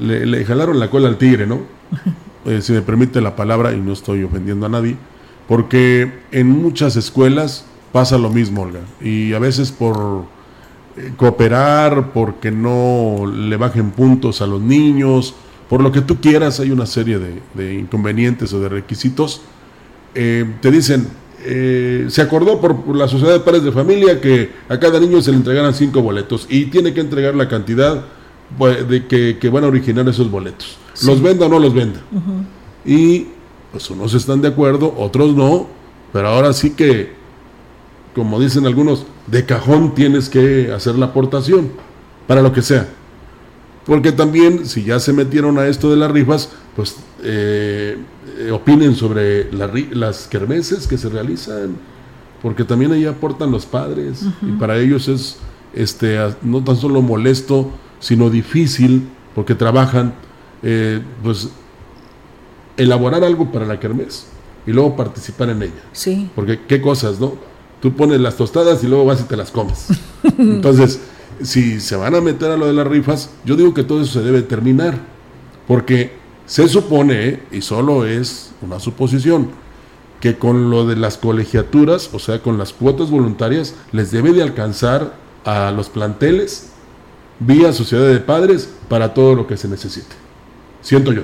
le, 0.00 0.44
jalaron 0.44 0.78
la 0.78 0.88
cola 0.88 1.08
al 1.08 1.18
tigre, 1.18 1.48
¿no? 1.48 1.62
Eh, 2.46 2.60
si 2.60 2.72
me 2.72 2.82
permite 2.82 3.20
la 3.20 3.36
palabra, 3.36 3.72
y 3.72 3.80
no 3.80 3.92
estoy 3.92 4.22
ofendiendo 4.22 4.66
a 4.66 4.68
nadie, 4.68 4.96
porque 5.48 6.12
en 6.30 6.48
muchas 6.48 6.96
escuelas 6.96 7.64
pasa 7.92 8.18
lo 8.18 8.28
mismo, 8.30 8.62
Olga, 8.62 8.80
y 9.00 9.32
a 9.32 9.38
veces 9.38 9.72
por 9.72 10.24
eh, 10.96 11.12
cooperar, 11.16 12.12
porque 12.12 12.50
no 12.50 13.24
le 13.26 13.56
bajen 13.56 13.92
puntos 13.92 14.42
a 14.42 14.46
los 14.46 14.60
niños, 14.60 15.34
por 15.68 15.82
lo 15.82 15.90
que 15.90 16.02
tú 16.02 16.20
quieras, 16.20 16.60
hay 16.60 16.70
una 16.70 16.86
serie 16.86 17.18
de, 17.18 17.74
inconvenientes 17.74 18.52
o 18.52 18.60
de 18.60 18.68
requisitos. 18.68 19.40
Eh, 20.14 20.44
te 20.60 20.70
dicen, 20.70 21.08
se 22.08 22.22
acordó 22.22 22.60
por, 22.60 22.94
la 22.94 23.08
sociedad 23.08 23.32
de 23.32 23.40
padres 23.40 23.64
de 23.64 23.72
familia 23.72 24.20
que 24.20 24.50
a 24.68 24.78
cada 24.78 24.98
niño 25.00 25.20
se 25.20 25.30
le 25.30 25.38
entregaran 25.38 25.74
cinco 25.74 26.00
boletos 26.00 26.46
y 26.48 26.66
tiene 26.66 26.94
que 26.94 27.00
entregar 27.00 27.34
la 27.34 27.48
cantidad 27.48 28.04
pues, 28.56 28.88
de 28.88 29.06
que, 29.06 29.48
van 29.50 29.64
a 29.64 29.66
originar 29.68 30.08
esos 30.08 30.30
boletos. 30.30 30.78
Los 31.02 31.20
venda 31.20 31.46
o 31.46 31.48
no 31.48 31.58
los 31.58 31.74
venda. 31.74 32.00
Y 32.84 33.28
pues 33.72 33.90
unos 33.90 34.14
están 34.14 34.40
de 34.40 34.48
acuerdo, 34.48 34.94
otros 34.96 35.34
no, 35.34 35.66
pero 36.12 36.28
ahora 36.28 36.52
sí 36.52 36.70
que, 36.70 37.12
como 38.14 38.38
dicen 38.38 38.66
algunos, 38.66 39.04
de 39.26 39.44
cajón 39.44 39.94
tienes 39.94 40.28
que 40.28 40.70
hacer 40.72 40.94
la 40.94 41.06
aportación, 41.06 41.70
para 42.26 42.42
lo 42.42 42.52
que 42.52 42.62
sea. 42.62 42.88
Porque 43.84 44.12
también, 44.12 44.66
si 44.66 44.84
ya 44.84 45.00
se 45.00 45.12
metieron 45.12 45.58
a 45.58 45.66
esto 45.66 45.90
de 45.90 45.96
las 45.96 46.10
rifas, 46.10 46.50
pues 46.76 46.96
eh, 47.22 47.98
opinen 48.52 48.94
sobre 48.94 49.52
las 49.52 50.26
kermeses 50.28 50.86
que 50.86 50.96
se 50.96 51.08
realizan, 51.08 51.76
porque 52.42 52.64
también 52.64 52.92
ahí 52.92 53.06
aportan 53.06 53.50
los 53.50 53.66
padres, 53.66 54.24
y 54.42 54.52
para 54.52 54.78
ellos 54.78 55.08
es 55.08 55.38
este 55.74 56.18
no 56.42 56.62
tan 56.62 56.76
solo 56.76 57.02
molesto, 57.02 57.70
sino 58.00 58.30
difícil, 58.30 59.08
porque 59.34 59.54
trabajan, 59.54 60.14
eh, 60.64 61.00
pues 61.22 61.50
elaborar 62.78 63.22
algo 63.22 63.52
para 63.52 63.66
la 63.66 63.78
kermés 63.78 64.26
y 64.66 64.72
luego 64.72 64.96
participar 64.96 65.50
en 65.50 65.62
ella. 65.62 65.82
Sí. 65.92 66.30
Porque 66.34 66.60
qué 66.66 66.80
cosas, 66.80 67.20
¿no? 67.20 67.34
Tú 67.82 67.92
pones 67.92 68.18
las 68.18 68.36
tostadas 68.36 68.82
y 68.82 68.86
luego 68.86 69.04
vas 69.04 69.20
y 69.20 69.24
te 69.24 69.36
las 69.36 69.50
comes. 69.50 69.88
Entonces, 70.38 71.00
si 71.42 71.80
se 71.80 71.96
van 71.96 72.14
a 72.14 72.22
meter 72.22 72.50
a 72.50 72.56
lo 72.56 72.66
de 72.66 72.72
las 72.72 72.86
rifas, 72.86 73.30
yo 73.44 73.56
digo 73.56 73.74
que 73.74 73.84
todo 73.84 74.00
eso 74.00 74.14
se 74.14 74.24
debe 74.24 74.40
terminar, 74.40 74.98
porque 75.68 76.12
se 76.46 76.66
supone, 76.66 77.40
y 77.52 77.60
solo 77.60 78.06
es 78.06 78.52
una 78.62 78.80
suposición, 78.80 79.50
que 80.20 80.38
con 80.38 80.70
lo 80.70 80.86
de 80.86 80.96
las 80.96 81.18
colegiaturas, 81.18 82.08
o 82.14 82.18
sea, 82.18 82.40
con 82.40 82.56
las 82.56 82.72
cuotas 82.72 83.10
voluntarias, 83.10 83.74
les 83.92 84.10
debe 84.10 84.32
de 84.32 84.42
alcanzar 84.42 85.14
a 85.44 85.70
los 85.70 85.90
planteles 85.90 86.70
vía 87.40 87.72
sociedad 87.74 88.08
de 88.08 88.20
padres 88.20 88.70
para 88.88 89.12
todo 89.12 89.34
lo 89.34 89.46
que 89.46 89.58
se 89.58 89.68
necesite. 89.68 90.23
Siento 90.84 91.12
yo. 91.12 91.22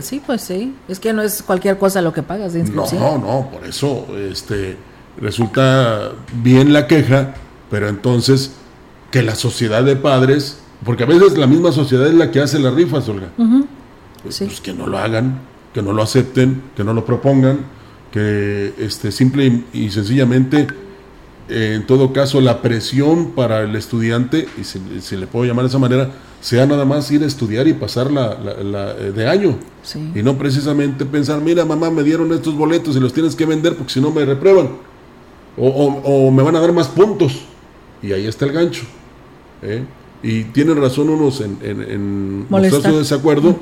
sí, 0.00 0.22
pues 0.24 0.42
sí. 0.42 0.74
Es 0.86 1.00
que 1.00 1.12
no 1.12 1.22
es 1.22 1.42
cualquier 1.42 1.78
cosa 1.78 2.00
lo 2.00 2.12
que 2.12 2.22
pagas 2.22 2.52
de 2.52 2.60
inscripción. 2.60 3.00
No, 3.00 3.18
no, 3.18 3.50
por 3.50 3.64
eso 3.66 4.06
este, 4.16 4.76
resulta 5.20 6.12
bien 6.42 6.72
la 6.72 6.86
queja, 6.86 7.34
pero 7.70 7.88
entonces 7.88 8.52
que 9.10 9.22
la 9.22 9.34
sociedad 9.34 9.82
de 9.82 9.96
padres, 9.96 10.58
porque 10.84 11.04
a 11.04 11.06
veces 11.06 11.38
la 11.38 11.46
misma 11.46 11.72
sociedad 11.72 12.06
es 12.06 12.14
la 12.14 12.30
que 12.30 12.40
hace 12.40 12.58
las 12.58 12.74
rifas, 12.74 13.08
Olga. 13.08 13.28
Pues, 14.22 14.38
pues, 14.38 14.60
que 14.60 14.72
no 14.72 14.86
lo 14.86 14.98
hagan, 14.98 15.40
que 15.72 15.82
no 15.82 15.92
lo 15.92 16.02
acepten, 16.02 16.62
que 16.76 16.84
no 16.84 16.92
lo 16.92 17.04
propongan, 17.04 17.60
que 18.10 18.74
este, 18.78 19.12
simple 19.12 19.64
y, 19.72 19.90
sencillamente, 19.90 20.66
eh, 21.48 21.72
en 21.76 21.86
todo 21.86 22.12
caso, 22.12 22.40
la 22.40 22.60
presión 22.60 23.32
para 23.32 23.62
el 23.62 23.74
estudiante, 23.76 24.48
y 24.60 24.64
si, 24.64 25.16
le 25.16 25.26
puedo 25.26 25.46
llamar 25.46 25.64
de 25.64 25.68
esa 25.68 25.78
manera, 25.78 26.10
sea 26.40 26.66
nada 26.66 26.84
más 26.84 27.10
ir 27.10 27.22
a 27.22 27.26
estudiar 27.26 27.66
y 27.66 27.72
pasar 27.72 28.10
la, 28.10 28.36
eh, 28.98 29.12
de 29.14 29.28
año. 29.28 29.56
Y 30.14 30.22
no 30.22 30.36
precisamente 30.36 31.04
pensar, 31.04 31.40
mira 31.40 31.64
mamá, 31.64 31.90
me 31.90 32.02
dieron 32.02 32.32
estos 32.32 32.56
boletos 32.56 32.96
y 32.96 33.00
los 33.00 33.12
tienes 33.12 33.34
que 33.34 33.46
vender 33.46 33.76
porque 33.76 33.92
si 33.92 34.00
no 34.00 34.10
me 34.10 34.24
reprueban. 34.24 34.70
O, 35.56 35.68
o 35.68 36.30
me 36.30 36.42
van 36.42 36.56
a 36.56 36.60
dar 36.60 36.72
más 36.72 36.88
puntos. 36.88 37.44
Y 38.02 38.12
ahí 38.12 38.26
está 38.26 38.44
el 38.44 38.52
gancho. 38.52 38.84
¿eh? 39.62 39.84
Y 40.22 40.44
tienen 40.44 40.80
razón 40.80 41.08
unos 41.08 41.40
en, 41.40 41.58
en, 41.62 42.46
mostrar 42.48 42.82
su 42.82 42.98
desacuerdo, 42.98 43.56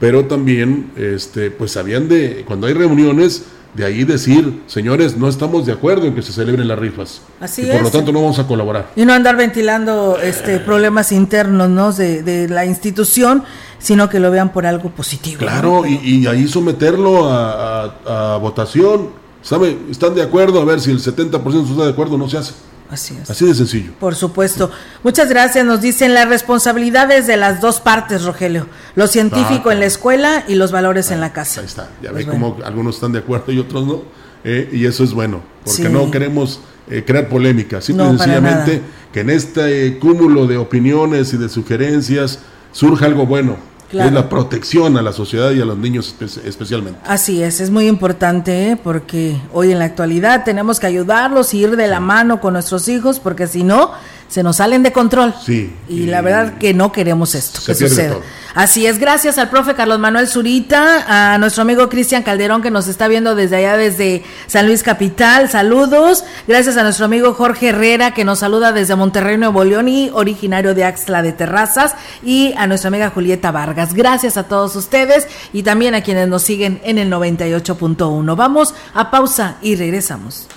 pero 0.00 0.24
también, 0.24 0.90
este, 0.96 1.50
pues 1.50 1.72
sabían 1.72 2.08
de, 2.08 2.44
cuando 2.46 2.66
hay 2.66 2.72
reuniones, 2.72 3.44
de 3.74 3.84
ahí 3.84 4.04
decir, 4.04 4.62
señores, 4.66 5.16
no 5.16 5.28
estamos 5.28 5.66
de 5.66 5.72
acuerdo 5.72 6.06
en 6.06 6.14
que 6.14 6.22
se 6.22 6.32
celebren 6.32 6.66
las 6.66 6.78
rifas. 6.78 7.22
Así 7.40 7.62
y 7.62 7.66
por 7.66 7.82
lo 7.82 7.90
tanto 7.90 8.12
no 8.12 8.22
vamos 8.22 8.38
a 8.38 8.46
colaborar. 8.46 8.90
Y 8.96 9.04
no 9.04 9.12
andar 9.12 9.36
ventilando 9.36 10.18
este 10.18 10.58
problemas 10.58 11.12
internos 11.12 11.68
¿no? 11.68 11.92
de, 11.92 12.22
de 12.22 12.48
la 12.48 12.64
institución, 12.64 13.44
sino 13.78 14.08
que 14.08 14.20
lo 14.20 14.30
vean 14.30 14.52
por 14.52 14.66
algo 14.66 14.90
positivo. 14.90 15.38
Claro, 15.38 15.86
y, 15.86 15.96
y, 16.02 16.26
ahí 16.26 16.48
someterlo 16.48 17.28
a, 17.30 18.34
a, 18.34 18.36
votación. 18.38 19.10
¿Sabe? 19.40 19.78
¿Están 19.88 20.14
de 20.14 20.22
acuerdo? 20.22 20.60
A 20.60 20.64
ver 20.64 20.80
si 20.80 20.90
el 20.90 20.98
70% 20.98 21.70
está 21.70 21.84
de 21.84 21.90
acuerdo, 21.90 22.18
no 22.18 22.28
se 22.28 22.38
hace. 22.38 22.54
Así 22.90 23.16
es. 23.20 23.28
Así 23.30 23.46
de 23.46 23.54
sencillo. 23.54 23.92
Por 24.00 24.14
supuesto. 24.14 24.70
Muchas 25.02 25.28
gracias. 25.28 25.64
Nos 25.64 25.80
dicen 25.80 26.14
las 26.14 26.28
responsabilidades 26.28 27.26
de 27.26 27.36
las 27.36 27.60
dos 27.60 27.80
partes, 27.80 28.24
Rogelio. 28.24 28.66
Lo 28.94 29.06
científico 29.06 29.70
en 29.70 29.80
la 29.80 29.86
escuela 29.86 30.44
y 30.48 30.54
los 30.54 30.72
valores 30.72 31.10
en 31.10 31.20
la 31.20 31.32
casa. 31.32 31.60
Ahí 31.60 31.66
está. 31.66 31.88
Ya 32.02 32.10
pues 32.10 32.26
ve 32.26 32.32
cómo 32.32 32.56
algunos 32.64 32.96
están 32.96 33.12
de 33.12 33.18
acuerdo 33.18 33.52
y 33.52 33.58
otros 33.58 33.86
no. 33.86 34.02
Eh, 34.44 34.70
y 34.72 34.86
eso 34.86 35.04
es 35.04 35.12
bueno, 35.12 35.42
porque 35.64 35.88
no 35.88 36.10
queremos 36.10 36.60
eh, 36.88 37.02
crear 37.04 37.28
polémica. 37.28 37.80
Simple 37.80 38.04
y 38.04 38.08
sencillamente 38.10 38.80
que 39.12 39.20
en 39.20 39.30
este 39.30 39.98
cúmulo 39.98 40.46
de 40.46 40.56
opiniones 40.56 41.32
y 41.34 41.36
de 41.36 41.48
sugerencias 41.48 42.38
surja 42.72 43.06
algo 43.06 43.26
bueno 43.26 43.56
es 43.92 44.12
la 44.12 44.28
protección 44.28 44.96
a 44.96 45.02
la 45.02 45.12
sociedad 45.12 45.50
y 45.52 45.60
a 45.60 45.64
los 45.64 45.78
niños 45.78 46.14
especialmente. 46.44 47.00
Así 47.04 47.42
es, 47.42 47.60
es 47.60 47.70
muy 47.70 47.86
importante 47.86 48.70
¿eh? 48.70 48.76
porque 48.76 49.40
hoy 49.52 49.72
en 49.72 49.78
la 49.78 49.86
actualidad 49.86 50.44
tenemos 50.44 50.78
que 50.78 50.86
ayudarlos 50.86 51.54
y 51.54 51.58
ir 51.58 51.76
de 51.76 51.86
la 51.86 52.00
mano 52.00 52.40
con 52.40 52.52
nuestros 52.52 52.88
hijos 52.88 53.18
porque 53.20 53.46
si 53.46 53.64
no, 53.64 53.92
se 54.28 54.42
nos 54.42 54.56
salen 54.56 54.82
de 54.82 54.92
control. 54.92 55.34
Sí. 55.44 55.72
Y, 55.88 56.06
la 56.06 56.20
verdad 56.20 56.58
que 56.58 56.74
no 56.74 56.92
queremos 56.92 57.34
esto 57.34 57.60
que 57.64 57.74
suceda. 57.74 58.18
Así 58.54 58.86
es, 58.86 58.98
gracias 58.98 59.38
al 59.38 59.50
profe 59.50 59.74
Carlos 59.74 59.98
Manuel 59.98 60.26
Zurita, 60.26 61.04
a 61.34 61.38
nuestro 61.38 61.62
amigo 61.62 61.88
Cristian 61.88 62.22
Calderón 62.22 62.60
que 62.60 62.70
nos 62.70 62.88
está 62.88 63.06
viendo 63.06 63.34
desde 63.34 63.56
allá, 63.56 63.76
desde 63.76 64.24
San 64.46 64.66
Luis 64.66 64.82
Capital. 64.82 65.48
Saludos. 65.48 66.24
Gracias 66.46 66.76
a 66.76 66.82
nuestro 66.82 67.04
amigo 67.04 67.34
Jorge 67.34 67.68
Herrera 67.68 68.14
que 68.14 68.24
nos 68.24 68.40
saluda 68.40 68.72
desde 68.72 68.96
Monterrey, 68.96 69.36
Nuevo 69.36 69.64
León 69.64 69.88
y 69.88 70.10
originario 70.12 70.74
de 70.74 70.84
Axla 70.84 71.22
de 71.22 71.32
Terrazas. 71.32 71.94
Y 72.22 72.52
a 72.56 72.66
nuestra 72.66 72.88
amiga 72.88 73.10
Julieta 73.10 73.50
Vargas. 73.50 73.94
Gracias 73.94 74.36
a 74.36 74.44
todos 74.44 74.74
ustedes 74.76 75.28
y 75.52 75.62
también 75.62 75.94
a 75.94 76.02
quienes 76.02 76.28
nos 76.28 76.42
siguen 76.42 76.80
en 76.84 76.98
el 76.98 77.10
98.1. 77.12 78.34
Vamos 78.34 78.74
a 78.94 79.10
pausa 79.10 79.56
y 79.62 79.76
regresamos. 79.76 80.48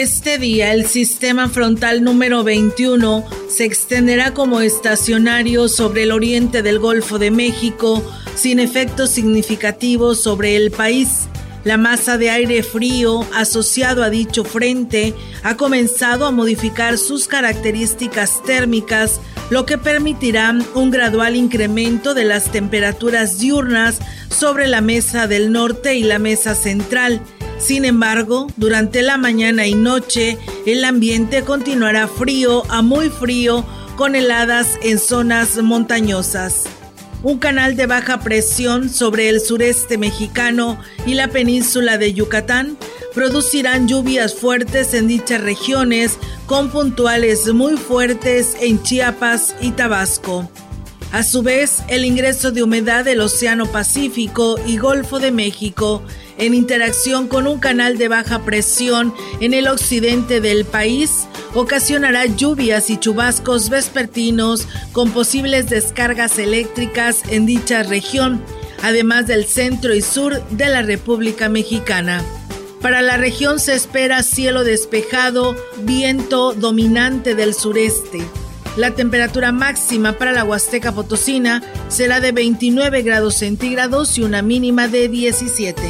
Este 0.00 0.38
día 0.38 0.72
el 0.72 0.86
sistema 0.86 1.50
frontal 1.50 2.02
número 2.02 2.42
21 2.42 3.22
se 3.50 3.66
extenderá 3.66 4.32
como 4.32 4.62
estacionario 4.62 5.68
sobre 5.68 6.04
el 6.04 6.12
oriente 6.12 6.62
del 6.62 6.78
Golfo 6.78 7.18
de 7.18 7.30
México 7.30 8.02
sin 8.34 8.60
efectos 8.60 9.10
significativos 9.10 10.18
sobre 10.18 10.56
el 10.56 10.70
país. 10.70 11.28
La 11.64 11.76
masa 11.76 12.16
de 12.16 12.30
aire 12.30 12.62
frío 12.62 13.26
asociado 13.34 14.02
a 14.02 14.08
dicho 14.08 14.42
frente 14.42 15.12
ha 15.42 15.58
comenzado 15.58 16.24
a 16.24 16.30
modificar 16.30 16.96
sus 16.96 17.28
características 17.28 18.42
térmicas, 18.42 19.20
lo 19.50 19.66
que 19.66 19.76
permitirá 19.76 20.56
un 20.74 20.90
gradual 20.90 21.36
incremento 21.36 22.14
de 22.14 22.24
las 22.24 22.50
temperaturas 22.50 23.38
diurnas 23.38 23.98
sobre 24.30 24.66
la 24.66 24.80
mesa 24.80 25.26
del 25.26 25.52
norte 25.52 25.96
y 25.96 26.04
la 26.04 26.18
mesa 26.18 26.54
central. 26.54 27.20
Sin 27.60 27.84
embargo, 27.84 28.48
durante 28.56 29.02
la 29.02 29.16
mañana 29.16 29.66
y 29.66 29.74
noche, 29.74 30.38
el 30.66 30.84
ambiente 30.84 31.42
continuará 31.42 32.08
frío 32.08 32.64
a 32.70 32.82
muy 32.82 33.10
frío 33.10 33.64
con 33.96 34.14
heladas 34.14 34.78
en 34.82 34.98
zonas 34.98 35.56
montañosas 35.62 36.64
un 37.22 37.38
canal 37.38 37.76
de 37.76 37.86
baja 37.86 38.20
presión 38.20 38.88
sobre 38.88 39.28
el 39.28 39.40
sureste 39.40 39.98
mexicano 39.98 40.78
y 41.06 41.14
la 41.14 41.28
península 41.28 41.98
de 41.98 42.14
Yucatán 42.14 42.78
producirán 43.14 43.88
lluvias 43.88 44.34
fuertes 44.34 44.94
en 44.94 45.08
dichas 45.08 45.40
regiones 45.40 46.18
con 46.46 46.70
puntuales 46.70 47.52
muy 47.52 47.76
fuertes 47.76 48.56
en 48.60 48.82
Chiapas 48.82 49.54
y 49.60 49.72
Tabasco. 49.72 50.50
A 51.12 51.24
su 51.24 51.42
vez, 51.42 51.82
el 51.88 52.04
ingreso 52.04 52.52
de 52.52 52.62
humedad 52.62 53.04
del 53.04 53.20
Océano 53.20 53.66
Pacífico 53.66 54.60
y 54.64 54.76
Golfo 54.76 55.18
de 55.18 55.32
México 55.32 56.02
en 56.38 56.54
interacción 56.54 57.26
con 57.26 57.48
un 57.48 57.58
canal 57.58 57.98
de 57.98 58.06
baja 58.06 58.44
presión 58.44 59.12
en 59.40 59.52
el 59.52 59.66
occidente 59.66 60.40
del 60.40 60.64
país 60.64 61.26
ocasionará 61.52 62.26
lluvias 62.26 62.90
y 62.90 62.96
chubascos 62.96 63.70
vespertinos 63.70 64.68
con 64.92 65.10
posibles 65.10 65.68
descargas 65.68 66.38
eléctricas 66.38 67.22
en 67.28 67.44
dicha 67.44 67.82
región, 67.82 68.40
además 68.82 69.26
del 69.26 69.46
centro 69.46 69.94
y 69.96 70.02
sur 70.02 70.40
de 70.50 70.68
la 70.68 70.82
República 70.82 71.48
Mexicana. 71.48 72.22
Para 72.80 73.02
la 73.02 73.16
región 73.16 73.58
se 73.58 73.74
espera 73.74 74.22
cielo 74.22 74.62
despejado, 74.62 75.56
viento 75.82 76.54
dominante 76.54 77.34
del 77.34 77.52
sureste. 77.52 78.24
La 78.80 78.94
temperatura 78.94 79.52
máxima 79.52 80.14
para 80.14 80.32
la 80.32 80.42
Huasteca 80.42 80.92
Potosina 80.92 81.62
será 81.88 82.18
de 82.18 82.32
29 82.32 83.02
grados 83.02 83.34
centígrados 83.34 84.16
y 84.16 84.22
una 84.22 84.40
mínima 84.40 84.88
de 84.88 85.06
17. 85.10 85.82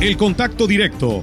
El 0.00 0.16
contacto 0.16 0.66
directo 0.66 1.22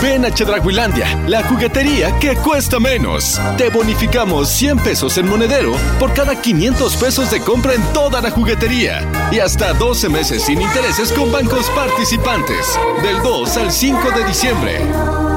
Ven 0.01 0.25
a 0.25 0.31
Chedraguilandia, 0.31 1.07
la 1.27 1.43
juguetería 1.43 2.17
que 2.19 2.35
cuesta 2.35 2.79
menos. 2.79 3.41
Te 3.57 3.69
bonificamos 3.69 4.49
100 4.49 4.79
pesos 4.79 5.17
en 5.17 5.27
monedero 5.27 5.73
por 5.99 6.13
cada 6.13 6.39
500 6.39 6.95
pesos 6.97 7.31
de 7.31 7.39
compra 7.41 7.73
en 7.73 7.81
toda 7.93 8.21
la 8.21 8.29
juguetería. 8.29 9.01
Y 9.31 9.39
hasta 9.39 9.73
12 9.73 10.09
meses 10.09 10.43
sin 10.43 10.61
intereses 10.61 11.11
con 11.11 11.31
bancos 11.31 11.67
participantes. 11.71 12.77
Del 13.01 13.21
2 13.23 13.57
al 13.57 13.71
5 13.71 14.11
de 14.11 14.23
diciembre. 14.25 15.36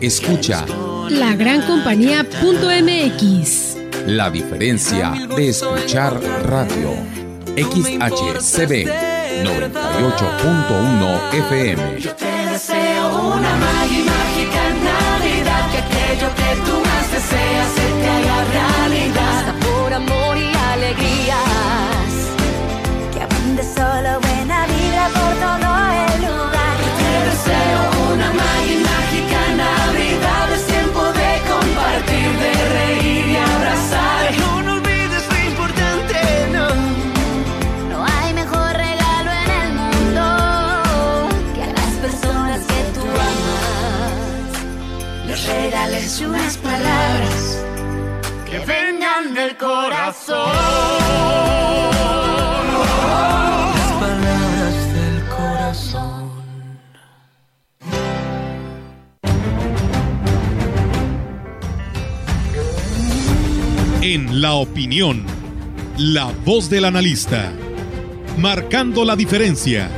escucha 0.00 0.64
La 1.10 1.34
Gran 1.36 1.60
Compañía.mx. 1.62 3.76
la 4.06 4.30
diferencia 4.30 5.12
de 5.36 5.48
escuchar 5.50 6.18
radio. 6.44 6.94
XHCB 7.56 8.86
98.1 9.44 11.34
FM. 11.34 12.00
Yo 12.00 12.14
te 12.14 12.24
deseo 12.24 13.34
una 13.34 13.56
mágica 13.56 14.62
Navidad, 14.82 15.70
que 15.70 15.78
aquello 15.78 16.28
que 16.34 16.56
tú 16.64 16.80
más 16.80 17.10
deseas 17.12 17.68
se 17.74 17.86
te 18.00 18.08
haga 18.08 18.44
realidad. 18.44 19.54
Por 19.60 19.92
amor 19.92 20.38
y 20.38 20.50
alegrías, 20.72 22.12
que 23.12 23.20
abunde 23.20 23.62
solo 23.62 24.18
buena 24.20 24.66
vibra 24.66 25.08
por 25.08 25.34
todo 25.44 25.70
el 26.06 26.14
lugar. 26.22 26.74
Yo 26.80 26.90
te 27.00 27.10
deseo 27.30 27.80
regales 46.00 46.20
unas 46.20 46.56
palabras 46.58 47.64
que 48.48 48.58
vengan 48.60 49.34
del 49.34 49.56
corazón. 49.56 50.52
Las 53.74 53.92
palabras 54.00 54.94
del 54.94 55.24
corazón. 55.28 56.30
En 64.02 64.40
la 64.40 64.54
opinión, 64.54 65.24
la 65.98 66.32
voz 66.44 66.70
del 66.70 66.86
analista, 66.86 67.52
marcando 68.38 69.04
la 69.04 69.16
diferencia. 69.16 69.90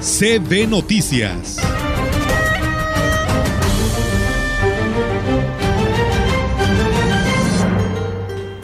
CB 0.00 0.68
Noticias. 0.68 1.73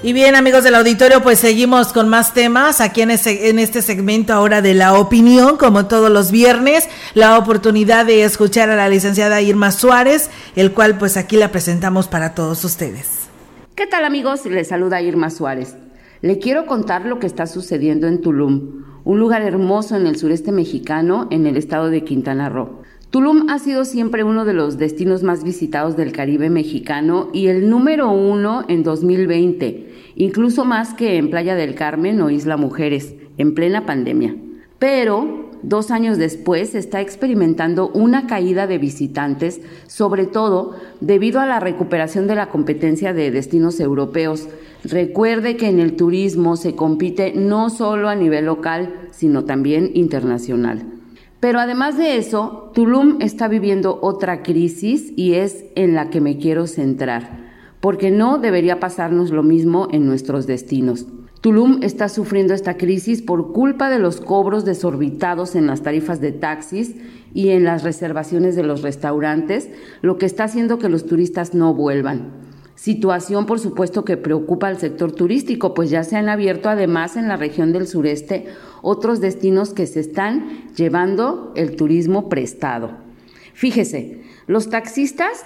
Y 0.02 0.14
bien, 0.14 0.34
amigos 0.34 0.64
del 0.64 0.76
auditorio, 0.76 1.22
pues 1.22 1.38
seguimos 1.40 1.92
con 1.92 2.08
más 2.08 2.32
temas 2.32 2.80
aquí 2.80 3.02
en, 3.02 3.10
ese- 3.10 3.50
en 3.50 3.58
este 3.58 3.82
segmento 3.82 4.32
ahora 4.32 4.62
de 4.62 4.72
la 4.72 4.94
opinión, 4.94 5.58
como 5.58 5.86
todos 5.88 6.10
los 6.10 6.30
viernes, 6.30 6.88
la 7.12 7.36
oportunidad 7.36 8.06
de 8.06 8.24
escuchar 8.24 8.70
a 8.70 8.76
la 8.76 8.88
licenciada 8.88 9.42
Irma 9.42 9.70
Suárez, 9.72 10.30
el 10.56 10.72
cual 10.72 10.96
pues 10.96 11.18
aquí 11.18 11.36
la 11.36 11.52
presentamos 11.52 12.08
para 12.08 12.34
todos 12.34 12.64
ustedes. 12.64 13.28
¿Qué 13.74 13.86
tal 13.86 14.06
amigos? 14.06 14.46
Les 14.46 14.68
saluda 14.68 15.02
Irma 15.02 15.28
Suárez. 15.28 15.76
Le 16.22 16.38
quiero 16.38 16.64
contar 16.64 17.04
lo 17.04 17.18
que 17.18 17.26
está 17.26 17.46
sucediendo 17.46 18.06
en 18.06 18.22
Tulum, 18.22 18.84
un 19.04 19.18
lugar 19.20 19.42
hermoso 19.42 19.96
en 19.96 20.06
el 20.06 20.16
sureste 20.16 20.50
mexicano, 20.50 21.28
en 21.30 21.46
el 21.46 21.58
estado 21.58 21.90
de 21.90 22.04
Quintana 22.04 22.48
Roo. 22.48 22.79
Tulum 23.10 23.50
ha 23.50 23.58
sido 23.58 23.84
siempre 23.84 24.22
uno 24.22 24.44
de 24.44 24.52
los 24.52 24.78
destinos 24.78 25.24
más 25.24 25.42
visitados 25.42 25.96
del 25.96 26.12
Caribe 26.12 26.48
mexicano 26.48 27.28
y 27.32 27.48
el 27.48 27.68
número 27.68 28.12
uno 28.12 28.64
en 28.68 28.84
2020, 28.84 30.12
incluso 30.14 30.64
más 30.64 30.94
que 30.94 31.16
en 31.16 31.28
Playa 31.28 31.56
del 31.56 31.74
Carmen 31.74 32.20
o 32.20 32.30
Isla 32.30 32.56
Mujeres, 32.56 33.16
en 33.36 33.54
plena 33.54 33.84
pandemia. 33.84 34.36
Pero 34.78 35.50
dos 35.64 35.90
años 35.90 36.18
después 36.18 36.76
está 36.76 37.00
experimentando 37.00 37.88
una 37.88 38.28
caída 38.28 38.68
de 38.68 38.78
visitantes, 38.78 39.60
sobre 39.88 40.26
todo 40.26 40.76
debido 41.00 41.40
a 41.40 41.46
la 41.46 41.58
recuperación 41.58 42.28
de 42.28 42.36
la 42.36 42.48
competencia 42.48 43.12
de 43.12 43.32
destinos 43.32 43.80
europeos. 43.80 44.46
Recuerde 44.84 45.56
que 45.56 45.68
en 45.68 45.80
el 45.80 45.96
turismo 45.96 46.54
se 46.54 46.76
compite 46.76 47.32
no 47.34 47.70
solo 47.70 48.08
a 48.08 48.14
nivel 48.14 48.44
local, 48.44 48.94
sino 49.10 49.44
también 49.44 49.90
internacional. 49.94 50.99
Pero 51.40 51.58
además 51.58 51.96
de 51.96 52.18
eso, 52.18 52.70
Tulum 52.74 53.16
está 53.20 53.48
viviendo 53.48 53.98
otra 54.02 54.42
crisis 54.42 55.12
y 55.16 55.34
es 55.34 55.64
en 55.74 55.94
la 55.94 56.10
que 56.10 56.20
me 56.20 56.36
quiero 56.36 56.66
centrar, 56.66 57.50
porque 57.80 58.10
no 58.10 58.38
debería 58.38 58.78
pasarnos 58.78 59.30
lo 59.30 59.42
mismo 59.42 59.88
en 59.90 60.04
nuestros 60.04 60.46
destinos. 60.46 61.06
Tulum 61.40 61.82
está 61.82 62.10
sufriendo 62.10 62.52
esta 62.52 62.76
crisis 62.76 63.22
por 63.22 63.52
culpa 63.52 63.88
de 63.88 63.98
los 63.98 64.20
cobros 64.20 64.66
desorbitados 64.66 65.54
en 65.56 65.66
las 65.66 65.80
tarifas 65.80 66.20
de 66.20 66.32
taxis 66.32 66.94
y 67.32 67.48
en 67.48 67.64
las 67.64 67.82
reservaciones 67.82 68.54
de 68.54 68.62
los 68.62 68.82
restaurantes, 68.82 69.70
lo 70.02 70.18
que 70.18 70.26
está 70.26 70.44
haciendo 70.44 70.78
que 70.78 70.90
los 70.90 71.06
turistas 71.06 71.54
no 71.54 71.72
vuelvan. 71.72 72.50
Situación, 72.74 73.46
por 73.46 73.58
supuesto, 73.58 74.04
que 74.04 74.16
preocupa 74.16 74.68
al 74.68 74.78
sector 74.78 75.12
turístico, 75.12 75.72
pues 75.72 75.88
ya 75.88 76.02
se 76.04 76.16
han 76.16 76.28
abierto 76.28 76.68
además 76.68 77.16
en 77.16 77.28
la 77.28 77.36
región 77.36 77.72
del 77.72 77.86
sureste 77.86 78.46
otros 78.82 79.20
destinos 79.20 79.72
que 79.74 79.86
se 79.86 80.00
están 80.00 80.68
llevando 80.76 81.52
el 81.56 81.76
turismo 81.76 82.28
prestado. 82.28 82.92
Fíjese, 83.54 84.22
los 84.46 84.70
taxistas 84.70 85.44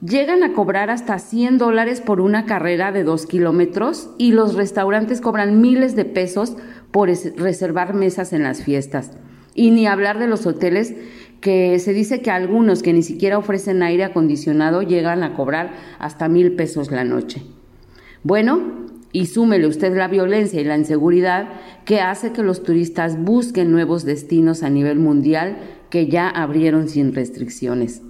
llegan 0.00 0.42
a 0.42 0.52
cobrar 0.52 0.90
hasta 0.90 1.18
100 1.18 1.56
dólares 1.58 2.00
por 2.00 2.20
una 2.20 2.44
carrera 2.44 2.92
de 2.92 3.04
2 3.04 3.26
kilómetros 3.26 4.10
y 4.18 4.32
los 4.32 4.54
restaurantes 4.54 5.20
cobran 5.20 5.60
miles 5.60 5.96
de 5.96 6.04
pesos 6.04 6.56
por 6.90 7.08
es- 7.10 7.34
reservar 7.36 7.94
mesas 7.94 8.32
en 8.32 8.42
las 8.42 8.62
fiestas. 8.62 9.12
Y 9.54 9.70
ni 9.70 9.86
hablar 9.86 10.18
de 10.18 10.26
los 10.26 10.46
hoteles 10.46 10.94
que 11.40 11.78
se 11.78 11.92
dice 11.92 12.20
que 12.20 12.30
algunos 12.30 12.82
que 12.82 12.92
ni 12.92 13.02
siquiera 13.02 13.38
ofrecen 13.38 13.82
aire 13.82 14.04
acondicionado 14.04 14.82
llegan 14.82 15.22
a 15.22 15.34
cobrar 15.34 15.72
hasta 15.98 16.28
mil 16.28 16.52
pesos 16.56 16.90
la 16.90 17.04
noche. 17.04 17.42
Bueno, 18.22 18.83
y 19.14 19.26
súmele 19.26 19.68
usted 19.68 19.96
la 19.96 20.08
violencia 20.08 20.60
y 20.60 20.64
la 20.64 20.76
inseguridad 20.76 21.46
que 21.84 22.00
hace 22.00 22.32
que 22.32 22.42
los 22.42 22.64
turistas 22.64 23.16
busquen 23.16 23.70
nuevos 23.70 24.04
destinos 24.04 24.64
a 24.64 24.70
nivel 24.70 24.98
mundial 24.98 25.56
que 25.88 26.08
ya 26.08 26.28
abrieron 26.28 26.88
sin 26.88 27.14
restricciones. 27.14 28.02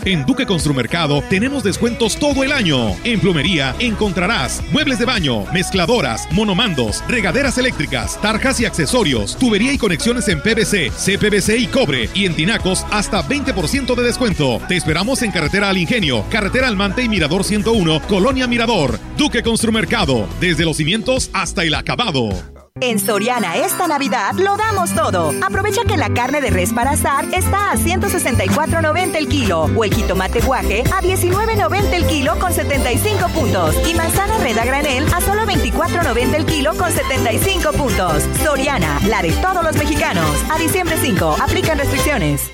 En 0.07 0.25
Duque 0.25 0.45
Construmercado 0.45 1.21
tenemos 1.29 1.65
descuentos 1.65 2.15
todo 2.15 2.45
el 2.45 2.53
año. 2.53 2.95
En 3.03 3.19
plomería 3.19 3.75
encontrarás 3.77 4.63
muebles 4.71 4.99
de 4.99 5.05
baño, 5.05 5.43
mezcladoras, 5.51 6.29
monomandos, 6.31 7.03
regaderas 7.09 7.57
eléctricas, 7.57 8.17
tarjas 8.21 8.61
y 8.61 8.65
accesorios, 8.65 9.35
tubería 9.37 9.73
y 9.73 9.77
conexiones 9.77 10.29
en 10.29 10.39
PVC, 10.39 10.91
CPVC 10.91 11.57
y 11.59 11.67
cobre. 11.67 12.09
Y 12.13 12.25
en 12.25 12.37
tinacos 12.37 12.85
hasta 12.89 13.21
20% 13.21 13.95
de 13.95 14.03
descuento. 14.03 14.61
Te 14.69 14.77
esperamos 14.77 15.23
en 15.23 15.31
Carretera 15.31 15.67
al 15.67 15.77
Ingenio, 15.77 16.23
Carretera 16.31 16.69
Almante 16.69 17.01
y 17.01 17.09
Mirador 17.09 17.43
101, 17.43 18.03
Colonia 18.07 18.47
Mirador. 18.47 18.97
Duque 19.17 19.43
Construmercado, 19.43 20.25
desde 20.39 20.63
los 20.63 20.77
cimientos 20.77 21.29
hasta 21.33 21.65
el 21.65 21.73
acabado. 21.73 22.56
En 22.79 22.99
Soriana 22.99 23.55
esta 23.57 23.87
Navidad 23.87 24.33
lo 24.35 24.55
damos 24.55 24.93
todo. 24.93 25.33
Aprovecha 25.41 25.81
que 25.83 25.97
la 25.97 26.13
carne 26.13 26.41
de 26.41 26.49
res 26.49 26.73
para 26.73 26.91
asar 26.91 27.25
está 27.33 27.71
a 27.71 27.75
164.90 27.75 29.15
el 29.15 29.27
kilo 29.27 29.61
o 29.63 29.83
el 29.83 29.93
jitomate 29.93 30.41
guaje 30.41 30.83
a 30.93 31.01
19.90 31.01 31.93
el 31.93 32.05
kilo 32.05 32.37
con 32.39 32.53
75 32.53 33.29
puntos 33.29 33.75
y 33.87 33.95
manzana 33.95 34.37
red 34.37 34.57
a 34.57 34.65
granel 34.65 35.05
a 35.13 35.21
solo 35.21 35.43
24.90 35.43 36.35
el 36.35 36.45
kilo 36.45 36.75
con 36.75 36.91
75 36.91 37.71
puntos. 37.73 38.23
Soriana, 38.43 38.99
la 39.07 39.21
de 39.21 39.31
todos 39.31 39.63
los 39.63 39.75
mexicanos. 39.75 40.29
A 40.51 40.57
diciembre 40.59 40.97
5, 41.01 41.37
aplican 41.41 41.79
restricciones. 41.79 42.51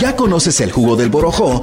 ¿Ya 0.00 0.16
conoces 0.16 0.60
el 0.60 0.72
jugo 0.72 0.96
del 0.96 1.10
Borojó? 1.10 1.62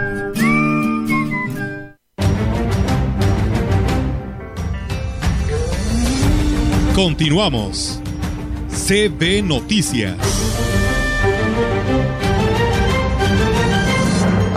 Continuamos. 7.03 7.99
CB 8.69 9.41
Noticias. 9.41 10.15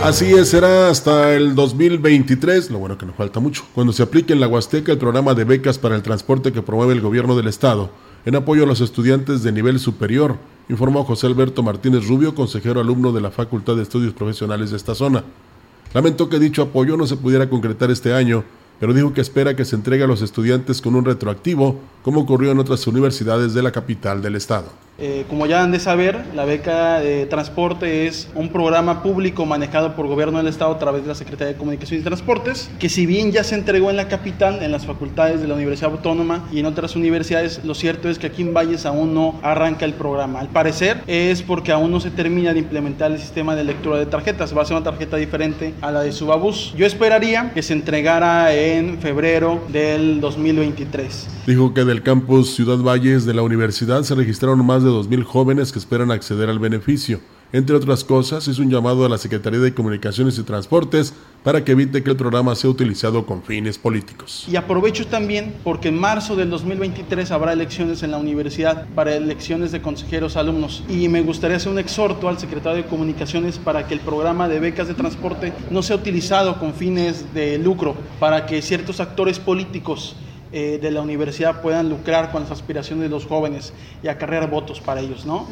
Así 0.03 0.27
es, 0.27 0.51
será 0.51 0.91
hasta 0.91 1.33
el 1.33 1.55
2023, 1.55 2.71
lo 2.71 2.81
bueno 2.81 2.99
que 2.99 3.07
nos 3.07 3.17
falta 3.17 3.41
mucho, 3.41 3.65
cuando 3.75 3.95
se 3.95 4.03
aplique 4.03 4.35
en 4.35 4.41
la 4.41 4.47
Huasteca 4.47 4.93
el 4.93 4.99
programa 4.99 5.33
de 5.33 5.45
becas 5.45 5.79
para 5.79 5.97
el 5.97 6.03
transporte 6.03 6.53
que 6.53 6.61
promueve 6.61 6.93
el 6.93 7.01
gobierno 7.01 7.35
del 7.35 7.49
estado 7.49 7.89
en 8.27 8.37
apoyo 8.37 8.65
a 8.65 8.67
los 8.67 8.83
estudiantes 8.83 9.43
de 9.43 9.51
nivel 9.51 9.79
superior, 9.79 10.37
informó 10.69 11.05
José 11.05 11.29
Alberto 11.29 11.63
Martínez 11.63 12.07
Rubio, 12.07 12.35
consejero 12.35 12.79
alumno 12.79 13.13
de 13.13 13.23
la 13.23 13.31
Facultad 13.31 13.77
de 13.77 13.85
Estudios 13.85 14.13
Profesionales 14.13 14.71
de 14.71 14.77
esta 14.77 14.95
zona. 14.95 15.25
Lamentó 15.95 16.29
que 16.29 16.39
dicho 16.39 16.61
apoyo 16.61 16.99
no 16.99 17.07
se 17.07 17.17
pudiera 17.17 17.49
concretar 17.49 17.91
este 17.91 18.13
año, 18.13 18.45
pero 18.81 18.93
dijo 18.93 19.13
que 19.13 19.21
espera 19.21 19.57
que 19.57 19.65
se 19.65 19.77
entregue 19.77 20.05
a 20.05 20.07
los 20.07 20.23
estudiantes 20.23 20.81
con 20.81 20.95
un 20.95 21.05
retroactivo, 21.05 21.81
como 22.03 22.21
ocurrió 22.21 22.53
en 22.53 22.59
otras 22.59 22.87
universidades 22.87 23.55
de 23.55 23.63
la 23.63 23.73
capital 23.73 24.23
del 24.23 24.37
estado. 24.37 24.67
Eh, 24.97 25.25
como 25.29 25.47
ya 25.47 25.63
han 25.63 25.73
de 25.73 25.81
saber, 25.81 26.25
la 26.37 26.45
beca 26.45 27.01
de 27.01 27.27
transporte 27.27 28.07
es 28.07 28.29
un 28.37 28.51
programa 28.51 29.03
público 29.03 29.45
manejado 29.45 29.97
por 29.97 30.07
gobierno 30.07 30.39
del 30.39 30.47
Estado 30.47 30.71
a 30.71 30.79
través 30.79 31.03
de 31.03 31.09
la 31.09 31.17
Secretaría 31.17 31.53
de 31.53 31.59
Comunicaciones 31.59 32.03
y 32.03 32.05
Transportes, 32.05 32.71
que 32.79 32.89
si 32.89 33.05
bien 33.05 33.33
ya 33.33 33.43
se 33.43 33.57
entregó 33.57 33.91
en 33.91 33.97
la 33.97 34.07
capital, 34.07 34.63
en 34.63 34.71
las 34.71 34.87
facultades 34.87 35.41
de 35.41 35.49
la 35.49 35.55
Universidad 35.55 35.91
Autónoma 35.91 36.49
y 36.53 36.61
en 36.61 36.67
otras 36.67 36.95
universidades, 36.95 37.61
lo 37.65 37.75
cierto 37.75 38.09
es 38.09 38.21
que 38.21 38.29
aquí 38.29 38.43
en 38.43 38.55
Valles 38.55 38.87
aún 38.87 39.15
no 39.15 39.35
arranca 39.43 39.85
el 39.85 39.95
programa. 39.95 40.39
Al 40.39 40.49
parecer 40.49 41.03
es 41.09 41.43
porque 41.43 41.73
aún 41.73 41.91
no 41.91 41.99
se 41.99 42.13
termina 42.13 42.53
de 42.53 42.61
implementar 42.61 43.11
el 43.11 43.19
sistema 43.19 43.57
de 43.57 43.65
lectura 43.65 43.99
de 43.99 44.07
tarjetas, 44.07 44.57
va 44.57 44.63
a 44.63 44.65
ser 44.65 44.77
una 44.77 44.85
tarjeta 44.85 45.17
diferente 45.17 45.75
a 45.81 45.91
la 45.91 46.03
de 46.03 46.13
Subabús. 46.13 46.73
Yo 46.77 46.87
esperaría 46.87 47.51
que 47.53 47.63
se 47.63 47.73
entregara 47.73 48.55
en 48.55 49.01
febrero 49.01 49.61
del 49.73 50.21
2023. 50.21 51.27
Dijo 51.49 51.75
que 51.75 51.85
del 51.85 52.03
campus 52.03 52.55
Ciudad 52.55 52.79
Valles 52.79 53.27
de 53.27 53.35
la 53.35 53.43
universidad 53.43 54.03
se 54.05 54.15
registraron 54.15 54.65
más 54.65 54.84
de 54.85 54.91
2.000 54.91 55.25
jóvenes 55.25 55.73
que 55.73 55.79
esperan 55.79 56.11
acceder 56.11 56.49
al 56.49 56.59
beneficio. 56.59 57.21
Entre 57.55 57.77
otras 57.77 58.03
cosas, 58.03 58.49
es 58.49 58.59
un 58.59 58.69
llamado 58.69 59.05
a 59.05 59.09
la 59.09 59.17
Secretaría 59.17 59.61
de 59.61 59.73
Comunicaciones 59.73 60.37
y 60.39 60.43
Transportes 60.43 61.15
para 61.45 61.65
que 61.65 61.71
evite 61.71 62.03
que 62.03 62.11
el 62.11 62.17
programa 62.17 62.57
sea 62.57 62.69
utilizado 62.69 63.27
con 63.27 63.45
fines 63.45 63.79
políticos. 63.79 64.45
Y 64.51 64.57
aprovecho 64.57 65.07
también 65.07 65.55
porque 65.63 65.87
en 65.87 65.97
marzo 65.97 66.35
del 66.35 66.51
2023 66.51 67.31
habrá 67.31 67.53
elecciones 67.53 68.03
en 68.03 68.11
la 68.11 68.17
universidad 68.17 68.89
para 68.97 69.15
elecciones 69.15 69.71
de 69.71 69.81
consejeros 69.81 70.37
alumnos 70.37 70.83
y 70.89 71.07
me 71.09 71.21
gustaría 71.21 71.59
hacer 71.59 71.71
un 71.71 71.79
exhorto 71.79 72.29
al 72.29 72.41
secretario 72.41 72.83
de 72.83 72.89
Comunicaciones 72.89 73.59
para 73.59 73.87
que 73.87 73.95
el 73.95 74.01
programa 74.01 74.49
de 74.49 74.59
becas 74.59 74.89
de 74.89 74.95
transporte 74.95 75.53
no 75.71 75.85
sea 75.85 75.95
utilizado 75.95 76.59
con 76.59 76.75
fines 76.75 77.33
de 77.35 77.59
lucro, 77.59 77.95
para 78.19 78.47
que 78.47 78.63
ciertos 78.63 78.99
actores 78.99 79.39
políticos 79.39 80.17
eh, 80.57 80.79
de 80.81 80.93
la 80.93 81.03
universidad 81.03 81.61
puedan 81.61 81.89
lucrar 81.89 82.31
con 82.31 82.43
las 82.43 82.53
aspiraciones 82.53 83.03
de 83.03 83.09
los 83.09 83.27
jóvenes 83.27 83.73
y 84.05 84.07
acarrear 84.07 84.49
votos 84.49 84.81
para 84.81 85.01
ellos, 85.01 85.27
¿no? 85.27 85.49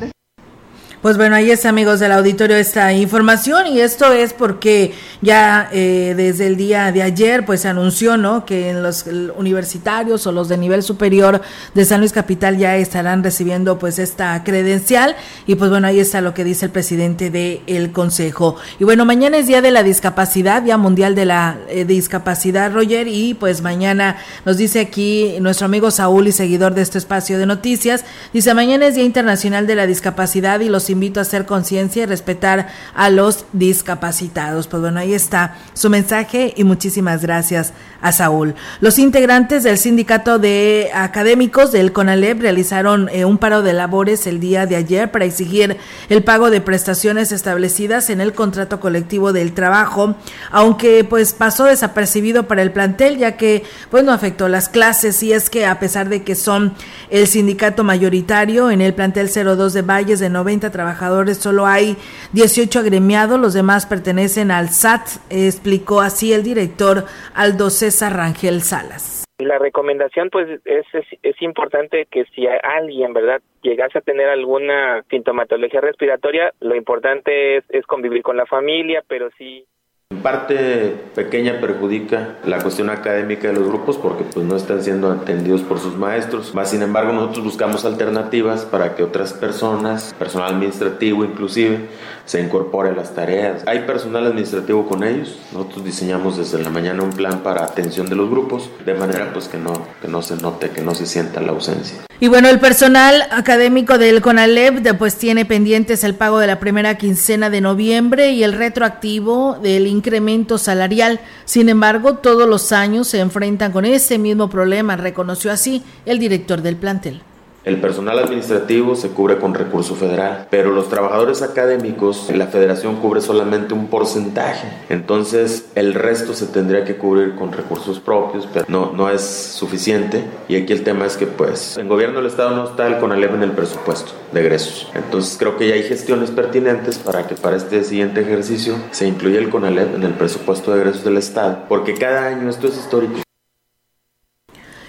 Pues 1.03 1.17
bueno, 1.17 1.35
ahí 1.35 1.51
es 1.51 1.67
amigos 1.67 1.99
del 1.99 2.13
auditorio 2.13 2.57
esta 2.57 2.93
información. 2.93 3.67
Y 3.67 3.81
esto 3.81 4.13
es 4.13 4.33
porque 4.33 4.95
ya 5.21 5.69
eh, 5.73 6.15
desde 6.17 6.47
el 6.47 6.57
día 6.57 6.93
de 6.93 7.03
ayer 7.03 7.45
pues 7.45 7.63
se 7.63 7.69
anunció 7.69 8.17
no 8.17 8.45
que 8.45 8.71
en 8.71 8.85
los 8.85 9.07
universitarios 9.37 10.29
o 10.29 10.33
los 10.33 10.49
de 10.49 10.59
nivel 10.59 10.85
superior 10.85 11.41
de 11.75 11.85
San 11.85 11.99
Luis 11.99 12.13
Capital 12.13 12.57
ya 12.57 12.77
estarán 12.77 13.25
recibiendo 13.25 13.81
pues 13.81 13.99
esta 13.99 14.45
credencial. 14.45 15.17
Y 15.49 15.57
pues 15.57 15.71
bueno 15.71 15.89
ahí 15.89 15.99
está 15.99 16.21
lo 16.21 16.35
que 16.35 16.45
dice 16.45 16.67
el 16.67 16.71
presidente 16.71 17.31
del 17.31 17.91
consejo. 17.91 18.55
Y 18.79 18.85
bueno 18.85 19.05
mañana 19.05 19.39
es 19.39 19.49
día 19.49 19.61
de 19.61 19.73
la 19.73 19.83
discapacidad 19.83 20.63
día 20.63 20.77
mundial 20.77 21.17
de 21.17 21.25
la 21.25 21.59
eh, 21.69 21.85
discapacidad 21.85 22.73
Roger. 22.73 23.09
Y 23.09 23.35
pues 23.35 23.61
mañana 23.61 24.19
nos 24.45 24.57
dice 24.57 24.79
aquí 24.79 25.35
nuestro 25.41 25.67
amigo 25.67 25.91
Saúl 25.91 26.29
y 26.29 26.33
seguidor 26.33 26.75
de 26.75 26.83
este 26.83 26.99
espacio 26.99 27.39
de 27.39 27.47
noticias. 27.47 28.05
Dice 28.33 28.55
mañana 28.55 28.87
es 28.87 28.95
día 28.95 29.03
internacional 29.03 29.67
de 29.67 29.75
la 29.75 29.89
discapacidad 29.89 30.61
y 30.61 30.69
los 30.69 30.92
invito 30.93 31.21
a 31.21 31.23
hacer 31.23 31.47
conciencia 31.47 32.03
y 32.03 32.07
respetar 32.07 32.69
a 32.95 33.11
los 33.11 33.47
discapacitados. 33.53 34.67
Pues 34.69 34.81
bueno, 34.83 35.01
ahí 35.01 35.15
está 35.15 35.57
su 35.75 35.91
mensaje 35.91 36.55
y 36.57 36.65
muchísimas 36.65 37.23
gracias 37.23 37.73
a 38.01 38.13
Saúl. 38.13 38.55
Los 38.81 38.99
integrantes 38.99 39.63
del 39.63 39.79
sindicato 39.79 40.39
de 40.39 40.91
académicos 40.95 41.73
del 41.73 41.93
CONALEP 41.93 42.41
realizaron 42.41 43.09
eh, 43.09 43.25
un 43.25 43.39
paro 43.39 43.63
de 43.63 43.73
labores 43.73 44.27
el 44.27 44.41
día 44.41 44.67
de 44.67 44.77
ayer 44.77 45.11
para 45.11 45.25
exigir 45.25 45.77
el 46.09 46.25
pago 46.25 46.51
de 46.51 46.61
prestaciones 46.61 47.33
establecidas 47.33 48.11
en 48.11 48.21
el 48.21 48.33
contrato 48.33 48.81
colectivo 48.81 49.33
del 49.33 49.53
trabajo, 49.53 50.17
aunque 50.51 51.05
pues 51.05 51.33
pasó 51.33 51.65
desapercibido 51.65 52.49
para 52.49 52.63
el 52.63 52.73
plantel 52.73 53.19
ya 53.19 53.37
que 53.37 53.65
pues 53.91 54.05
no 54.05 54.13
afectó 54.13 54.49
las 54.49 54.69
clases 54.69 55.23
y 55.23 55.33
es 55.33 55.49
que 55.49 55.67
a 55.67 55.79
pesar 55.79 56.09
de 56.09 56.23
que 56.23 56.35
son 56.35 56.75
el 57.11 57.27
sindicato 57.27 57.85
mayoritario 57.85 58.71
en 58.71 58.81
el 58.81 58.95
plantel 58.95 59.31
02 59.33 59.73
de 59.73 59.83
Valles 59.83 60.21
de 60.21 60.29
90 60.29 60.71
trabajadores, 60.83 61.39
solo 61.39 61.65
hay 61.65 61.97
18 62.33 62.81
agremiados, 62.81 63.39
los 63.39 63.55
demás 63.55 63.87
pertenecen 63.87 64.51
al 64.51 64.71
SAT, 64.71 65.07
explicó 65.31 66.01
así 66.01 66.33
el 66.33 66.43
director 66.43 67.05
Aldo 67.35 67.71
César 67.71 68.17
Rangel 68.17 68.63
Salas. 68.63 69.25
La 69.39 69.59
recomendación 69.59 70.29
pues 70.31 70.61
es, 70.65 70.85
es, 70.93 71.07
es 71.23 71.41
importante 71.41 72.07
que 72.11 72.25
si 72.35 72.47
alguien, 72.47 73.13
¿verdad? 73.13 73.41
llegase 73.63 73.99
a 73.99 74.03
tener 74.03 74.29
alguna 74.29 75.05
sintomatología 75.09 75.81
respiratoria, 75.81 76.53
lo 76.61 76.75
importante 76.75 77.59
es, 77.59 77.65
es 77.69 77.87
convivir 77.87 78.23
con 78.23 78.37
la 78.37 78.47
familia, 78.47 79.05
pero 79.07 79.31
sí 79.39 79.65
en 80.13 80.19
parte 80.19 80.95
pequeña 81.15 81.59
perjudica 81.59 82.37
la 82.45 82.59
cuestión 82.59 82.91
académica 82.91 83.49
de 83.49 83.55
los 83.55 83.67
grupos 83.67 83.97
porque 83.97 84.25
pues 84.25 84.45
no 84.45 84.57
están 84.57 84.83
siendo 84.83 85.11
atendidos 85.11 85.63
por 85.63 85.81
sus 85.81 85.97
maestros. 85.97 86.55
Más 86.55 86.71
sin 86.71 86.83
embargo, 86.83 87.13
nosotros 87.13 87.45
buscamos 87.45 87.87
alternativas 87.87 88.67
para 88.67 88.95
que 88.95 89.03
otras 89.03 89.33
personas, 89.33 90.15
personal 90.19 90.55
administrativo 90.55 91.25
inclusive, 91.25 91.89
se 92.27 92.43
incorpore 92.43 92.91
a 92.91 92.93
las 92.93 93.15
tareas. 93.15 93.63
Hay 93.67 93.81
personal 93.81 94.27
administrativo 94.27 94.87
con 94.87 95.03
ellos. 95.03 95.39
Nosotros 95.53 95.85
diseñamos 95.85 96.37
desde 96.37 96.63
la 96.63 96.69
mañana 96.69 97.03
un 97.03 97.13
plan 97.13 97.41
para 97.43 97.65
atención 97.65 98.09
de 98.09 98.17
los 98.17 98.29
grupos 98.29 98.69
de 98.85 98.95
manera 98.95 99.33
pues 99.33 99.49
que 99.49 99.59
no 99.59 99.73
que 100.03 100.09
no 100.09 100.21
se 100.21 100.37
note, 100.37 100.71
que 100.71 100.83
no 100.83 100.95
se 100.95 101.07
sienta 101.07 101.41
la 101.41 101.53
ausencia. 101.53 101.97
Y 102.23 102.29
bueno, 102.29 102.49
el 102.49 102.61
personal 102.61 103.27
académico 103.33 103.99
del 103.99 104.21
CONALEP 104.21 104.97
pues 104.97 105.17
tiene 105.17 105.45
pendientes 105.45 106.05
el 106.05 106.15
pago 106.15 106.39
de 106.39 106.47
la 106.47 106.61
primera 106.61 106.97
quincena 106.97 107.51
de 107.51 107.61
noviembre 107.61 108.31
y 108.31 108.45
el 108.45 108.53
retroactivo 108.53 109.59
del 109.61 109.89
incremento 110.03 110.59
salarial. 110.59 111.21
Sin 111.45 111.69
embargo, 111.69 112.17
todos 112.17 112.49
los 112.49 112.73
años 112.73 113.07
se 113.07 113.21
enfrentan 113.21 113.71
con 113.71 113.85
ese 113.85 114.19
mismo 114.19 114.51
problema, 114.51 114.97
reconoció 114.97 115.53
así 115.53 115.85
el 116.05 116.19
director 116.19 116.61
del 116.61 116.77
plantel. 116.77 117.23
El 117.65 117.81
personal 117.81 118.19
administrativo 118.19 118.97
se 118.97 119.11
cubre 119.11 119.39
con 119.39 119.55
recurso 119.55 119.95
federal, 119.95 120.49
pero 120.51 120.73
los 120.73 120.89
trabajadores 120.89 121.43
académicos, 121.43 122.29
la 122.35 122.49
federación 122.49 122.97
cubre 122.97 123.21
solamente 123.21 123.73
un 123.73 123.87
porcentaje. 123.87 124.67
Entonces, 124.89 125.67
el 125.77 125.95
resto 125.95 126.35
se 126.35 126.47
tendría 126.47 126.85
que 126.85 126.97
cubrir 126.97 127.37
con 127.37 127.53
recursos 127.53 128.01
propios, 128.01 128.49
pero 128.53 128.65
no, 128.67 128.91
no 128.93 129.09
es 129.11 129.23
suficiente. 129.23 130.25
Y 130.49 130.57
aquí 130.57 130.73
el 130.73 130.83
tema 130.83 131.07
es 131.07 131.17
que, 131.17 131.27
pues, 131.27 131.77
en 131.77 131.89
gobierno 131.89 132.17
del 132.17 132.27
Estado 132.27 132.51
no 132.51 132.65
está 132.65 132.89
el 132.89 132.99
CONALEP 132.99 133.35
en 133.35 133.45
el 133.45 133.53
presupuesto 133.53 134.11
de 134.33 134.41
egresos. 134.41 134.91
Entonces, 134.97 135.37
creo 135.39 135.57
que 135.57 135.69
ya 135.69 135.75
hay 135.75 135.85
gestiones 135.85 136.33
pertinentes 136.33 136.99
para 136.99 137.29
que 137.29 137.37
para 137.37 137.57
este 137.57 137.85
siguiente 137.85 138.23
ejercicio 138.23 138.75
se 138.91 139.07
incluya 139.07 139.39
el 139.39 139.51
CONALEP 139.51 139.95
en 139.95 140.03
el 140.03 140.15
presupuesto 140.15 140.73
de 140.73 140.81
egresos 140.81 141.05
del 141.05 141.17
Estado, 141.17 141.61
porque 141.69 141.95
cada 141.95 142.27
año 142.27 142.51
esto 142.51 142.67
es 142.67 142.77
histórico. 142.77 143.21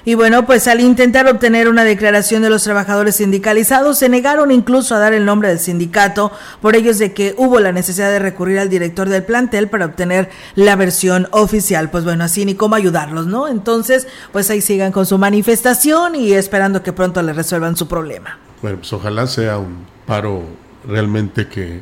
Y 0.06 0.16
bueno, 0.16 0.46
pues 0.46 0.68
al 0.68 0.82
intentar 0.82 1.28
obtener 1.28 1.70
una 1.70 1.86
declaración 1.86 2.42
de 2.42 2.50
los 2.50 2.64
trabajadores 2.64 3.16
sindicalizados, 3.16 3.98
se 3.98 4.10
negaron 4.10 4.52
incluso 4.52 4.96
a 4.96 5.00
dar 5.00 5.14
el 5.14 5.24
nombre 5.24 5.48
del 5.48 5.60
sindicato, 5.60 6.32
por 6.62 6.76
ello 6.76 6.92
es 6.92 7.00
de 7.00 7.14
que 7.14 7.34
hubo 7.38 7.60
la 7.62 7.72
necesidad 7.72 8.10
de 8.10 8.20
recurrir 8.20 8.60
al 8.60 8.70
director 8.70 9.08
del 9.08 9.24
plantel 9.24 9.70
para 9.70 9.86
obtener 9.86 10.30
la 10.56 10.76
versión 10.76 11.28
oficial. 11.32 11.90
Pues 11.90 12.04
bueno, 12.04 12.26
así 12.26 12.44
ni 12.44 12.56
cómo 12.56 12.76
ayudarlos, 12.76 13.28
¿no? 13.28 13.48
Entonces, 13.48 14.08
pues 14.34 14.50
ahí 14.50 14.60
sigan 14.60 14.92
con 14.92 15.06
su 15.06 15.18
manifestación 15.18 16.16
y 16.16 16.34
esperando 16.34 16.84
que 16.84 16.92
pronto 16.92 17.22
le 17.22 17.32
resuelvan 17.32 17.78
su 17.78 17.88
problema. 17.88 18.38
Bueno, 18.62 18.80
pues 18.80 18.92
ojalá 18.92 19.26
sea 19.28 19.58
un 19.58 19.86
paro 20.06 20.44
realmente 20.86 21.48
que, 21.48 21.80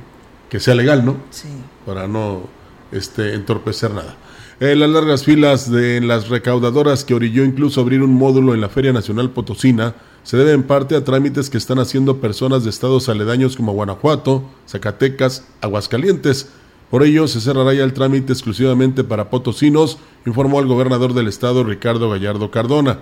que 0.47 0.59
sea 0.59 0.75
legal, 0.75 1.03
¿no? 1.03 1.17
Sí. 1.31 1.47
Para 1.87 2.07
no 2.07 2.43
este, 2.91 3.33
entorpecer 3.33 3.91
nada. 3.91 4.15
Eh, 4.61 4.75
las 4.75 4.91
largas 4.91 5.23
filas 5.23 5.71
de 5.71 6.01
las 6.01 6.29
recaudadoras 6.29 7.03
que 7.03 7.15
orilló 7.15 7.43
incluso 7.43 7.81
abrir 7.81 8.03
un 8.03 8.13
módulo 8.13 8.53
en 8.53 8.61
la 8.61 8.69
Feria 8.69 8.93
Nacional 8.93 9.31
Potosina 9.31 9.95
se 10.21 10.37
debe 10.37 10.51
en 10.51 10.61
parte 10.61 10.95
a 10.95 11.03
trámites 11.03 11.49
que 11.49 11.57
están 11.57 11.79
haciendo 11.79 12.21
personas 12.21 12.63
de 12.63 12.69
estados 12.69 13.09
aledaños 13.09 13.57
como 13.57 13.73
Guanajuato, 13.73 14.43
Zacatecas, 14.67 15.47
Aguascalientes. 15.61 16.51
Por 16.91 17.01
ello, 17.01 17.27
se 17.27 17.41
cerrará 17.41 17.73
ya 17.73 17.83
el 17.83 17.93
trámite 17.93 18.33
exclusivamente 18.33 19.03
para 19.03 19.31
potosinos, 19.31 19.97
informó 20.27 20.59
el 20.59 20.67
gobernador 20.67 21.15
del 21.15 21.27
estado 21.27 21.63
Ricardo 21.63 22.11
Gallardo 22.11 22.51
Cardona. 22.51 22.99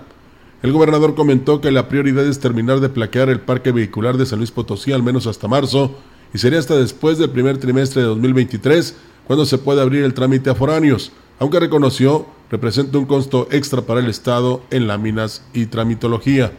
El 0.62 0.72
gobernador 0.72 1.14
comentó 1.14 1.60
que 1.60 1.70
la 1.70 1.88
prioridad 1.90 2.24
es 2.24 2.40
terminar 2.40 2.80
de 2.80 2.88
plaquear 2.88 3.28
el 3.28 3.40
parque 3.40 3.70
vehicular 3.70 4.16
de 4.16 4.24
San 4.24 4.38
Luis 4.38 4.50
Potosí 4.50 4.92
al 4.92 5.02
menos 5.02 5.26
hasta 5.26 5.46
marzo 5.46 5.94
y 6.32 6.38
sería 6.38 6.58
hasta 6.58 6.76
después 6.76 7.18
del 7.18 7.28
primer 7.28 7.58
trimestre 7.58 8.00
de 8.00 8.08
2023 8.08 8.96
cuando 9.26 9.44
se 9.44 9.58
pueda 9.58 9.82
abrir 9.82 10.04
el 10.04 10.14
trámite 10.14 10.48
a 10.48 10.54
foráneos 10.54 11.12
aunque 11.40 11.58
reconoció 11.58 12.26
representa 12.50 12.98
un 12.98 13.06
costo 13.06 13.48
extra 13.50 13.82
para 13.82 14.00
el 14.00 14.06
Estado 14.06 14.62
en 14.70 14.86
láminas 14.86 15.42
y 15.54 15.66
tramitología. 15.66 16.52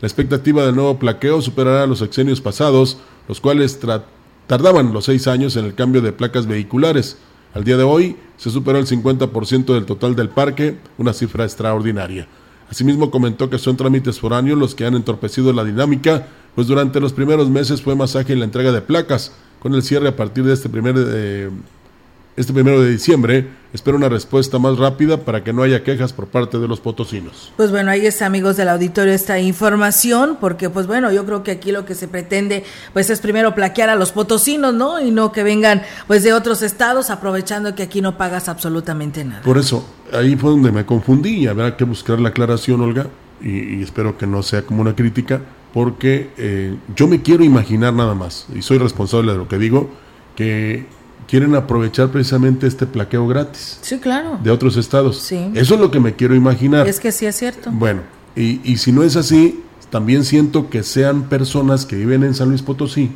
La 0.00 0.08
expectativa 0.08 0.66
del 0.66 0.74
nuevo 0.74 0.98
plaqueo 0.98 1.40
superará 1.40 1.86
los 1.86 2.02
exenios 2.02 2.40
pasados, 2.40 2.98
los 3.28 3.40
cuales 3.40 3.78
tardaban 4.46 4.92
los 4.92 5.04
seis 5.04 5.28
años 5.28 5.56
en 5.56 5.64
el 5.64 5.74
cambio 5.74 6.02
de 6.02 6.12
placas 6.12 6.46
vehiculares. 6.46 7.18
Al 7.54 7.64
día 7.64 7.76
de 7.76 7.84
hoy 7.84 8.16
se 8.36 8.50
superó 8.50 8.78
el 8.78 8.86
50% 8.86 9.74
del 9.74 9.86
total 9.86 10.16
del 10.16 10.28
parque, 10.28 10.78
una 10.98 11.12
cifra 11.12 11.44
extraordinaria. 11.44 12.26
Asimismo 12.68 13.10
comentó 13.10 13.48
que 13.48 13.58
son 13.58 13.76
trámites 13.76 14.18
foráneos 14.18 14.58
los 14.58 14.74
que 14.74 14.86
han 14.86 14.94
entorpecido 14.94 15.52
la 15.52 15.64
dinámica, 15.64 16.26
pues 16.54 16.66
durante 16.66 16.98
los 16.98 17.12
primeros 17.12 17.48
meses 17.48 17.82
fue 17.82 17.94
más 17.94 18.16
ágil 18.16 18.40
la 18.40 18.44
entrega 18.44 18.72
de 18.72 18.80
placas, 18.80 19.32
con 19.60 19.74
el 19.74 19.82
cierre 19.82 20.08
a 20.08 20.16
partir 20.16 20.42
de 20.44 20.54
este 20.54 20.68
primer 20.68 20.96
este 22.36 22.52
primero 22.52 22.80
de 22.80 22.90
diciembre. 22.90 23.59
Espero 23.72 23.96
una 23.96 24.08
respuesta 24.08 24.58
más 24.58 24.78
rápida 24.78 25.18
para 25.18 25.44
que 25.44 25.52
no 25.52 25.62
haya 25.62 25.84
quejas 25.84 26.12
por 26.12 26.26
parte 26.26 26.58
de 26.58 26.66
los 26.66 26.80
potosinos. 26.80 27.52
Pues 27.56 27.70
bueno, 27.70 27.92
ahí 27.92 28.04
está, 28.04 28.26
amigos 28.26 28.56
del 28.56 28.68
auditorio, 28.68 29.12
esta 29.12 29.38
información, 29.38 30.38
porque 30.40 30.68
pues 30.68 30.88
bueno, 30.88 31.12
yo 31.12 31.24
creo 31.24 31.44
que 31.44 31.52
aquí 31.52 31.70
lo 31.70 31.84
que 31.84 31.94
se 31.94 32.08
pretende 32.08 32.64
pues 32.92 33.10
es 33.10 33.20
primero 33.20 33.54
plaquear 33.54 33.88
a 33.88 33.94
los 33.94 34.10
potosinos, 34.10 34.74
¿no? 34.74 35.00
Y 35.00 35.12
no 35.12 35.30
que 35.30 35.44
vengan 35.44 35.82
pues 36.08 36.24
de 36.24 36.32
otros 36.32 36.62
estados 36.62 37.10
aprovechando 37.10 37.74
que 37.76 37.84
aquí 37.84 38.00
no 38.00 38.18
pagas 38.18 38.48
absolutamente 38.48 39.24
nada. 39.24 39.42
Por 39.42 39.56
eso, 39.56 39.84
ahí 40.12 40.34
fue 40.34 40.50
donde 40.50 40.72
me 40.72 40.84
confundí 40.84 41.30
y 41.36 41.46
habrá 41.46 41.76
que 41.76 41.84
buscar 41.84 42.18
la 42.18 42.30
aclaración, 42.30 42.80
Olga, 42.80 43.06
y, 43.40 43.76
y 43.76 43.82
espero 43.82 44.18
que 44.18 44.26
no 44.26 44.42
sea 44.42 44.62
como 44.62 44.82
una 44.82 44.96
crítica, 44.96 45.40
porque 45.72 46.30
eh, 46.36 46.76
yo 46.96 47.06
me 47.06 47.22
quiero 47.22 47.44
imaginar 47.44 47.94
nada 47.94 48.14
más, 48.14 48.46
y 48.54 48.62
soy 48.62 48.78
responsable 48.78 49.32
de 49.32 49.38
lo 49.38 49.46
que 49.46 49.58
digo, 49.58 49.90
que 50.34 50.86
quieren 51.30 51.54
aprovechar 51.54 52.08
precisamente 52.08 52.66
este 52.66 52.86
plaqueo 52.86 53.26
gratis. 53.28 53.78
Sí, 53.82 53.98
claro. 53.98 54.40
De 54.42 54.50
otros 54.50 54.76
estados. 54.76 55.18
Sí. 55.18 55.50
Eso 55.54 55.74
es 55.74 55.80
lo 55.80 55.92
que 55.92 56.00
me 56.00 56.16
quiero 56.16 56.34
imaginar. 56.34 56.88
Es 56.88 56.98
que 56.98 57.12
sí 57.12 57.24
es 57.24 57.36
cierto. 57.36 57.70
Bueno, 57.70 58.02
y, 58.34 58.60
y 58.64 58.78
si 58.78 58.90
no 58.90 59.04
es 59.04 59.14
así, 59.14 59.62
también 59.90 60.24
siento 60.24 60.68
que 60.68 60.82
sean 60.82 61.28
personas 61.28 61.86
que 61.86 61.94
viven 61.94 62.24
en 62.24 62.34
San 62.34 62.48
Luis 62.48 62.62
Potosí, 62.62 63.12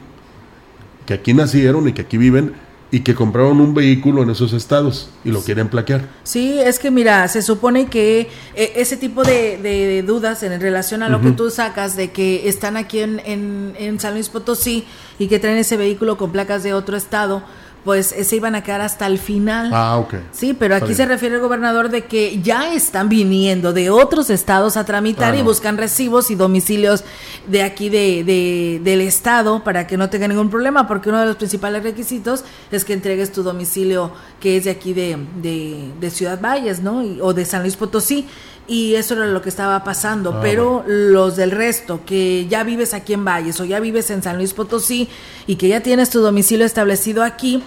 que 1.06 1.14
aquí 1.14 1.34
nacieron 1.34 1.88
y 1.88 1.92
que 1.92 2.02
aquí 2.02 2.16
viven, 2.16 2.54
y 2.94 3.00
que 3.00 3.16
compraron 3.16 3.60
un 3.60 3.74
vehículo 3.74 4.22
en 4.22 4.30
esos 4.30 4.52
estados 4.52 5.10
y 5.24 5.32
lo 5.32 5.40
quieren 5.40 5.68
plaquear. 5.68 6.08
Sí, 6.22 6.60
es 6.60 6.78
que 6.78 6.92
mira, 6.92 7.26
se 7.26 7.42
supone 7.42 7.86
que 7.86 8.28
eh, 8.54 8.72
ese 8.76 8.96
tipo 8.96 9.24
de, 9.24 9.58
de, 9.58 10.04
dudas 10.04 10.44
en 10.44 10.60
relación 10.60 11.02
a 11.02 11.08
lo 11.08 11.20
que 11.20 11.32
tú 11.32 11.50
sacas 11.50 11.96
de 11.96 12.12
que 12.12 12.48
están 12.48 12.76
aquí 12.76 13.00
en, 13.00 13.20
en, 13.24 13.74
en 13.80 13.98
San 13.98 14.14
Luis 14.14 14.28
Potosí 14.28 14.84
y 15.18 15.26
que 15.26 15.40
traen 15.40 15.58
ese 15.58 15.76
vehículo 15.76 16.16
con 16.16 16.30
placas 16.30 16.62
de 16.62 16.72
otro 16.72 16.96
estado, 16.96 17.42
pues 17.84 18.12
eh, 18.12 18.24
se 18.24 18.36
iban 18.36 18.54
a 18.54 18.62
quedar 18.62 18.80
hasta 18.80 19.06
el 19.06 19.18
final. 19.18 19.70
Ah, 19.72 19.98
ok. 19.98 20.14
Sí, 20.32 20.54
pero 20.54 20.74
aquí 20.76 20.94
se 20.94 21.04
refiere 21.04 21.34
el 21.34 21.40
gobernador 21.42 21.90
de 21.90 22.04
que 22.06 22.40
ya 22.42 22.72
están 22.72 23.08
viniendo 23.08 23.72
de 23.72 23.90
otros 23.90 24.30
estados 24.30 24.76
a 24.76 24.84
tramitar 24.84 25.34
Ah, 25.34 25.36
y 25.36 25.40
no. 25.40 25.44
buscan 25.44 25.76
recibos 25.76 26.30
y 26.30 26.34
domicilios 26.34 27.04
de 27.46 27.62
aquí 27.62 27.90
de, 27.90 28.24
de- 28.24 28.80
del 28.82 29.02
estado 29.02 29.62
para 29.62 29.86
que 29.86 29.96
no 29.98 30.08
tengan 30.08 30.30
ningún 30.30 30.48
problema, 30.50 30.88
porque 30.88 31.10
uno 31.10 31.20
de 31.20 31.26
los 31.26 31.36
principales 31.36 31.82
requisitos 31.82 32.42
es 32.70 32.84
que 32.84 32.94
entregues 32.94 33.32
tu 33.32 33.42
domicilio 33.42 34.12
que 34.40 34.56
es 34.56 34.64
de 34.64 34.70
aquí 34.70 34.92
de, 34.94 35.18
de, 35.42 35.90
de 36.00 36.10
Ciudad 36.10 36.40
Valles, 36.40 36.80
¿no? 36.80 37.02
Y- 37.04 37.20
o 37.20 37.34
de 37.34 37.44
San 37.44 37.62
Luis 37.62 37.76
Potosí. 37.76 38.26
Y 38.66 38.94
eso 38.94 39.12
era 39.12 39.26
lo 39.26 39.42
que 39.42 39.50
estaba 39.50 39.84
pasando, 39.84 40.36
Ah, 40.36 40.40
pero 40.40 40.82
los 40.86 41.36
del 41.36 41.50
resto, 41.50 42.00
que 42.06 42.46
ya 42.48 42.64
vives 42.64 42.94
aquí 42.94 43.12
en 43.12 43.22
Valles 43.22 43.60
o 43.60 43.66
ya 43.66 43.78
vives 43.78 44.08
en 44.08 44.22
San 44.22 44.38
Luis 44.38 44.54
Potosí 44.54 45.06
y 45.46 45.56
que 45.56 45.68
ya 45.68 45.82
tienes 45.82 46.08
tu 46.08 46.20
domicilio 46.22 46.64
establecido 46.64 47.22
aquí, 47.22 47.62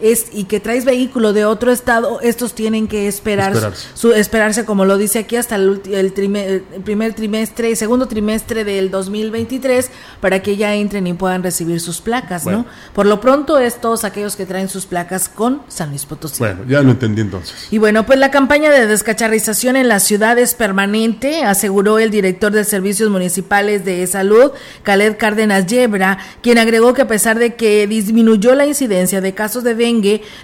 es 0.00 0.26
y 0.32 0.44
que 0.44 0.60
traes 0.60 0.84
vehículo 0.84 1.32
de 1.32 1.44
otro 1.44 1.72
estado, 1.72 2.20
estos 2.20 2.54
tienen 2.54 2.88
que 2.88 3.06
esperar 3.08 3.52
Esperarse. 3.52 3.88
su 3.94 4.12
esperarse 4.12 4.64
como 4.64 4.84
lo 4.84 4.96
dice 4.98 5.18
aquí 5.20 5.36
hasta 5.36 5.56
el, 5.56 5.80
el 5.92 6.14
trime- 6.14 6.46
el 6.46 6.62
primer 6.82 7.14
trimestre, 7.14 7.74
segundo 7.76 8.06
trimestre 8.08 8.64
del 8.64 8.90
2023 8.90 9.90
para 10.20 10.42
que 10.42 10.56
ya 10.56 10.74
entren 10.74 11.06
y 11.06 11.12
puedan 11.14 11.42
recibir 11.42 11.80
sus 11.80 12.00
placas, 12.00 12.44
Bueno. 12.44 12.58
¿no? 12.60 12.66
Por 12.94 13.06
lo 13.06 13.20
pronto 13.20 13.58
es 13.58 13.80
todos 13.80 14.04
aquellos 14.04 14.36
que 14.36 14.46
traen 14.46 14.68
sus 14.68 14.86
placas 14.86 15.28
con 15.28 15.62
San 15.68 15.90
Luis 15.90 16.06
Potosí. 16.06 16.38
Bueno, 16.38 16.60
ya 16.68 16.82
lo 16.82 16.90
entendí 16.92 17.20
entonces. 17.20 17.68
Y 17.70 17.78
bueno, 17.78 18.06
pues 18.06 18.18
la 18.18 18.30
campaña 18.30 18.70
de 18.70 18.86
descacharrización 18.86 19.76
en 19.76 19.88
la 19.88 20.00
ciudad 20.00 20.38
es 20.38 20.54
permanente, 20.54 21.44
aseguró 21.44 21.98
el 21.98 22.10
director 22.10 22.52
de 22.52 22.64
Servicios 22.64 23.10
Municipales 23.10 23.84
de 23.84 24.06
Salud, 24.06 24.52
Khaled 24.82 25.16
Cárdenas 25.18 25.66
Yebra, 25.66 26.18
quien 26.42 26.58
agregó 26.58 26.94
que 26.94 27.02
a 27.02 27.08
pesar 27.08 27.38
de 27.38 27.54
que 27.54 27.86
disminuyó 27.86 28.54
la 28.54 28.66
incidencia 28.66 29.20
de 29.20 29.34
casos 29.34 29.64
de 29.64 29.74
dengue, 29.74 29.89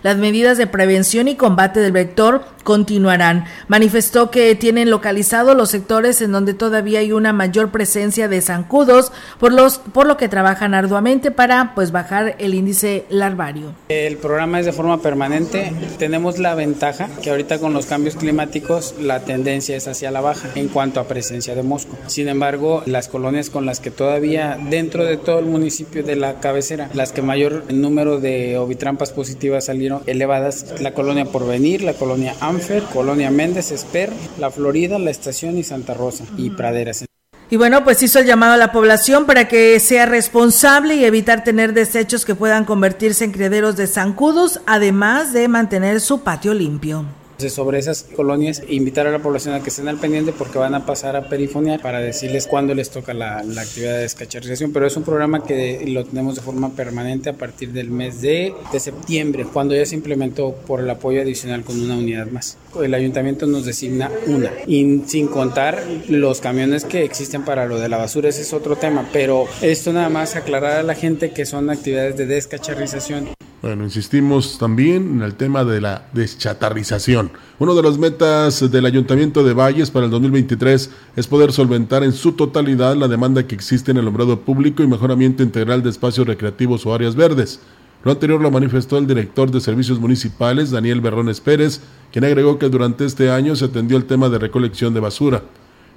las 0.03 0.16
medidas 0.16 0.59
de 0.59 0.66
prevención 0.66 1.28
y 1.28 1.36
combate 1.36 1.80
del 1.80 1.92
vector 1.92 2.44
continuarán. 2.64 3.44
Manifestó 3.68 4.30
que 4.32 4.55
tienen 4.57 4.90
localizados 4.90 5.57
los 5.57 5.70
sectores 5.70 6.20
en 6.20 6.32
donde 6.32 6.53
todavía 6.53 6.99
hay 6.99 7.12
una 7.12 7.32
mayor 7.32 7.70
presencia 7.70 8.26
de 8.26 8.40
zancudos, 8.40 9.12
por 9.38 9.53
los 9.53 9.78
por 9.78 10.09
lo 10.09 10.16
que 10.16 10.28
trabajan 10.28 10.74
arduamente 10.74 11.30
para 11.30 11.74
pues 11.76 11.92
bajar 11.92 12.34
el 12.38 12.55
índice 12.55 13.05
larvario. 13.09 13.72
El 13.88 14.16
programa 14.16 14.59
es 14.59 14.66
de 14.66 14.72
forma 14.72 15.01
permanente. 15.01 15.72
Tenemos 15.99 16.38
la 16.40 16.57
ventaja 16.57 17.09
que 17.22 17.30
ahorita 17.30 17.61
con 17.61 17.72
los 17.72 17.86
cambios 17.86 18.16
climáticos 18.16 18.97
la 19.01 19.20
tendencia 19.20 19.76
es 19.76 19.86
hacia 19.86 20.11
la 20.11 20.20
baja 20.20 20.49
en 20.57 20.66
cuanto 20.66 20.99
a 20.99 21.05
presencia 21.05 21.55
de 21.55 21.62
mosco. 21.62 21.97
Sin 22.09 22.28
embargo, 22.28 22.82
las 22.86 23.07
colonias 23.07 23.49
con 23.49 23.64
las 23.64 23.78
que 23.78 23.92
todavía 23.92 24.59
dentro 24.68 25.05
de 25.05 25.16
todo 25.16 25.38
el 25.38 25.47
municipio 25.47 26.03
de 26.03 26.16
la 26.16 26.40
cabecera, 26.40 26.90
las 26.94 27.12
que 27.12 27.22
mayor 27.22 27.72
número 27.72 28.18
de 28.18 28.59
ovitrampas 28.59 29.12
positivas 29.12 29.36
salieron 29.61 30.03
elevadas, 30.07 30.80
la 30.80 30.93
colonia 30.93 31.24
Porvenir, 31.24 31.82
la 31.82 31.95
colonia 31.95 32.34
Amfer, 32.41 32.82
colonia 32.84 33.30
Méndez, 33.30 33.72
Esper, 33.72 34.11
la 34.39 34.51
Florida, 34.51 34.99
la 34.99 35.11
Estación 35.11 35.59
y 35.59 35.62
Santa 35.62 35.95
Rosa 35.95 36.24
y 36.37 36.51
Praderas. 36.51 37.05
Y 37.49 37.57
bueno, 37.57 37.84
pues 37.84 38.03
hizo 38.03 38.18
el 38.18 38.26
llamado 38.26 38.55
a 38.55 38.57
la 38.57 38.72
población 38.72 39.24
para 39.24 39.47
que 39.47 39.78
sea 39.78 40.05
responsable 40.05 40.97
y 40.97 41.05
evitar 41.05 41.45
tener 41.45 41.74
desechos 41.74 42.24
que 42.24 42.34
puedan 42.34 42.64
convertirse 42.64 43.24
en 43.24 43.30
criaderos 43.30 43.76
de 43.76 43.87
zancudos, 43.87 44.61
además 44.66 45.32
de 45.32 45.47
mantener 45.47 46.01
su 46.01 46.22
patio 46.22 46.55
limpio. 46.55 47.05
Sobre 47.39 47.78
esas 47.78 48.03
colonias, 48.03 48.62
invitar 48.68 49.07
a 49.07 49.11
la 49.11 49.18
población 49.18 49.55
a 49.55 49.62
que 49.62 49.68
estén 49.68 49.89
al 49.89 49.99
pendiente 49.99 50.32
porque 50.32 50.59
van 50.59 50.74
a 50.74 50.87
pasar 50.87 51.16
a 51.16 51.28
perifoniar 51.28 51.80
para 51.80 52.01
decirles 52.01 52.47
cuándo 52.47 52.74
les 52.74 52.91
toca 52.91 53.12
la, 53.12 53.43
la 53.43 53.62
actividad 53.62 53.93
de 53.93 54.01
descacharrización. 54.01 54.72
Pero 54.72 54.87
es 54.87 54.97
un 54.97 55.03
programa 55.03 55.45
que 55.45 55.84
lo 55.87 56.05
tenemos 56.05 56.37
de 56.37 56.41
forma 56.41 56.70
permanente 56.70 57.30
a 57.30 57.34
partir 57.34 57.72
del 57.72 57.91
mes 57.91 58.22
de, 58.22 58.55
de 58.72 58.80
septiembre, 58.80 59.47
cuando 59.53 59.74
ya 59.74 59.84
se 59.84 59.95
implementó 59.95 60.55
por 60.66 60.80
el 60.80 60.89
apoyo 60.89 61.20
adicional 61.20 61.62
con 61.62 61.80
una 61.80 61.97
unidad 61.97 62.26
más. 62.28 62.57
El 62.82 62.95
ayuntamiento 62.95 63.47
nos 63.47 63.64
designa 63.66 64.11
una, 64.26 64.51
y 64.66 65.03
sin 65.07 65.28
contar 65.28 65.82
los 66.09 66.41
camiones 66.41 66.84
que 66.84 67.05
existen 67.05 67.45
para 67.45 67.66
lo 67.66 67.78
de 67.78 67.89
la 67.89 67.97
basura, 67.97 68.28
ese 68.28 68.43
es 68.43 68.53
otro 68.53 68.76
tema. 68.76 69.09
Pero 69.12 69.47
esto 69.61 69.93
nada 69.93 70.09
más 70.09 70.37
aclarar 70.37 70.78
a 70.78 70.82
la 70.82 70.95
gente 70.95 71.32
que 71.32 71.45
son 71.45 71.70
actividades 71.70 72.16
de 72.16 72.26
descacharrización 72.26 73.28
Bueno, 73.63 73.85
insistimos 73.85 74.59
también 74.59 75.17
en 75.17 75.23
el 75.23 75.35
tema 75.35 75.65
de 75.65 75.81
la 75.81 76.09
deschatarrización. 76.13 77.31
Una 77.59 77.73
de 77.73 77.83
las 77.83 77.97
metas 77.97 78.71
del 78.71 78.85
Ayuntamiento 78.85 79.43
de 79.43 79.55
Valles 79.55 79.91
para 79.91 80.05
el 80.05 80.11
2023 80.11 80.91
es 81.17 81.27
poder 81.27 81.53
solventar 81.53 82.05
en 82.05 82.13
su 82.13 82.33
totalidad 82.33 82.95
la 82.97 83.09
demanda 83.09 83.47
que 83.47 83.55
existe 83.55 83.93
en 83.93 83.97
el 83.97 84.03
alumbrado 84.03 84.41
público 84.41 84.83
y 84.83 84.87
mejoramiento 84.87 85.43
integral 85.43 85.83
de 85.83 85.89
espacios 85.89 86.27
recreativos 86.27 86.85
o 86.85 86.95
áreas 86.95 87.17
verdes. 87.17 87.61
Lo 88.05 88.13
anterior 88.13 88.41
lo 88.43 88.51
manifestó 88.51 88.99
el 88.99 89.07
director 89.07 89.51
de 89.51 89.61
Servicios 89.61 89.99
Municipales, 89.99 90.71
Daniel 90.71 91.01
Berrones 91.01 91.41
Pérez, 91.41 91.81
quien 92.13 92.27
agregó 92.27 92.59
que 92.59 92.69
durante 92.69 93.07
este 93.07 93.31
año 93.31 93.57
se 93.57 93.65
atendió 93.65 93.97
el 93.97 94.05
tema 94.05 94.29
de 94.29 94.39
recolección 94.39 94.93
de 94.93 95.01
basura. 95.01 95.43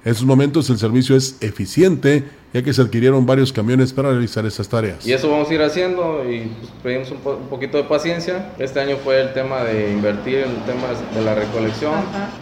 En 0.04 0.14
sus 0.14 0.24
momentos 0.26 0.70
el 0.70 0.78
servicio 0.78 1.14
es 1.14 1.36
eficiente, 1.42 2.24
ya 2.54 2.62
que 2.62 2.72
se 2.72 2.80
adquirieron 2.82 3.26
varios 3.26 3.52
camiones 3.52 3.92
para 3.92 4.10
realizar 4.10 4.46
estas 4.46 4.68
tareas. 4.68 5.06
Y 5.06 5.12
eso 5.12 5.30
vamos 5.30 5.50
a 5.50 5.54
ir 5.54 5.62
haciendo 5.62 6.24
y 6.28 6.50
pues, 6.58 6.72
pedimos 6.82 7.10
un, 7.10 7.18
po- 7.18 7.36
un 7.36 7.48
poquito 7.48 7.76
de 7.76 7.84
paciencia. 7.84 8.52
Este 8.58 8.80
año 8.80 8.96
fue 8.96 9.20
el 9.20 9.32
tema 9.34 9.62
de 9.62 9.92
invertir 9.92 10.38
en 10.38 10.50
el 10.50 10.62
tema 10.64 10.88
de 11.14 11.22
la 11.22 11.34
recolección. 11.34 11.92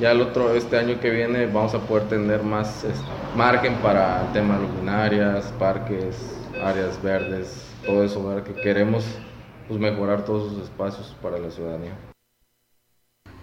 Ya 0.01 0.13
el 0.13 0.21
otro, 0.21 0.55
este 0.55 0.79
año 0.79 1.01
que 1.01 1.11
viene 1.11 1.47
vamos 1.47 1.75
a 1.75 1.81
poder 1.81 2.09
tener 2.09 2.43
más 2.43 2.85
margen 3.37 3.75
para 3.83 4.27
el 4.27 4.33
tema 4.33 4.57
de 4.57 4.63
luminarias, 4.67 5.53
parques, 5.59 6.15
áreas 6.63 7.03
verdes, 7.03 7.49
todo 7.85 8.05
eso, 8.05 8.27
¿verdad? 8.27 8.45
que 8.45 8.55
queremos 8.63 9.05
pues, 9.67 9.79
mejorar 9.81 10.25
todos 10.25 10.53
esos 10.53 10.65
espacios 10.65 11.15
para 11.21 11.39
la 11.39 11.51
ciudadanía. 11.51 11.93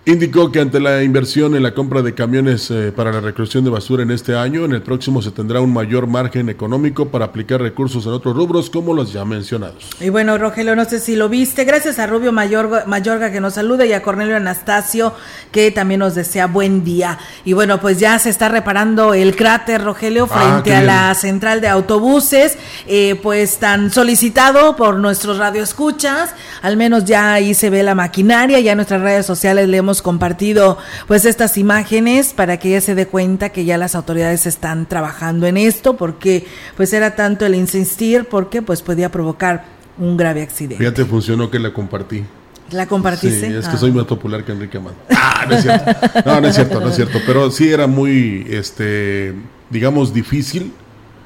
Indicó 0.08 0.52
que 0.52 0.60
ante 0.60 0.80
la 0.80 1.02
inversión 1.02 1.56
en 1.56 1.64
la 1.64 1.74
compra 1.74 2.04
de 2.04 2.14
camiones 2.14 2.70
eh, 2.70 2.92
para 2.96 3.12
la 3.12 3.22
recolección 3.22 3.64
de 3.64 3.72
basura 3.72 4.04
en 4.04 4.12
este 4.12 4.36
año, 4.36 4.64
en 4.64 4.74
el 4.74 4.84
próximo 4.84 5.20
se 5.22 5.32
tendrá 5.32 5.62
un 5.62 5.74
mayor 5.74 6.06
margen 6.06 6.48
económico 6.50 7.10
para 7.10 7.26
aplicar 7.26 7.60
recursos 7.60 8.06
en 8.06 8.12
otros 8.12 8.36
rubros 8.36 8.70
como 8.70 8.94
los 8.94 9.12
ya 9.12 9.26
mencionados. 9.26 9.90
Y 10.00 10.10
bueno, 10.10 10.38
Rogelio, 10.38 10.76
no 10.76 10.86
sé 10.86 11.00
si 11.00 11.16
lo 11.16 11.28
viste. 11.28 11.64
Gracias 11.64 11.98
a 11.98 12.06
Rubio 12.06 12.32
Mayorga, 12.32 12.84
Mayorga 12.86 13.32
que 13.32 13.42
nos 13.42 13.56
saluda 13.56 13.84
y 13.88 13.94
a 13.94 14.04
Cornelio 14.04 14.36
Anastasio 14.36 15.14
que 15.52 15.72
también 15.72 16.02
nos 16.02 16.14
desea 16.14 16.46
buen 16.46 16.84
día. 16.84 17.18
Y 17.44 17.54
bueno, 17.54 17.82
pues 17.82 18.00
ya 18.00 18.20
se 18.20 18.30
está 18.30 18.48
reparando 18.48 19.16
el 19.16 19.36
cráter, 19.36 19.84
Rogelio, 19.84 20.26
Ah, 20.30 20.62
frente 20.62 20.76
a 20.76 20.82
la 20.82 21.16
central 21.16 21.62
de 21.62 21.68
autobuses, 21.68 22.58
eh, 22.88 23.20
pues 23.24 23.58
tan 23.58 23.92
solicitado 23.92 24.76
por 24.76 24.98
nuestros 24.98 25.38
radioescuchas. 25.38 26.32
Al 26.62 26.78
menos 26.78 27.06
ya 27.06 27.34
ahí 27.34 27.54
se 27.54 27.70
ve 27.70 27.84
la 27.84 27.96
maquinaria, 27.96 28.60
ya 28.60 28.74
en 28.74 28.78
nuestras 28.78 29.02
redes 29.02 29.26
sociales 29.26 29.68
le 29.68 29.78
hemos 29.78 29.95
compartido 30.02 30.78
pues 31.08 31.26
estas 31.26 31.58
imágenes 31.58 32.34
para 32.34 32.58
que 32.58 32.70
ella 32.70 32.82
se 32.82 32.96
dé 32.96 33.08
cuenta 33.08 33.50
que 33.50 33.66
ya 33.66 33.78
las 33.78 33.96
autoridades 33.96 34.46
están 34.46 34.86
trabajando 34.88 35.48
en 35.48 35.58
esto 35.58 35.98
porque 35.98 36.46
pues 36.78 36.94
era 36.94 37.16
tanto 37.16 37.46
el 37.46 37.56
insistir 37.56 38.26
porque 38.30 38.62
pues 38.62 38.82
podía 38.82 39.10
provocar 39.12 39.66
un 39.98 40.18
grave 40.18 40.42
accidente. 40.42 40.78
Fíjate, 40.78 41.06
funcionó 41.06 41.50
que 41.50 41.60
la 41.60 41.74
compartí. 41.74 42.24
¿La 42.72 42.88
compartiste? 42.88 43.48
Sí, 43.48 43.54
es 43.54 43.68
que 43.68 43.76
Ah. 43.76 43.80
soy 43.80 43.92
más 43.92 44.06
popular 44.06 44.44
que 44.44 44.52
Enrique 44.52 44.78
Amado. 44.78 44.96
Ah, 45.10 45.46
no 45.48 45.56
es 45.56 45.62
cierto. 45.64 45.92
No, 46.26 46.42
no 46.42 46.48
es 46.48 46.56
cierto, 46.56 46.80
no 46.82 46.88
es 46.90 46.96
cierto. 46.96 47.20
Pero 47.28 47.52
sí 47.52 47.70
era 47.72 47.86
muy, 47.88 48.46
este, 48.50 49.34
digamos, 49.70 50.14
difícil, 50.14 50.72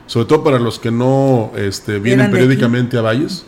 sobre 0.08 0.26
todo 0.28 0.44
para 0.44 0.60
los 0.60 0.80
que 0.80 0.92
no 0.92 1.52
este, 1.56 2.00
vienen 2.00 2.30
periódicamente 2.32 2.98
a 2.98 3.02
Valles, 3.02 3.46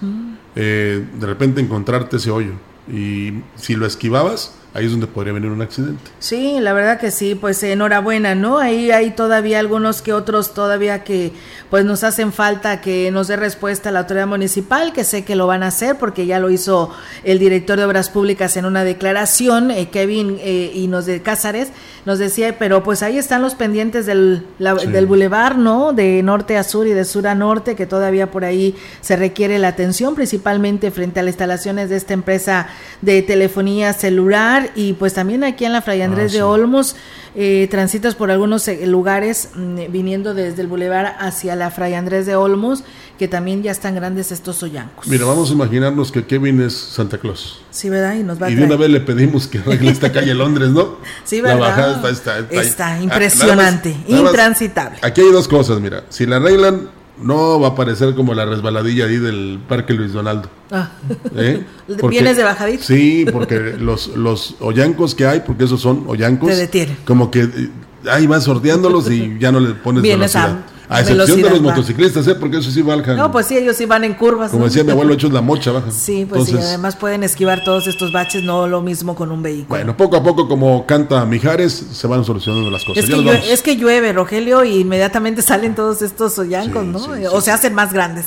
eh, 0.55 1.03
de 1.19 1.26
repente 1.28 1.59
encontrarte 1.59 2.17
ese 2.17 2.32
hoyo. 2.32 2.51
Y 2.91 3.41
si 3.55 3.76
lo 3.76 3.86
esquivabas, 3.86 4.53
ahí 4.74 4.86
es 4.86 4.91
donde 4.91 5.07
podría 5.07 5.34
venir 5.34 5.49
un 5.51 5.61
accidente. 5.61 5.99
Sí, 6.19 6.57
la 6.59 6.74
verdad 6.74 6.99
que 6.99 7.11
sí, 7.11 7.36
pues 7.36 7.61
enhorabuena, 7.63 8.36
¿no? 8.36 8.57
Ahí 8.59 8.91
hay 8.91 9.11
todavía 9.11 9.59
algunos 9.59 10.01
que 10.01 10.13
otros 10.13 10.53
todavía 10.53 11.03
que 11.03 11.32
pues 11.69 11.86
nos 11.86 12.03
hacen 12.03 12.34
falta 12.34 12.82
que 12.82 13.11
nos 13.11 13.28
dé 13.30 13.36
respuesta 13.38 13.89
a 13.89 13.91
la 13.91 13.99
autoridad 13.99 14.28
municipal, 14.28 14.91
que 14.93 15.03
sé 15.03 15.24
que 15.24 15.36
lo 15.36 15.47
van 15.47 15.63
a 15.63 15.67
hacer 15.67 15.97
porque 15.97 16.26
ya 16.26 16.39
lo 16.39 16.49
hizo 16.49 16.89
el 17.24 17.39
director 17.39 17.78
de 17.78 17.86
Obras 17.86 18.09
Públicas 18.09 18.57
en 18.57 18.65
una 18.65 18.84
declaración, 18.84 19.72
eh, 19.72 19.89
Kevin 19.89 20.38
eh, 20.41 20.72
y 20.74 20.88
nos 20.88 21.05
de 21.05 21.22
Cázares, 21.22 21.69
nos 22.05 22.19
decía, 22.19 22.57
pero 22.59 22.84
pues 22.84 23.03
ahí 23.03 23.17
están 23.17 23.41
los 23.41 23.55
pendientes 23.55 24.05
del, 24.05 24.45
la- 24.59 24.78
Sí. 24.80 24.88
del 24.88 25.05
bulevar, 25.05 25.57
¿no? 25.57 25.93
De 25.93 26.22
norte 26.24 26.57
a 26.57 26.63
sur 26.63 26.88
y 26.88 26.91
de 26.91 27.05
sur 27.05 27.28
a 27.28 27.36
norte, 27.36 27.76
que 27.76 27.86
todavía 27.86 28.32
por 28.32 28.43
ahí 28.45 28.76
se 29.01 29.15
requiere 29.15 29.59
la 29.59 29.69
atención, 29.69 30.15
principalmente 30.15 30.91
frente 30.91 31.19
a 31.19 31.24
las 31.24 31.32
instalaciones 31.32 31.89
de 31.89 31.95
esta 31.97 32.13
empresa 32.13 32.67
de 33.01 33.22
telefonía 33.22 33.93
celular 33.93 34.61
y 34.76 34.93
pues 34.93 35.14
también 35.14 35.43
aquí 35.43 35.66
en 35.66 35.74
la 35.74 35.82
Fray 35.82 36.01
Andrés 36.01 36.32
Ah, 36.34 36.38
de. 36.38 36.43
Olmos, 36.43 36.95
eh, 37.36 37.68
transitas 37.72 38.16
por 38.16 38.30
algunos 38.32 38.68
eh, 38.68 38.86
lugares 38.88 39.49
mm, 39.55 39.91
viniendo 39.91 40.34
desde 40.34 40.62
el 40.62 40.68
bulevar 40.68 41.16
hacia 41.20 41.55
la 41.55 41.72
Fray 41.72 41.93
Andrés 41.93 42.26
de 42.26 42.36
Olmos, 42.36 42.84
que 43.18 43.28
también 43.28 43.62
ya 43.64 43.72
están 43.72 43.95
grandes 43.95 44.32
estos 44.32 44.62
hoyancos. 44.64 45.07
Mira, 45.07 45.26
vamos 45.26 45.49
a 45.49 45.53
imaginarnos 45.53 46.12
que 46.12 46.26
Kevin 46.26 46.62
es 46.62 46.74
Santa 46.74 47.18
Claus. 47.18 47.62
Sí, 47.70 47.89
¿verdad? 47.89 48.16
Y 48.16 48.24
nos 48.24 48.41
va 48.41 48.47
a 48.47 48.49
Y 48.49 48.55
de 48.55 48.64
una 48.66 48.76
vez 48.76 48.89
le 48.89 48.99
pedimos 49.01 49.47
que 49.47 49.59
arregle 49.59 49.91
esta 49.91 50.12
calle 50.12 50.34
Londres, 50.34 50.70
¿no? 50.70 50.97
Sí, 51.24 51.41
La 51.41 51.53
¿verdad? 51.53 51.59
bajada 51.59 51.93
está, 51.95 52.09
está, 52.09 52.39
está- 52.39 52.62
Está 52.62 52.88
Ah, 52.95 53.01
impresionante, 53.01 53.89
nada 53.89 53.99
más- 54.01 54.09
nada 54.09 54.22
más- 54.24 54.32
intransitable. 54.32 54.97
Aquí 55.01 55.22
hay 55.22 55.32
dos 55.32 55.47
cosas, 55.47 55.80
mira. 55.80 56.03
Si 56.09 56.26
la 56.26 56.38
arreglan, 56.38 56.89
no 57.22 57.59
va 57.59 57.69
a 57.69 57.76
parecer 57.76 58.15
como 58.15 58.34
la 58.34 58.45
resbaladilla 58.45 59.05
ahí 59.05 59.17
del 59.17 59.59
Parque 59.67 59.93
Luis 59.93 60.13
Donaldo. 60.13 60.49
Ah. 60.72 60.89
¿eh? 61.36 61.65
¿Vienes 62.09 62.38
de 62.38 62.43
bajadito? 62.43 62.84
Sí, 62.84 63.26
porque 63.32 63.76
los, 63.80 64.15
los 64.15 64.55
hoyancos 64.59 65.15
que 65.15 65.26
hay, 65.26 65.41
porque 65.41 65.65
esos 65.65 65.82
son 65.82 66.05
hoyancos. 66.07 66.49
Te 66.49 66.55
detienen. 66.55 66.97
Como 67.05 67.32
que 67.32 67.41
eh, 67.41 67.69
ahí 68.09 68.28
vas 68.28 68.43
sorteándolos 68.43 69.09
y 69.09 69.38
ya 69.39 69.51
no 69.51 69.59
le 69.59 69.74
pones 69.74 70.03
Vienes 70.03 70.36
a 70.36 70.47
velocidad. 70.47 70.70
A, 70.91 70.99
excepción 70.99 71.41
de 71.41 71.49
los 71.49 71.61
motociclistas, 71.61 72.27
¿eh? 72.27 72.35
Porque 72.35 72.57
eso 72.57 72.69
sí 72.69 72.81
bajan. 72.81 73.15
No, 73.15 73.31
pues 73.31 73.45
sí, 73.45 73.57
ellos 73.57 73.77
sí 73.77 73.85
van 73.85 74.03
en 74.03 74.13
curvas. 74.13 74.51
como 74.51 74.63
¿no? 74.63 74.65
decía 74.65 74.83
mi 74.83 74.91
abuelo, 74.91 75.13
hechos 75.13 75.31
la 75.31 75.39
mocha, 75.39 75.71
bajan. 75.71 75.89
Sí, 75.89 76.25
pues 76.27 76.49
sí, 76.49 76.55
además 76.57 76.97
pueden 76.97 77.23
esquivar 77.23 77.63
todos 77.63 77.87
estos 77.87 78.11
baches, 78.11 78.43
no 78.43 78.67
lo 78.67 78.81
mismo 78.81 79.15
con 79.15 79.31
un 79.31 79.41
vehículo. 79.41 79.69
Bueno, 79.69 79.95
poco 79.95 80.17
a 80.17 80.23
poco, 80.23 80.49
como 80.49 80.85
canta 80.85 81.25
Mijares, 81.25 81.71
se 81.71 82.07
van 82.07 82.25
solucionando 82.25 82.69
las 82.69 82.83
cosas. 82.83 83.05
Es 83.05 83.61
que, 83.61 83.71
es 83.71 83.77
llueve, 83.77 84.11
Rogelio, 84.11 84.65
y 84.65 84.81
inmediatamente 84.81 85.41
salen 85.41 85.75
todos 85.75 86.01
estos 86.01 86.37
hoyancos, 86.37 86.85
¿no? 86.85 86.99
o 87.31 87.39
se 87.39 87.51
hacen 87.51 87.73
más 87.73 87.93
grandes. 87.93 88.25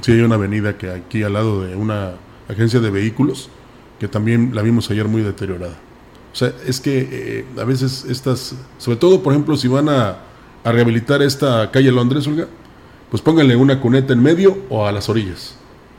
Sí, 0.00 0.12
hay 0.12 0.20
una 0.20 0.36
avenida 0.36 0.78
que 0.78 0.90
aquí 0.90 1.24
al 1.24 1.32
lado 1.32 1.64
de 1.64 1.74
una 1.74 2.12
agencia 2.48 2.78
de 2.78 2.90
vehículos 2.90 3.48
que 3.98 4.06
también 4.06 4.52
la 4.54 4.62
vimos 4.62 4.88
ayer 4.90 5.08
muy 5.08 5.22
deteriorada. 5.22 5.74
O 6.32 6.36
sea, 6.36 6.52
es 6.66 6.80
que 6.80 7.08
eh, 7.10 7.44
a 7.60 7.64
veces 7.64 8.04
estas, 8.08 8.54
sobre 8.78 8.98
todo 8.98 9.22
por 9.22 9.32
ejemplo 9.32 9.56
si 9.56 9.66
van 9.66 9.88
a, 9.88 10.18
a 10.64 10.72
rehabilitar 10.72 11.22
esta 11.22 11.70
calle 11.70 11.92
Londres, 11.92 12.26
Olga, 12.26 12.46
pues 13.10 13.22
pónganle 13.22 13.54
una 13.56 13.80
cuneta 13.80 14.12
en 14.12 14.22
medio 14.22 14.56
o 14.70 14.86
a 14.86 14.92
las 14.92 15.08
orillas. 15.08 15.54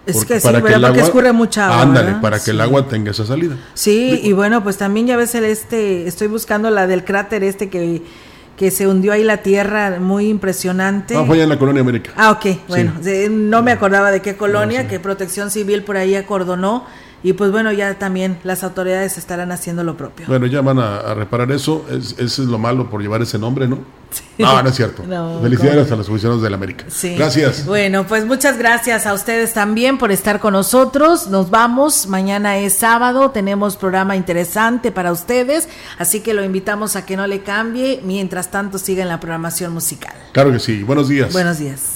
Es 0.06 0.18
Porque- 0.18 0.36
que 0.36 0.40
sí, 0.40 0.48
¿verdad? 0.52 0.90
Porque 0.90 1.02
escurre 1.02 1.32
mucha 1.34 1.66
agua, 1.68 1.82
Ándale, 1.82 2.06
¿verdad? 2.08 2.22
para 2.22 2.40
que 2.44 2.52
el 2.52 2.58
Sí. 2.58 2.64
agua 2.64 2.88
tenga 2.88 3.12
esa 3.12 3.26
salida. 3.26 3.56
Sí, 3.74 4.20
y 4.24 4.34
bueno, 4.34 4.64
pues 4.64 4.78
también 4.78 5.08
ya 5.08 5.18
ves 5.18 5.34
el 5.36 5.46
este, 5.46 6.08
estoy 6.08 6.28
buscando 6.28 6.70
la 6.70 6.86
del 6.88 7.04
cráter 7.04 7.44
este 7.44 7.70
que, 7.70 8.04
que 8.58 8.70
se 8.72 8.88
hundió 8.88 9.14
ahí 9.14 9.24
la 9.24 9.38
tierra, 9.38 9.98
muy 10.00 10.30
impresionante. 10.30 11.14
No, 11.16 11.26
fue 11.26 11.36
allá 11.36 11.44
en 11.44 11.50
la 11.50 11.58
Colonia 11.60 11.82
América. 11.82 12.12
Ah, 12.16 12.32
ok, 12.32 12.46
bueno, 12.68 12.94
de- 13.02 13.30
no 13.30 13.64
me 13.64 13.72
acordaba 13.72 14.12
de 14.12 14.22
qué 14.22 14.36
colonia, 14.38 14.84
No, 14.84 14.90
sí. 14.90 14.90
que 14.96 15.00
Protección 15.00 15.50
Civil 15.52 15.84
por 15.84 15.98
ahí 15.98 16.16
acordonó, 16.16 16.86
y 17.26 17.34
pues 17.34 17.52
bueno, 17.52 17.72
ya 17.72 17.98
también 17.98 18.38
las 18.44 18.64
autoridades 18.64 19.18
estarán 19.18 19.52
haciendo 19.52 19.84
lo 19.84 19.98
propio. 19.98 20.28
Bueno, 20.28 20.46
ya 20.46 20.62
van 20.62 20.78
a, 20.78 20.98
a 20.98 21.16
reparar 21.16 21.52
eso. 21.52 21.84
Es, 21.90 22.14
eso 22.20 22.44
es 22.44 22.48
lo 22.48 22.60
malo 22.60 22.88
por 22.88 23.02
llevar 23.02 23.24
ese 23.24 23.40
nombre, 23.40 23.68
¿no? 23.68 23.80
No, 24.38 24.62
no 24.62 24.70
es 24.70 24.76
cierto. 24.76 25.04
No, 25.16 25.40
Felicidades 25.42 25.86
¿cómo? 25.86 25.96
a 25.96 25.98
los 25.98 26.10
aficionados 26.10 26.44
del 26.44 26.54
América. 26.54 26.86
Sí. 26.88 27.16
Gracias. 27.16 27.66
Bueno, 27.66 28.06
pues 28.06 28.28
muchas 28.28 28.60
gracias 28.60 29.08
a 29.08 29.16
ustedes 29.16 29.54
también 29.54 29.98
por 29.98 30.12
estar 30.12 30.40
con 30.40 30.54
nosotros. 30.54 31.28
Nos 31.28 31.50
vamos. 31.50 32.06
Mañana 32.06 32.60
es 32.60 32.74
sábado. 32.74 33.32
Tenemos 33.32 33.76
programa 33.76 34.16
interesante 34.16 34.92
para 34.92 35.12
ustedes. 35.12 35.68
Así 35.98 36.20
que 36.20 36.36
lo 36.36 36.44
invitamos 36.44 36.96
a 36.96 37.08
que 37.08 37.18
no 37.18 37.26
le 37.26 37.42
cambie. 37.42 38.02
Mientras 38.04 38.52
tanto, 38.52 38.78
siga 38.78 39.02
en 39.02 39.10
la 39.10 39.20
programación 39.20 39.74
musical. 39.74 40.14
Claro 40.32 40.52
que 40.52 40.60
sí. 40.60 40.84
Buenos 40.84 41.10
días. 41.10 41.34
Buenos 41.34 41.58
días. 41.58 41.96